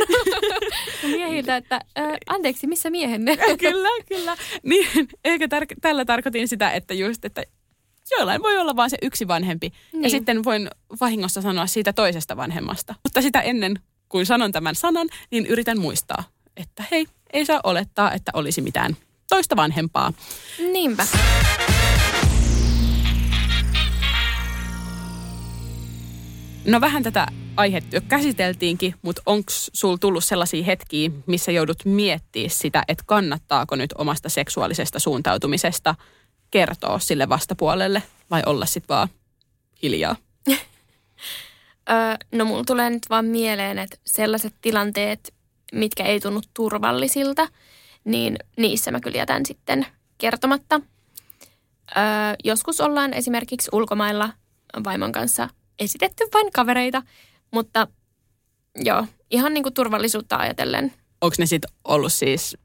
Miehiltä, 1.16 1.56
että 1.56 1.80
ö, 1.98 2.02
anteeksi, 2.26 2.66
missä 2.66 2.90
miehenne? 2.90 3.36
kyllä, 3.58 3.88
kyllä. 4.08 4.36
Niin, 4.62 5.08
eikä 5.24 5.46
tar- 5.46 5.76
tällä 5.80 6.04
tarkoitin 6.04 6.48
sitä, 6.48 6.70
että 6.70 6.94
just, 6.94 7.24
että 7.24 7.42
joillain 8.10 8.42
voi 8.42 8.58
olla 8.58 8.76
vain 8.76 8.90
se 8.90 8.96
yksi 9.02 9.28
vanhempi. 9.28 9.68
Niin. 9.68 9.78
Ja 9.92 9.98
Niin. 10.00 10.10
sitten 10.10 10.44
voin 10.44 10.70
vahingossa 11.00 11.42
sanoa 11.42 11.66
siitä 11.66 11.92
toisesta 11.92 12.36
vanhemmasta. 12.36 12.94
Mutta 13.02 13.22
sitä 13.22 13.40
ennen 13.40 13.78
kuin 14.08 14.26
sanon 14.26 14.52
tämän 14.52 14.74
sanan, 14.74 15.08
niin 15.30 15.46
yritän 15.46 15.78
muistaa, 15.80 16.24
että 16.56 16.84
hei, 16.90 17.06
ei 17.32 17.46
saa 17.46 17.60
olettaa, 17.64 18.12
että 18.12 18.30
olisi 18.34 18.60
mitään 18.60 18.96
toista 19.28 19.56
vanhempaa. 19.56 20.12
Niinpä. 20.72 21.06
No 26.66 26.80
vähän 26.80 27.02
tätä 27.02 27.26
aihetta 27.56 28.00
käsiteltiinkin, 28.00 28.94
mutta 29.02 29.22
onko 29.26 29.46
sul 29.72 29.96
tullut 29.96 30.24
sellaisia 30.24 30.64
hetkiä, 30.64 31.10
missä 31.26 31.52
joudut 31.52 31.84
miettimään 31.84 32.50
sitä, 32.50 32.82
että 32.88 33.04
kannattaako 33.06 33.76
nyt 33.76 33.94
omasta 33.98 34.28
seksuaalisesta 34.28 34.98
suuntautumisesta 34.98 35.94
kertoa 36.50 36.98
sille 36.98 37.28
vastapuolelle 37.28 38.02
vai 38.30 38.42
olla 38.46 38.66
sitten 38.66 38.94
vaan 38.94 39.08
hiljaa? 39.82 40.16
No 42.32 42.44
mulla 42.44 42.64
tulee 42.64 42.90
nyt 42.90 43.02
vaan 43.10 43.24
mieleen, 43.24 43.78
että 43.78 43.96
sellaiset 44.06 44.54
tilanteet, 44.60 45.34
mitkä 45.72 46.04
ei 46.04 46.20
tunnu 46.20 46.40
turvallisilta, 46.54 47.48
niin 48.04 48.38
niissä 48.56 48.90
mä 48.90 49.00
kyllä 49.00 49.16
jätän 49.16 49.46
sitten 49.46 49.86
kertomatta. 50.18 50.80
Öö, 51.96 52.02
joskus 52.44 52.80
ollaan 52.80 53.14
esimerkiksi 53.14 53.68
ulkomailla 53.72 54.32
vaimon 54.84 55.12
kanssa 55.12 55.48
esitetty 55.78 56.24
vain 56.34 56.52
kavereita, 56.52 57.02
mutta 57.50 57.88
joo, 58.76 59.06
ihan 59.30 59.54
niin 59.54 59.62
kuin 59.62 59.74
turvallisuutta 59.74 60.36
ajatellen. 60.36 60.92
Onko 61.20 61.36
ne 61.38 61.46
sitten 61.46 61.70
ollut 61.84 62.12
siis 62.12 62.56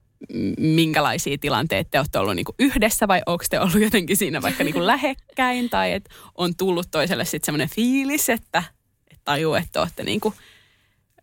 minkälaisia 0.57 1.37
tilanteita 1.37 1.89
te 1.89 1.99
olette 1.99 2.19
ollut 2.19 2.35
niinku 2.35 2.55
yhdessä 2.59 3.07
vai 3.07 3.21
onko 3.25 3.43
te 3.49 3.59
ollut 3.59 3.81
jotenkin 3.81 4.17
siinä 4.17 4.41
vaikka 4.41 4.63
niinku 4.63 4.85
lähekkäin 4.87 5.69
tai 5.69 5.91
että 5.91 6.15
on 6.35 6.55
tullut 6.55 6.87
toiselle 6.91 7.25
sitten 7.25 7.45
semmoinen 7.45 7.69
fiilis, 7.69 8.29
että 8.29 8.63
et 9.11 9.19
tajuu, 9.25 9.53
että 9.53 9.81
olette 9.81 10.03
niinku 10.03 10.33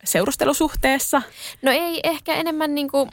seurustelusuhteessa? 0.05 1.22
No 1.62 1.70
ei 1.70 2.01
ehkä 2.05 2.34
enemmän 2.34 2.74
niin 2.74 2.91
kuin, 2.91 3.11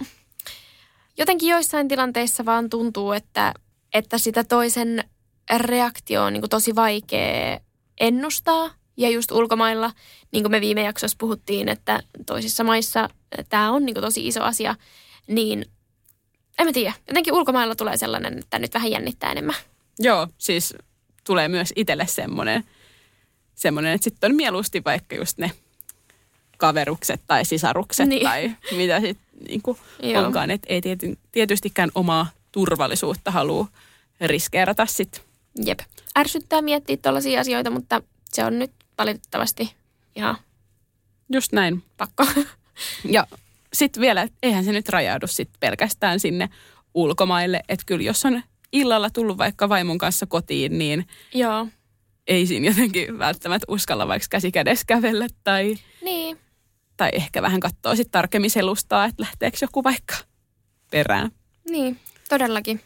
jotenkin 1.18 1.50
joissain 1.50 1.88
tilanteissa 1.88 2.46
vaan 2.46 2.70
tuntuu, 2.70 3.12
että, 3.12 3.54
että 3.94 4.18
sitä 4.18 4.44
toisen 4.44 5.04
reaktio 5.58 6.24
on 6.24 6.34
niin 6.34 6.42
kuin 6.42 6.50
tosi 6.50 6.76
vaikea 6.76 7.60
ennustaa. 8.00 8.70
Ja 8.98 9.10
just 9.10 9.32
ulkomailla, 9.32 9.92
niin 10.32 10.44
kuin 10.44 10.52
me 10.52 10.62
viime 10.62 10.84
jaksossa 10.84 11.18
puhuttiin, 11.20 11.70
että 11.70 12.04
toisissa 12.26 12.64
maissa 12.64 13.10
tämä 13.50 13.72
on 13.72 13.86
niin 13.86 13.94
kuin 13.94 14.04
tosi 14.04 14.28
iso 14.28 14.44
asia, 14.44 14.76
niin 15.28 15.66
en 16.60 16.66
mä 16.66 16.74
tiedä. 16.74 16.94
Jotenkin 17.08 17.34
ulkomailla 17.34 17.76
tulee 17.76 17.98
sellainen, 17.98 18.40
että 18.40 18.60
nyt 18.60 18.74
vähän 18.74 18.92
jännittää 18.92 19.32
enemmän. 19.32 19.56
Joo, 20.00 20.28
siis 20.38 20.74
tulee 21.24 21.48
myös 21.48 21.74
itselle 21.76 22.08
semmoinen, 22.08 22.64
semmoinen 23.56 23.94
että 23.94 24.04
sitten 24.04 24.32
on 24.32 24.36
mieluusti 24.36 24.82
vaikka 24.86 25.16
just 25.16 25.38
ne 25.38 25.52
kaverukset 26.58 27.22
tai 27.28 27.46
sisarukset 27.46 28.08
Niin. 28.08 28.24
tai 28.24 28.56
mitä 28.72 29.00
sitten 29.02 29.28
niinku 29.48 29.78
Joo. 30.04 30.26
onkaan. 30.26 30.52
Että 30.52 30.68
ei 30.70 30.82
tiety, 30.82 31.18
tietystikään 31.32 31.92
omaa 31.96 32.28
turvallisuutta 32.52 33.32
halua 33.32 33.68
riskeerata 34.22 34.86
sitten. 34.86 35.22
Jep. 35.66 35.80
Ärsyttää 36.18 36.62
miettiä 36.62 36.98
tällaisia 36.98 37.40
asioita, 37.42 37.70
mutta 37.70 38.02
se 38.30 38.46
on 38.46 38.60
nyt 38.60 38.72
valitettavasti 38.98 39.74
ihan 40.16 40.38
Just 41.34 41.52
näin. 41.52 41.84
pakko. 41.98 42.26
Ja 43.10 43.28
sitten 43.74 44.02
vielä, 44.02 44.28
eihän 44.44 44.66
se 44.66 44.72
nyt 44.72 44.90
rajaudu 44.90 45.28
sit 45.28 45.50
pelkästään 45.60 46.20
sinne 46.20 46.50
ulkomaille. 46.94 47.62
Että 47.70 47.84
kyllä 47.86 48.04
jos 48.04 48.26
on 48.26 48.42
illalla 48.72 49.10
tullut 49.10 49.38
vaikka 49.38 49.70
vaimon 49.70 49.98
kanssa 49.98 50.26
kotiin, 50.26 50.78
niin 50.78 51.08
Joo. 51.34 51.68
ei 52.28 52.46
siinä 52.48 52.68
jotenkin 52.68 53.20
välttämättä 53.20 53.66
uskalla 53.70 54.08
vaikka 54.08 54.28
käsi 54.30 54.52
kädessä 54.52 54.86
kävellä 54.88 55.28
tai, 55.44 55.76
Niin. 56.02 56.40
tai 56.98 57.10
ehkä 57.14 57.42
vähän 57.42 57.60
katsoa 57.60 57.96
sitten 57.96 58.12
tarkemmin 58.12 58.52
selustaa, 58.52 59.06
että 59.06 59.24
lähteekö 59.24 59.58
joku 59.62 59.84
vaikka 59.84 60.16
perään. 60.92 61.32
Niin, 61.70 62.00
todellakin. 62.30 62.82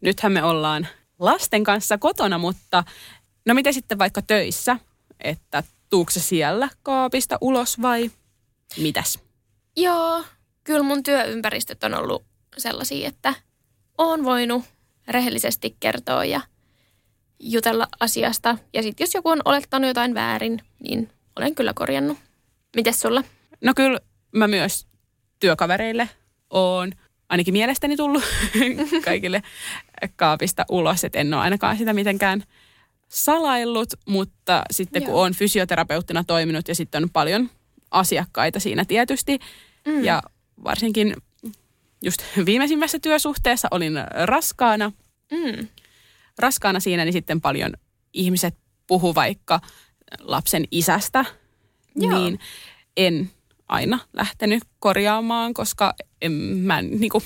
Nythän 0.00 0.32
me 0.32 0.42
ollaan 0.42 0.86
lasten 1.18 1.64
kanssa 1.64 1.98
kotona, 1.98 2.38
mutta 2.38 2.84
no 3.46 3.54
miten 3.54 3.74
sitten 3.74 3.98
vaikka 3.98 4.22
töissä, 4.22 4.76
että 5.20 5.62
tuukse 5.90 6.20
se 6.20 6.26
siellä 6.26 6.68
kaapista 6.82 7.38
ulos 7.40 7.82
vai 7.82 8.10
mitäs? 8.76 9.18
Joo, 9.76 10.24
kyllä 10.64 10.82
mun 10.82 11.02
työympäristöt 11.02 11.84
on 11.84 11.94
ollut 11.94 12.24
sellaisia, 12.58 13.08
että 13.08 13.34
oon 13.98 14.24
voinut 14.24 14.64
rehellisesti 15.08 15.76
kertoa 15.80 16.24
ja, 16.24 16.40
jutella 17.40 17.88
asiasta. 18.00 18.58
Ja 18.72 18.82
sitten 18.82 19.04
jos 19.04 19.14
joku 19.14 19.28
on 19.28 19.40
olettanut 19.44 19.88
jotain 19.88 20.14
väärin, 20.14 20.60
niin 20.88 21.10
olen 21.36 21.54
kyllä 21.54 21.72
korjannut. 21.74 22.18
Mites 22.76 23.00
sulla? 23.00 23.24
No 23.60 23.72
kyllä 23.76 24.00
mä 24.32 24.48
myös 24.48 24.86
työkavereille 25.40 26.08
on 26.50 26.92
ainakin 27.28 27.54
mielestäni 27.54 27.96
tullut 27.96 28.22
kaikille 29.04 29.42
kaapista 30.16 30.64
ulos, 30.68 31.04
että 31.04 31.18
en 31.18 31.34
ole 31.34 31.42
ainakaan 31.42 31.78
sitä 31.78 31.92
mitenkään 31.92 32.44
salaillut, 33.08 33.88
mutta 34.08 34.62
sitten 34.70 35.02
kun 35.02 35.10
Joo. 35.12 35.20
on 35.20 35.34
fysioterapeuttina 35.34 36.24
toiminut 36.24 36.68
ja 36.68 36.74
sitten 36.74 37.02
on 37.02 37.10
paljon 37.10 37.50
asiakkaita 37.90 38.60
siinä 38.60 38.84
tietysti 38.84 39.38
mm. 39.86 40.04
ja 40.04 40.22
varsinkin 40.64 41.16
just 42.02 42.22
viimeisimmässä 42.46 42.98
työsuhteessa 42.98 43.68
olin 43.70 43.92
raskaana, 44.24 44.92
Mm. 45.30 45.68
raskaana 46.38 46.80
siinä, 46.80 47.04
niin 47.04 47.12
sitten 47.12 47.40
paljon 47.40 47.72
ihmiset 48.12 48.54
puhu 48.86 49.14
vaikka 49.14 49.60
lapsen 50.20 50.64
isästä, 50.70 51.24
Joo. 51.96 52.18
niin 52.18 52.38
en 52.96 53.30
aina 53.68 53.98
lähtenyt 54.12 54.62
korjaamaan, 54.78 55.54
koska 55.54 55.94
en, 56.22 56.32
mä 56.56 56.78
en 56.78 56.90
niinku, 57.00 57.22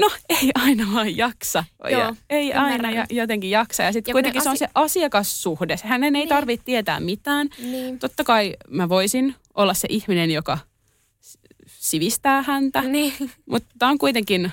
no 0.00 0.10
ei 0.28 0.50
aina 0.54 0.86
vaan 0.94 1.16
jaksa. 1.16 1.64
Joo, 1.90 2.00
ja, 2.00 2.16
ei 2.30 2.52
aina 2.52 2.90
ja, 2.90 3.06
jotenkin 3.10 3.50
jaksa. 3.50 3.82
Ja 3.82 3.92
sitten 3.92 4.12
Ja 4.12 4.14
kuitenkin 4.14 4.42
se 4.42 4.48
on 4.48 4.52
asi- 4.52 4.58
se 4.58 4.68
asiakassuhde. 4.74 5.76
Hänen 5.84 6.16
ei 6.16 6.22
Niin. 6.22 6.28
tarvitse 6.28 6.64
tietää 6.64 7.00
mitään. 7.00 7.48
Niin. 7.58 7.98
Totta 7.98 8.24
kai 8.24 8.56
mä 8.68 8.88
voisin 8.88 9.34
olla 9.54 9.74
se 9.74 9.86
ihminen, 9.90 10.30
joka 10.30 10.58
sivistää 11.66 12.42
häntä, 12.42 12.82
Niin. 12.82 13.12
mutta 13.50 13.74
tämä 13.78 13.90
on 13.90 13.98
kuitenkin 13.98 14.52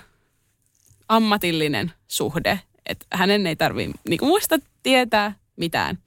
ammatillinen 1.09 1.91
suhde. 2.07 2.59
Että 2.85 3.05
hänen 3.13 3.47
ei 3.47 3.55
tarvitse 3.55 3.97
niinku 4.09 4.25
muista 4.25 4.55
tietää 4.83 5.33
mitään. 5.55 5.97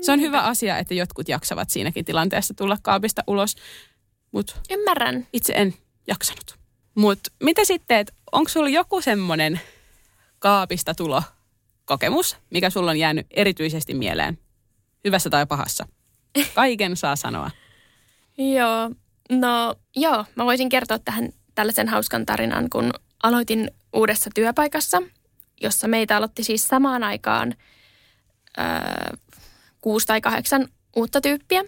Se 0.00 0.12
on 0.12 0.20
hyvä 0.20 0.42
asia, 0.42 0.78
että 0.78 0.94
jotkut 0.94 1.28
jaksavat 1.28 1.70
siinäkin 1.70 2.04
tilanteessa 2.04 2.54
tulla 2.54 2.76
kaapista 2.82 3.22
ulos, 3.26 3.56
mutta 4.32 4.54
Ymmärrän. 4.70 5.26
itse 5.32 5.52
en 5.56 5.74
jaksanut. 6.06 6.58
Mutta 6.94 7.30
mitä 7.42 7.64
sitten, 7.64 7.98
että 7.98 8.12
onko 8.32 8.48
sulla 8.48 8.68
joku 8.68 9.00
semmoinen 9.00 9.60
kaapista 10.38 10.94
tulo 10.94 11.22
kokemus, 11.84 12.36
mikä 12.50 12.70
sulla 12.70 12.90
on 12.90 12.96
jäänyt 12.96 13.26
erityisesti 13.30 13.94
mieleen, 13.94 14.38
hyvässä 15.04 15.30
tai 15.30 15.46
pahassa? 15.46 15.88
Kaiken 16.54 16.96
saa 16.96 17.16
sanoa. 17.16 17.50
Joo, 18.38 18.90
no 19.30 19.74
joo, 19.96 20.24
mä 20.34 20.44
voisin 20.44 20.68
kertoa 20.68 20.98
tähän 20.98 21.28
tällaisen 21.54 21.88
hauskan 21.88 22.26
tarinan, 22.26 22.70
kun 22.70 22.90
aloitin 23.22 23.70
uudessa 23.92 24.30
työpaikassa, 24.34 25.02
jossa 25.60 25.88
meitä 25.88 26.16
aloitti 26.16 26.44
siis 26.44 26.68
samaan 26.68 27.04
aikaan 27.04 27.54
öö, 28.58 29.16
kuusi 29.86 30.06
tai 30.06 30.20
kahdeksan 30.20 30.68
uutta 30.96 31.20
tyyppiä. 31.20 31.64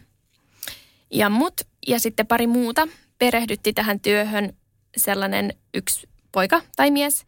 Ja 1.10 1.28
mut 1.28 1.60
ja 1.86 2.00
sitten 2.00 2.26
pari 2.26 2.46
muuta 2.46 2.88
perehdytti 3.18 3.72
tähän 3.72 4.00
työhön 4.00 4.52
sellainen 4.96 5.52
yksi 5.74 6.08
poika 6.32 6.62
tai 6.76 6.90
mies, 6.90 7.24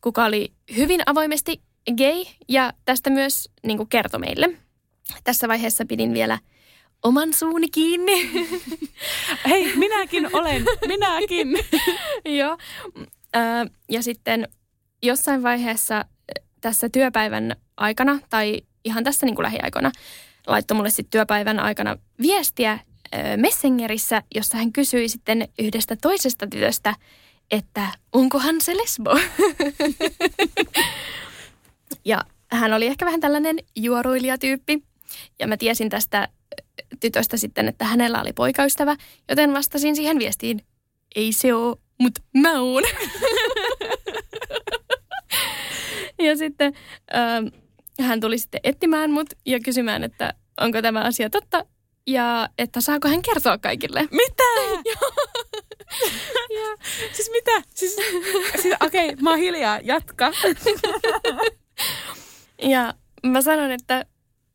kuka 0.00 0.24
oli 0.24 0.52
hyvin 0.76 1.00
avoimesti 1.06 1.60
gay 1.96 2.24
ja 2.48 2.72
tästä 2.84 3.10
myös 3.10 3.50
niin 3.66 3.76
kuin 3.76 3.88
kertoi 3.88 4.20
meille. 4.20 4.50
Tässä 5.24 5.48
vaiheessa 5.48 5.84
pidin 5.84 6.14
vielä 6.14 6.38
oman 7.02 7.34
suuni 7.34 7.68
kiinni. 7.68 8.30
Hei, 9.48 9.76
minäkin 9.76 10.36
olen, 10.36 10.64
minäkin. 10.86 11.48
Joo. 12.38 12.58
Ja 13.88 14.02
sitten 14.02 14.48
jossain 15.02 15.42
vaiheessa 15.42 16.04
tässä 16.60 16.88
työpäivän 16.88 17.56
aikana 17.76 18.18
tai 18.30 18.62
ihan 18.84 19.04
tässä 19.04 19.26
niin 19.26 19.34
kuin 19.34 19.44
lähiaikoina 19.44 19.92
laittoi 20.50 20.76
mulle 20.76 20.90
sitten 20.90 21.10
työpäivän 21.10 21.60
aikana 21.60 21.96
viestiä 22.22 22.78
Messengerissä, 23.36 24.22
jossa 24.34 24.58
hän 24.58 24.72
kysyi 24.72 25.08
sitten 25.08 25.48
yhdestä 25.58 25.96
toisesta 25.96 26.46
tytöstä, 26.46 26.94
että 27.50 27.86
onkohan 28.12 28.60
se 28.60 28.76
lesbo? 28.76 29.10
ja 32.04 32.24
hän 32.50 32.72
oli 32.72 32.86
ehkä 32.86 33.06
vähän 33.06 33.20
tällainen 33.20 33.56
juoruilijatyyppi. 33.76 34.82
Ja 35.38 35.46
mä 35.46 35.56
tiesin 35.56 35.88
tästä 35.88 36.28
tytöstä 37.00 37.36
sitten, 37.36 37.68
että 37.68 37.84
hänellä 37.84 38.20
oli 38.20 38.32
poikaystävä, 38.32 38.96
joten 39.28 39.54
vastasin 39.54 39.96
siihen 39.96 40.18
viestiin, 40.18 40.64
ei 41.16 41.32
se 41.32 41.54
oo, 41.54 41.76
mutta 41.98 42.20
mä 42.36 42.60
oon. 42.60 42.82
ja 46.26 46.36
sitten 46.36 46.72
ähm, 47.14 47.46
hän 48.00 48.20
tuli 48.20 48.38
sitten 48.38 48.60
etsimään 48.64 49.10
mut 49.10 49.28
ja 49.46 49.60
kysymään, 49.60 50.04
että 50.04 50.34
onko 50.60 50.82
tämä 50.82 51.00
asia 51.00 51.30
totta 51.30 51.64
ja 52.06 52.48
että 52.58 52.80
saako 52.80 53.08
hän 53.08 53.22
kertoa 53.22 53.58
kaikille. 53.58 54.08
Mitä? 54.10 54.42
Ja, 56.50 56.86
Siis 57.12 57.30
mitä? 57.30 57.62
Siis, 57.74 57.96
siis 58.62 58.74
okei, 58.80 59.08
okay, 59.08 59.22
mä 59.22 59.30
oon 59.30 59.38
hiljaa, 59.38 59.80
jatka. 59.82 60.32
ja 62.72 62.94
mä 63.26 63.42
sanoin, 63.42 63.70
että 63.70 64.04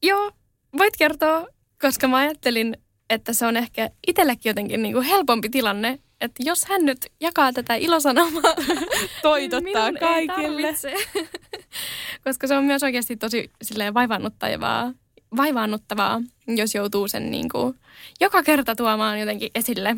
joo, 0.03 0.31
voit 0.77 0.97
kertoa, 0.97 1.47
koska 1.81 2.07
mä 2.07 2.17
ajattelin, 2.17 2.77
että 3.09 3.33
se 3.33 3.45
on 3.45 3.57
ehkä 3.57 3.89
itsellekin 4.07 4.49
jotenkin 4.49 4.83
niin 4.83 4.93
kuin 4.93 5.05
helpompi 5.05 5.49
tilanne, 5.49 5.99
että 6.21 6.43
jos 6.45 6.65
hän 6.65 6.85
nyt 6.85 6.97
jakaa 7.21 7.53
tätä 7.53 7.75
ilosanomaa, 7.75 8.55
Toitottaa 9.21 9.87
ei 9.87 10.27
kaikille. 10.27 10.75
Koska 12.23 12.47
se 12.47 12.57
on 12.57 12.63
myös 12.63 12.83
oikeasti 12.83 13.17
tosi 13.17 13.51
silleen 13.61 13.93
vaivaannuttavaa, 13.93 14.93
vaivaannuttavaa, 15.37 16.21
jos 16.47 16.75
joutuu 16.75 17.07
sen 17.07 17.31
niin 17.31 17.49
kuin 17.49 17.79
joka 18.21 18.43
kerta 18.43 18.75
tuomaan 18.75 19.19
jotenkin 19.19 19.51
esille. 19.55 19.95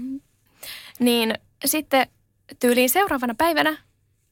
Niin 0.99 1.33
sitten 1.65 2.07
tyyliin 2.59 2.89
seuraavana 2.89 3.35
päivänä 3.37 3.77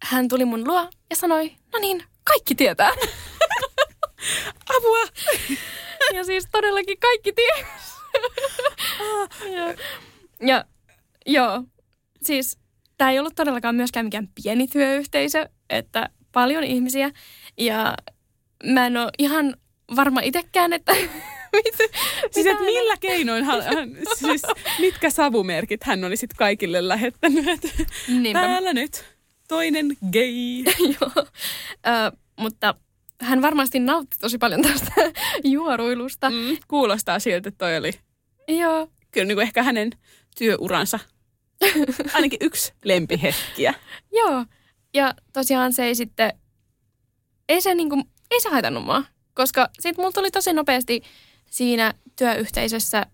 hän 0.03 0.27
tuli 0.27 0.45
mun 0.45 0.67
luo 0.67 0.89
ja 1.09 1.15
sanoi, 1.15 1.51
no 1.73 1.79
niin, 1.79 2.03
kaikki 2.23 2.55
tietää. 2.55 2.91
Apua! 4.77 5.07
Ja 6.13 6.23
siis 6.23 6.47
todellakin 6.51 6.99
kaikki 6.99 7.33
ties. 7.33 7.65
ja, 9.51 9.75
ja 10.47 10.65
joo, 11.25 11.63
siis 12.21 12.57
tämä 12.97 13.11
ei 13.11 13.19
ollut 13.19 13.35
todellakaan 13.35 13.75
myöskään 13.75 14.05
mikään 14.05 14.29
pieni 14.43 14.67
työyhteisö, 14.67 15.49
että 15.69 16.09
paljon 16.31 16.63
ihmisiä. 16.63 17.11
Ja 17.57 17.95
mä 18.63 18.85
en 18.85 18.97
ole 18.97 19.11
ihan 19.17 19.55
varma 19.95 20.21
itsekään, 20.21 20.73
että 20.73 20.93
mit, 21.55 21.75
Siis 22.31 22.45
et 22.47 22.59
millä 22.59 22.97
keinoin, 22.99 23.43
hän, 23.43 23.61
hän, 23.63 23.89
siis 24.17 24.41
mitkä 24.79 25.09
savumerkit 25.09 25.83
hän 25.83 26.03
oli 26.03 26.17
sitten 26.17 26.37
kaikille 26.37 26.87
lähettänyt, 26.87 27.47
että 27.47 27.67
Niinpä. 28.07 28.39
täällä 28.41 28.73
nyt 28.73 29.05
toinen 29.47 29.97
gay. 30.11 30.73
Joo. 31.01 31.25
Ö, 31.87 32.17
mutta 32.39 32.75
hän 33.21 33.41
varmasti 33.41 33.79
nautti 33.79 34.17
tosi 34.21 34.37
paljon 34.37 34.61
tästä 34.61 34.91
juoruilusta. 35.43 36.29
Mm. 36.29 36.57
Kuulostaa 36.67 37.19
siltä, 37.19 37.49
että 37.49 37.65
toi 37.65 37.77
oli 37.77 37.91
Joo. 38.47 38.87
kyllä 39.11 39.27
niin 39.27 39.35
kuin 39.35 39.43
ehkä 39.43 39.63
hänen 39.63 39.89
työuransa 40.37 40.99
ainakin 42.13 42.39
yksi 42.41 42.73
lempihetkiä. 42.83 43.73
Joo. 44.11 44.45
Ja 44.93 45.13
tosiaan 45.33 45.73
se 45.73 45.83
ei 45.85 45.95
sitten, 45.95 46.33
ei 47.49 47.61
se, 47.61 47.75
niinku, 47.75 48.03
ei 48.31 48.41
se 48.41 48.49
haitannut 48.49 48.85
mua. 48.85 49.03
Koska 49.35 49.69
sitten 49.79 50.03
mulla 50.03 50.11
tuli 50.11 50.31
tosi 50.31 50.53
nopeasti 50.53 51.01
siinä 51.49 51.93
työyhteisössä 52.15 53.05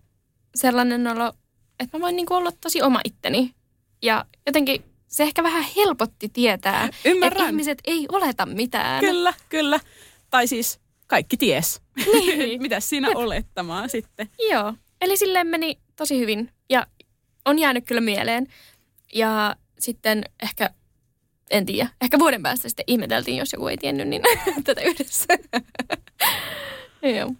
sellainen 0.54 1.06
olo, 1.06 1.32
että 1.80 1.98
mä 1.98 2.02
voin 2.02 2.16
niinku 2.16 2.34
olla 2.34 2.52
tosi 2.60 2.82
oma 2.82 3.00
itteni. 3.04 3.54
Ja 4.02 4.24
jotenkin 4.46 4.84
se 5.08 5.22
ehkä 5.22 5.42
vähän 5.42 5.64
helpotti 5.76 6.28
tietää, 6.28 6.84
että 6.84 7.08
Ymmärrän. 7.08 7.46
ihmiset 7.46 7.78
ei 7.84 8.06
oleta 8.12 8.46
mitään. 8.46 9.00
Kyllä, 9.00 9.34
kyllä. 9.48 9.80
Tai 10.30 10.46
siis 10.46 10.80
kaikki 11.06 11.36
ties. 11.36 11.80
Niin. 12.12 12.62
Mitäs 12.66 12.88
siinä 12.88 13.08
olettamaan 13.14 13.88
sitten? 13.88 14.28
Joo, 14.50 14.74
eli 15.00 15.16
silleen 15.16 15.46
meni 15.46 15.78
tosi 15.96 16.18
hyvin 16.18 16.50
ja 16.70 16.86
on 17.44 17.58
jäänyt 17.58 17.86
kyllä 17.86 18.00
mieleen. 18.00 18.46
Ja 19.14 19.56
sitten 19.78 20.24
ehkä, 20.42 20.70
en 21.52 21.66
tiedä, 21.66 21.88
ehkä 22.00 22.18
vuoden 22.18 22.42
päästä 22.42 22.68
sitten 22.68 22.84
ihmeteltiin, 22.86 23.36
jos 23.36 23.52
joku 23.52 23.66
ei 23.68 23.76
tiennyt, 23.76 24.08
niin 24.08 24.22
tätä 24.64 24.80
yhdessä. 24.80 25.26
joo. 27.16 27.32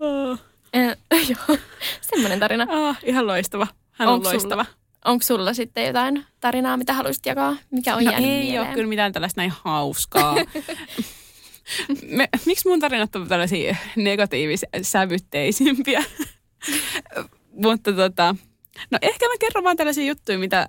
Oh. 0.00 0.38
Eh, 0.72 0.96
joo, 1.30 1.58
semmoinen 2.00 2.40
tarina. 2.40 2.66
Ah, 2.70 2.98
ihan 3.04 3.26
loistava. 3.26 3.66
Hän 3.92 4.08
on 4.08 4.14
Onks 4.14 4.24
sulla- 4.28 4.32
loistava. 4.34 4.66
Onko 5.04 5.22
sulla 5.22 5.54
sitten 5.54 5.86
jotain 5.86 6.24
tarinaa, 6.40 6.76
mitä 6.76 6.92
haluaisit 6.92 7.26
jakaa? 7.26 7.56
Mikä 7.70 7.96
on 7.96 8.04
No 8.04 8.10
jäänyt 8.10 8.30
ei 8.30 8.42
mieleen? 8.42 8.62
ole 8.68 8.74
kyllä 8.74 8.88
mitään 8.88 9.12
tällaista 9.12 9.40
näin 9.40 9.52
hauskaa. 9.64 10.36
Me, 12.08 12.28
miksi 12.46 12.68
mun 12.68 12.80
tarinat 12.80 13.16
on 13.16 13.28
tällaisia 13.28 13.76
negatiivis-sävytteisimpiä? 13.96 16.04
Mutta 17.52 17.92
tota, 17.92 18.36
no 18.90 18.98
ehkä 19.02 19.28
mä 19.28 19.34
kerron 19.40 19.64
vaan 19.64 19.76
tällaisia 19.76 20.04
juttuja, 20.06 20.38
mitä 20.38 20.68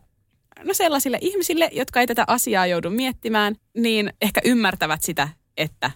no 0.63 0.73
sellaisille 0.73 1.17
ihmisille, 1.21 1.69
jotka 1.71 1.99
ei 1.99 2.07
tätä 2.07 2.23
asiaa 2.27 2.67
joudu 2.67 2.89
miettimään, 2.89 3.55
niin 3.73 4.13
ehkä 4.21 4.41
ymmärtävät 4.43 5.01
sitä, 5.01 5.29
että 5.57 5.91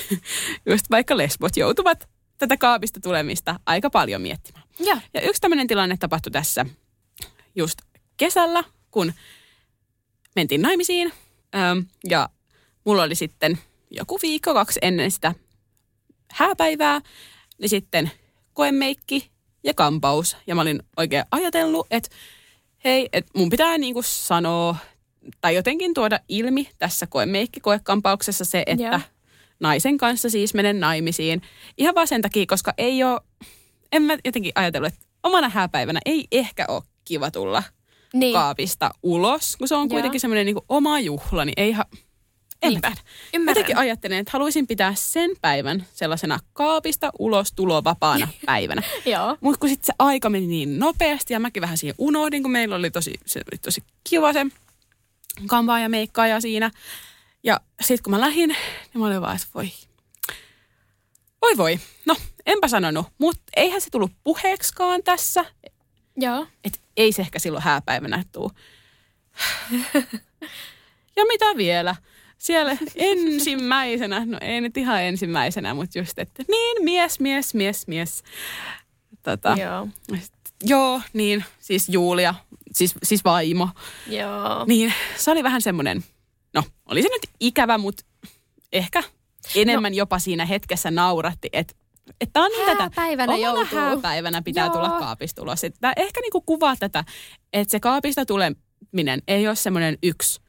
just 0.70 0.90
vaikka 0.90 1.16
lesbot 1.16 1.56
joutuvat 1.56 2.08
tätä 2.38 2.56
kaapista 2.56 3.00
tulemista 3.00 3.60
aika 3.66 3.90
paljon 3.90 4.22
miettimään. 4.22 4.64
Joo. 4.78 4.98
Ja 5.14 5.20
yksi 5.20 5.40
tämmöinen 5.40 5.66
tilanne 5.66 5.96
tapahtui 5.96 6.30
tässä 6.30 6.66
just 7.54 7.78
kesällä, 8.16 8.64
kun 8.90 9.12
mentiin 10.36 10.62
naimisiin. 10.62 11.12
Ähm, 11.54 11.78
ja 12.08 12.28
mulla 12.84 13.02
oli 13.02 13.14
sitten 13.14 13.58
joku 13.90 14.18
viikko, 14.22 14.54
kaksi 14.54 14.78
ennen 14.82 15.10
sitä 15.10 15.34
hääpäivää, 16.32 17.00
niin 17.58 17.68
sitten 17.68 18.10
koemeikki 18.52 19.30
ja 19.64 19.74
kampaus. 19.74 20.36
Ja 20.46 20.54
mä 20.54 20.62
olin 20.62 20.82
oikein 20.96 21.24
ajatellut, 21.30 21.86
että 21.90 22.08
hei, 22.86 23.08
että 23.12 23.30
mun 23.38 23.50
pitää 23.50 23.78
niinku 23.78 24.02
sanoa 24.02 24.76
tai 25.40 25.54
jotenkin 25.54 25.94
tuoda 25.94 26.20
ilmi 26.28 26.68
tässä 26.78 27.06
koemeikki 27.06 27.60
koekampauksessa 27.60 28.44
se, 28.44 28.62
että 28.66 28.84
Joo. 28.84 29.00
naisen 29.60 29.96
kanssa 29.98 30.30
siis 30.30 30.54
menen 30.54 30.80
naimisiin. 30.80 31.42
Ihan 31.78 31.94
vaan 31.94 32.08
sen 32.08 32.22
takia, 32.22 32.44
koska 32.48 32.74
ei 32.78 33.04
ole, 33.04 33.20
en 33.92 34.02
mä 34.02 34.16
jotenkin 34.24 34.52
ajatellut, 34.54 34.92
että 34.92 35.06
omana 35.22 35.48
hääpäivänä 35.48 36.00
ei 36.06 36.24
ehkä 36.32 36.64
ole 36.68 36.82
kiva 37.04 37.30
tulla 37.30 37.62
Niin. 38.14 38.32
kaapista 38.32 38.90
ulos, 39.02 39.56
kun 39.56 39.68
se 39.68 39.74
on 39.74 39.80
Joo. 39.80 39.88
kuitenkin 39.88 40.20
semmoinen 40.20 40.46
niin 40.46 40.56
oma 40.68 41.00
juhla, 41.00 41.44
niin 41.44 41.54
ei 41.56 41.68
ihan, 41.68 41.84
mä 42.74 42.80
tiedä. 42.80 42.96
Ymmärrän. 43.34 43.60
Jotenkin 43.60 43.76
ajattelen, 43.76 44.18
että 44.18 44.30
haluaisin 44.32 44.66
pitää 44.66 44.94
sen 44.94 45.30
päivän 45.40 45.86
sellaisena 45.94 46.38
kaapista 46.52 47.10
ulos 47.18 47.52
tulovapaana 47.52 48.28
päivänä. 48.46 48.82
Joo. 49.06 49.36
Mutta 49.40 49.58
kun 49.60 49.68
sitten 49.68 49.86
se 49.86 49.92
aika 49.98 50.30
meni 50.30 50.46
niin 50.46 50.78
nopeasti 50.78 51.32
ja 51.32 51.40
mäkin 51.40 51.60
vähän 51.60 51.78
siihen 51.78 51.94
unohdin, 51.98 52.42
kun 52.42 52.52
meillä 52.52 52.76
oli 52.76 52.90
tosi, 52.90 53.14
se 53.26 53.40
oli 53.52 53.58
tosi 53.58 53.82
kiva 54.10 54.32
se 54.32 54.46
kampaa 55.46 55.80
ja 55.80 55.88
meikkaaja 55.88 56.40
siinä. 56.40 56.70
Ja 57.44 57.60
sitten 57.80 58.02
kun 58.02 58.10
mä 58.10 58.20
lähdin, 58.20 58.48
niin 58.48 59.00
mä 59.00 59.06
olin 59.06 59.20
vaan, 59.20 59.36
että 59.36 59.48
voi, 59.54 59.70
voi 61.42 61.56
voi. 61.56 61.80
No, 62.06 62.16
enpä 62.46 62.68
sanonut, 62.68 63.06
mutta 63.18 63.42
eihän 63.56 63.80
se 63.80 63.90
tullut 63.90 64.12
puheeksikaan 64.24 65.02
tässä. 65.02 65.44
Joo. 66.16 66.46
Että 66.64 66.78
ei 66.96 67.12
se 67.12 67.22
ehkä 67.22 67.38
silloin 67.38 67.64
hääpäivänä 67.64 68.24
tuu. 68.32 68.52
ja 71.16 71.24
mitä 71.28 71.46
vielä? 71.56 71.96
Siellä 72.38 72.76
ensimmäisenä, 72.96 74.26
no 74.26 74.38
ei 74.40 74.60
nyt 74.60 74.76
ihan 74.76 75.02
ensimmäisenä, 75.02 75.74
mutta 75.74 75.98
just, 75.98 76.18
että 76.18 76.42
niin, 76.48 76.84
mies, 76.84 77.20
mies, 77.20 77.54
mies, 77.54 77.86
mies. 77.86 78.22
Tota, 79.22 79.56
Joo. 79.60 79.88
Joo, 80.64 81.00
niin, 81.12 81.44
siis 81.58 81.88
Julia, 81.88 82.34
siis, 82.72 82.94
siis 83.02 83.24
vaimo. 83.24 83.68
Joo. 84.06 84.64
Niin, 84.66 84.92
se 85.16 85.30
oli 85.30 85.42
vähän 85.42 85.62
semmoinen, 85.62 86.04
no 86.54 86.62
oli 86.86 87.02
se 87.02 87.08
nyt 87.08 87.30
ikävä, 87.40 87.78
mutta 87.78 88.04
ehkä 88.72 89.02
enemmän 89.54 89.92
no. 89.92 89.96
jopa 89.96 90.18
siinä 90.18 90.44
hetkessä 90.44 90.90
nauratti, 90.90 91.48
että 91.52 91.74
että 92.20 92.32
tämä 92.32 92.46
on 92.46 92.52
niin 92.52 92.66
tätä, 92.66 93.02
omana 93.12 93.36
joutuu. 93.36 93.78
hääpäivänä 93.78 94.42
pitää 94.42 94.66
Joo. 94.66 94.74
tulla 94.74 94.90
kaapista 94.90 95.42
ulos. 95.42 95.60
Tää 95.80 95.92
ehkä 95.96 96.20
niinku 96.20 96.40
kuvaa 96.40 96.76
tätä, 96.76 97.04
että 97.52 97.70
se 97.70 97.80
kaapista 97.80 98.26
tuleminen 98.26 99.22
ei 99.28 99.48
ole 99.48 99.56
semmoinen 99.56 99.98
yksi, 100.02 100.40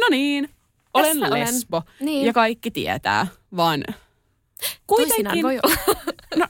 no 0.00 0.06
niin, 0.10 0.48
olen 0.96 1.20
Tässä 1.20 1.34
olen. 1.34 1.46
lesbo 1.46 1.82
Niin. 2.00 2.26
ja 2.26 2.32
kaikki 2.32 2.70
tietää, 2.70 3.26
vaan 3.56 3.84
Toisinaan 4.86 5.42
voi 5.42 5.58
olla. 5.62 5.76
No, 6.36 6.46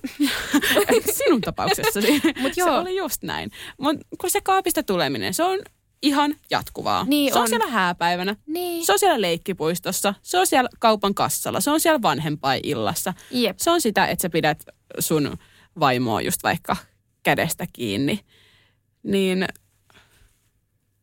sinun 1.24 1.40
tapauksessasi. 1.40 2.12
Mut 2.40 2.54
Se 2.54 2.60
joo. 2.60 2.80
oli 2.80 2.96
just 2.96 3.22
näin. 3.22 3.50
Mutta 3.78 4.06
kun 4.20 4.30
se 4.30 4.40
kaapista 4.40 4.82
tuleminen, 4.82 5.34
se 5.34 5.42
on 5.42 5.58
ihan 6.02 6.34
jatkuvaa. 6.50 7.04
Niin 7.04 7.32
se 7.32 7.38
on. 7.38 7.42
on. 7.42 7.48
siellä 7.48 7.66
hääpäivänä, 7.66 8.36
Niin. 8.46 8.86
se 8.86 8.92
on 8.92 8.98
siellä 8.98 9.20
leikkipuistossa, 9.20 10.14
se 10.22 10.38
on 10.38 10.46
siellä 10.46 10.68
kaupan 10.78 11.14
kassalla, 11.14 11.60
se 11.60 11.70
on 11.70 11.80
siellä 11.80 12.02
vanhempainillassa. 12.02 13.14
Jep. 13.30 13.58
Se 13.58 13.70
on 13.70 13.80
sitä, 13.80 14.06
että 14.06 14.22
sä 14.22 14.30
pidät 14.30 14.64
sun 14.98 15.36
vaimoa 15.80 16.20
just 16.20 16.42
vaikka 16.42 16.76
kädestä 17.22 17.66
kiinni. 17.72 18.20
Niin 19.02 19.46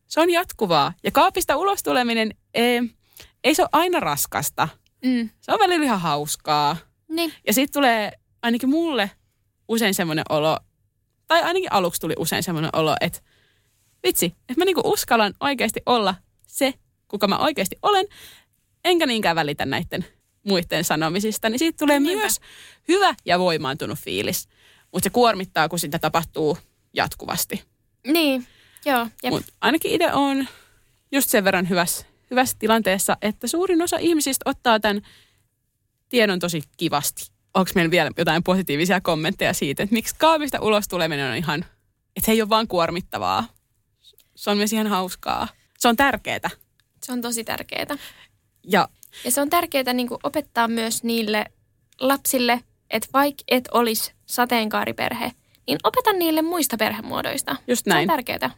se 0.06 0.20
on 0.20 0.30
jatkuvaa. 0.30 0.92
Ja 1.04 1.10
kaapista 1.10 1.56
ulos 1.56 1.82
tuleminen, 1.82 2.34
ei, 2.54 2.80
ei 3.44 3.54
se 3.54 3.62
ole 3.62 3.68
aina 3.72 4.00
raskasta. 4.00 4.68
Mm. 5.04 5.30
Se 5.40 5.52
on 5.52 5.58
välillä 5.58 5.84
ihan 5.84 6.00
hauskaa. 6.00 6.76
Niin. 7.08 7.32
Ja 7.46 7.52
sitten 7.52 7.72
tulee 7.72 8.12
ainakin 8.42 8.68
mulle 8.68 9.10
usein 9.68 9.94
semmoinen 9.94 10.24
olo, 10.28 10.58
tai 11.28 11.42
ainakin 11.42 11.72
aluksi 11.72 12.00
tuli 12.00 12.14
usein 12.18 12.42
semmoinen 12.42 12.70
olo, 12.72 12.96
että 13.00 13.20
vitsi, 14.06 14.26
että 14.26 14.54
mä 14.60 14.64
niinku 14.64 14.82
uskallan 14.84 15.34
oikeasti 15.40 15.80
olla 15.86 16.14
se, 16.46 16.74
kuka 17.08 17.28
mä 17.28 17.38
oikeasti 17.38 17.76
olen, 17.82 18.06
enkä 18.84 19.06
niinkään 19.06 19.36
välitä 19.36 19.66
näiden 19.66 20.04
muiden 20.46 20.84
sanomisista, 20.84 21.48
niin 21.48 21.58
siitä 21.58 21.76
tulee 21.78 22.00
Niinpä. 22.00 22.20
myös 22.20 22.40
hyvä 22.88 23.14
ja 23.24 23.38
voimaantunut 23.38 23.98
fiilis. 23.98 24.48
Mutta 24.92 25.06
se 25.06 25.10
kuormittaa, 25.10 25.68
kun 25.68 25.78
sitä 25.78 25.98
tapahtuu 25.98 26.58
jatkuvasti. 26.94 27.64
Niin. 28.06 28.46
Joo. 28.84 29.06
Jep. 29.22 29.32
Mutta 29.32 29.52
ainakin 29.60 29.90
itse 29.90 30.12
on 30.12 30.48
just 31.12 31.30
sen 31.30 31.44
verran 31.44 31.68
hyvässä, 31.68 32.06
hyvässä 32.34 32.56
tilanteessa, 32.58 33.16
että 33.22 33.46
suurin 33.46 33.82
osa 33.82 33.96
ihmisistä 34.00 34.50
ottaa 34.50 34.80
tämän 34.80 35.02
tiedon 36.08 36.38
tosi 36.38 36.62
kivasti. 36.76 37.30
Onko 37.54 37.70
meillä 37.74 37.90
vielä 37.90 38.10
jotain 38.18 38.42
positiivisia 38.42 39.00
kommentteja 39.00 39.52
siitä, 39.52 39.82
että 39.82 39.92
miksi 39.92 40.14
kaapista 40.18 40.60
ulos 40.60 40.88
tuleminen 40.88 41.30
on 41.30 41.36
ihan, 41.36 41.64
että 42.16 42.26
se 42.26 42.32
ei 42.32 42.42
ole 42.42 42.48
vaan 42.48 42.68
kuormittavaa. 42.68 43.48
Se 44.36 44.50
on 44.50 44.56
myös 44.56 44.72
ihan 44.72 44.86
hauskaa. 44.86 45.48
Se 45.78 45.88
on 45.88 45.96
tärkeää. 45.96 46.50
Se 47.02 47.12
on 47.12 47.20
tosi 47.20 47.44
tärkeää. 47.44 47.96
Ja 48.64 48.88
Ja 49.24 49.30
se 49.30 49.40
on 49.40 49.50
tärkeää 49.50 49.92
niin 49.92 50.08
opettaa 50.22 50.68
myös 50.68 51.04
niille 51.04 51.44
lapsille, 52.00 52.60
että 52.90 53.08
vaikka 53.12 53.42
et 53.48 53.68
olisi 53.72 54.12
sateenkaariperhe, 54.26 55.32
niin 55.66 55.78
opeta 55.84 56.12
niille 56.12 56.42
muista 56.42 56.76
perhemuodoista. 56.76 57.56
just 57.66 57.84
Se 57.84 57.90
on 57.90 57.94
näin. 57.94 58.08
tärkeää. 58.08 58.50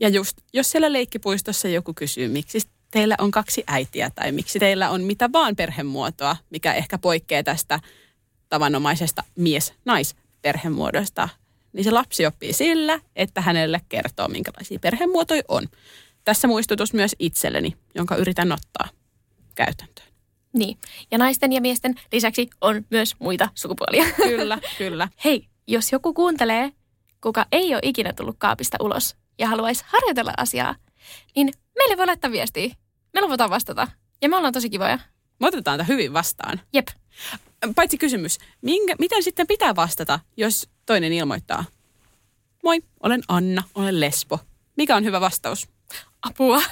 Ja 0.00 0.08
just, 0.08 0.36
jos 0.52 0.70
siellä 0.70 0.92
leikkipuistossa 0.92 1.68
joku 1.68 1.94
kysyy, 1.94 2.28
miksi 2.28 2.60
teillä 2.90 3.14
on 3.18 3.30
kaksi 3.30 3.64
äitiä 3.66 4.10
tai 4.14 4.32
miksi 4.32 4.58
teillä 4.58 4.90
on 4.90 5.02
mitä 5.02 5.32
vaan 5.32 5.56
perhemuotoa, 5.56 6.36
mikä 6.50 6.72
ehkä 6.72 6.98
poikkeaa 6.98 7.42
tästä 7.42 7.80
tavanomaisesta 8.48 9.24
mies-nais-perhemuodosta, 9.36 11.28
niin 11.72 11.84
se 11.84 11.90
lapsi 11.90 12.26
oppii 12.26 12.52
sillä, 12.52 13.00
että 13.16 13.40
hänelle 13.40 13.80
kertoo, 13.88 14.28
minkälaisia 14.28 14.78
perhemuotoja 14.78 15.42
on. 15.48 15.68
Tässä 16.24 16.48
muistutus 16.48 16.92
myös 16.92 17.16
itselleni, 17.18 17.76
jonka 17.94 18.16
yritän 18.16 18.52
ottaa 18.52 18.88
käytäntöön. 19.54 20.08
Niin. 20.52 20.78
Ja 21.10 21.18
naisten 21.18 21.52
ja 21.52 21.60
miesten 21.60 21.94
lisäksi 22.12 22.50
on 22.60 22.84
myös 22.90 23.16
muita 23.18 23.48
sukupuolia. 23.54 24.04
Kyllä, 24.16 24.58
kyllä. 24.78 25.08
Hei, 25.24 25.48
jos 25.66 25.92
joku 25.92 26.14
kuuntelee, 26.14 26.72
kuka 27.20 27.46
ei 27.52 27.74
ole 27.74 27.80
ikinä 27.82 28.12
tullut 28.12 28.36
kaapista 28.38 28.76
ulos 28.80 29.16
ja 29.38 29.48
haluaisi 29.48 29.84
harjoitella 29.86 30.32
asiaa, 30.36 30.74
niin 31.36 31.52
meille 31.78 31.96
voi 31.96 32.06
laittaa 32.06 32.30
viestiä. 32.30 32.74
Me 33.14 33.20
luvataan 33.20 33.50
vastata. 33.50 33.88
Ja 34.22 34.28
me 34.28 34.36
ollaan 34.36 34.52
tosi 34.52 34.70
kivoja. 34.70 34.98
Me 35.40 35.46
otetaan 35.46 35.78
tämä 35.78 35.86
hyvin 35.86 36.12
vastaan. 36.12 36.60
Jep. 36.72 36.88
Paitsi 37.74 37.98
kysymys, 37.98 38.38
minkä, 38.62 38.94
miten 38.98 39.22
sitten 39.22 39.46
pitää 39.46 39.76
vastata, 39.76 40.20
jos 40.36 40.68
toinen 40.86 41.12
ilmoittaa? 41.12 41.64
Moi, 42.64 42.82
olen 43.02 43.22
Anna, 43.28 43.62
olen 43.74 44.00
lesbo. 44.00 44.38
Mikä 44.76 44.96
on 44.96 45.04
hyvä 45.04 45.20
vastaus? 45.20 45.68
Apua. 46.22 46.62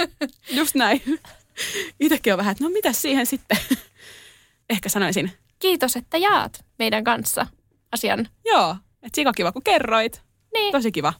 Just 0.58 0.74
näin. 0.74 1.02
Itsekin 2.00 2.32
on 2.32 2.36
vähän, 2.36 2.52
että 2.52 2.64
no 2.64 2.70
mitä 2.70 2.92
siihen 2.92 3.26
sitten? 3.26 3.58
Ehkä 4.70 4.88
sanoisin, 4.88 5.32
Kiitos, 5.58 5.96
että 5.96 6.18
jaat 6.18 6.64
meidän 6.78 7.04
kanssa 7.04 7.46
asian. 7.92 8.28
joo, 8.44 8.76
että 9.02 9.16
sika 9.16 9.32
kiva 9.32 9.52
kun 9.52 9.62
kerroit. 9.62 10.22
Niin. 10.54 10.72
Tosi 10.72 10.92
kiva. 10.92 11.12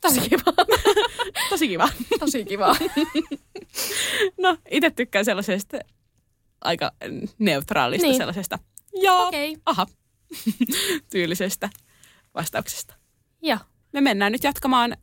Tosi 0.00 0.20
kiva. 0.20 0.42
Tosi 1.50 1.68
kiva. 1.68 1.88
Tosi 2.18 2.44
kiva. 2.44 2.76
No, 4.38 4.56
itse 4.70 4.90
tykkään 4.90 5.24
sellaisesta 5.24 5.78
aika 6.60 6.92
neutraalista 7.38 8.06
Niin. 8.06 8.16
sellaisesta. 8.16 8.58
Joo, 8.94 9.26
Okei. 9.28 9.56
aha, 9.66 9.86
tyylisestä 11.10 11.68
vastauksesta. 12.34 12.94
Joo. 13.42 13.58
Me 13.92 14.00
mennään 14.00 14.32
nyt 14.32 14.44
jatkamaan 14.44 14.96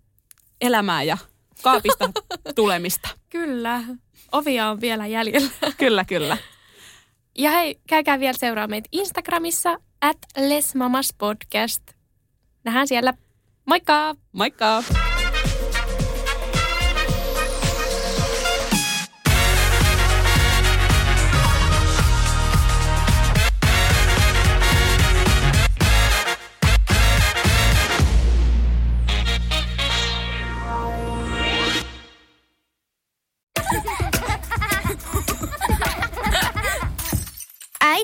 elämää 0.61 1.03
ja 1.03 1.17
kaapista 1.61 2.09
tulemista. 2.55 3.09
Kyllä. 3.29 3.83
Ovia 4.31 4.69
on 4.69 4.81
vielä 4.81 5.07
jäljellä. 5.07 5.49
Kyllä, 5.77 6.05
kyllä. 6.05 6.37
Ja 7.37 7.51
hei, 7.51 7.79
käykää 7.87 8.19
vielä 8.19 8.37
seuraa 8.37 8.67
meitä 8.67 8.89
Instagramissa 8.91 9.77
at 10.01 10.17
lesmamaspodcast. 10.37 11.83
Nähdään 12.63 12.87
siellä. 12.87 13.13
Moikka! 13.65 14.15
Moikka! 14.31 14.83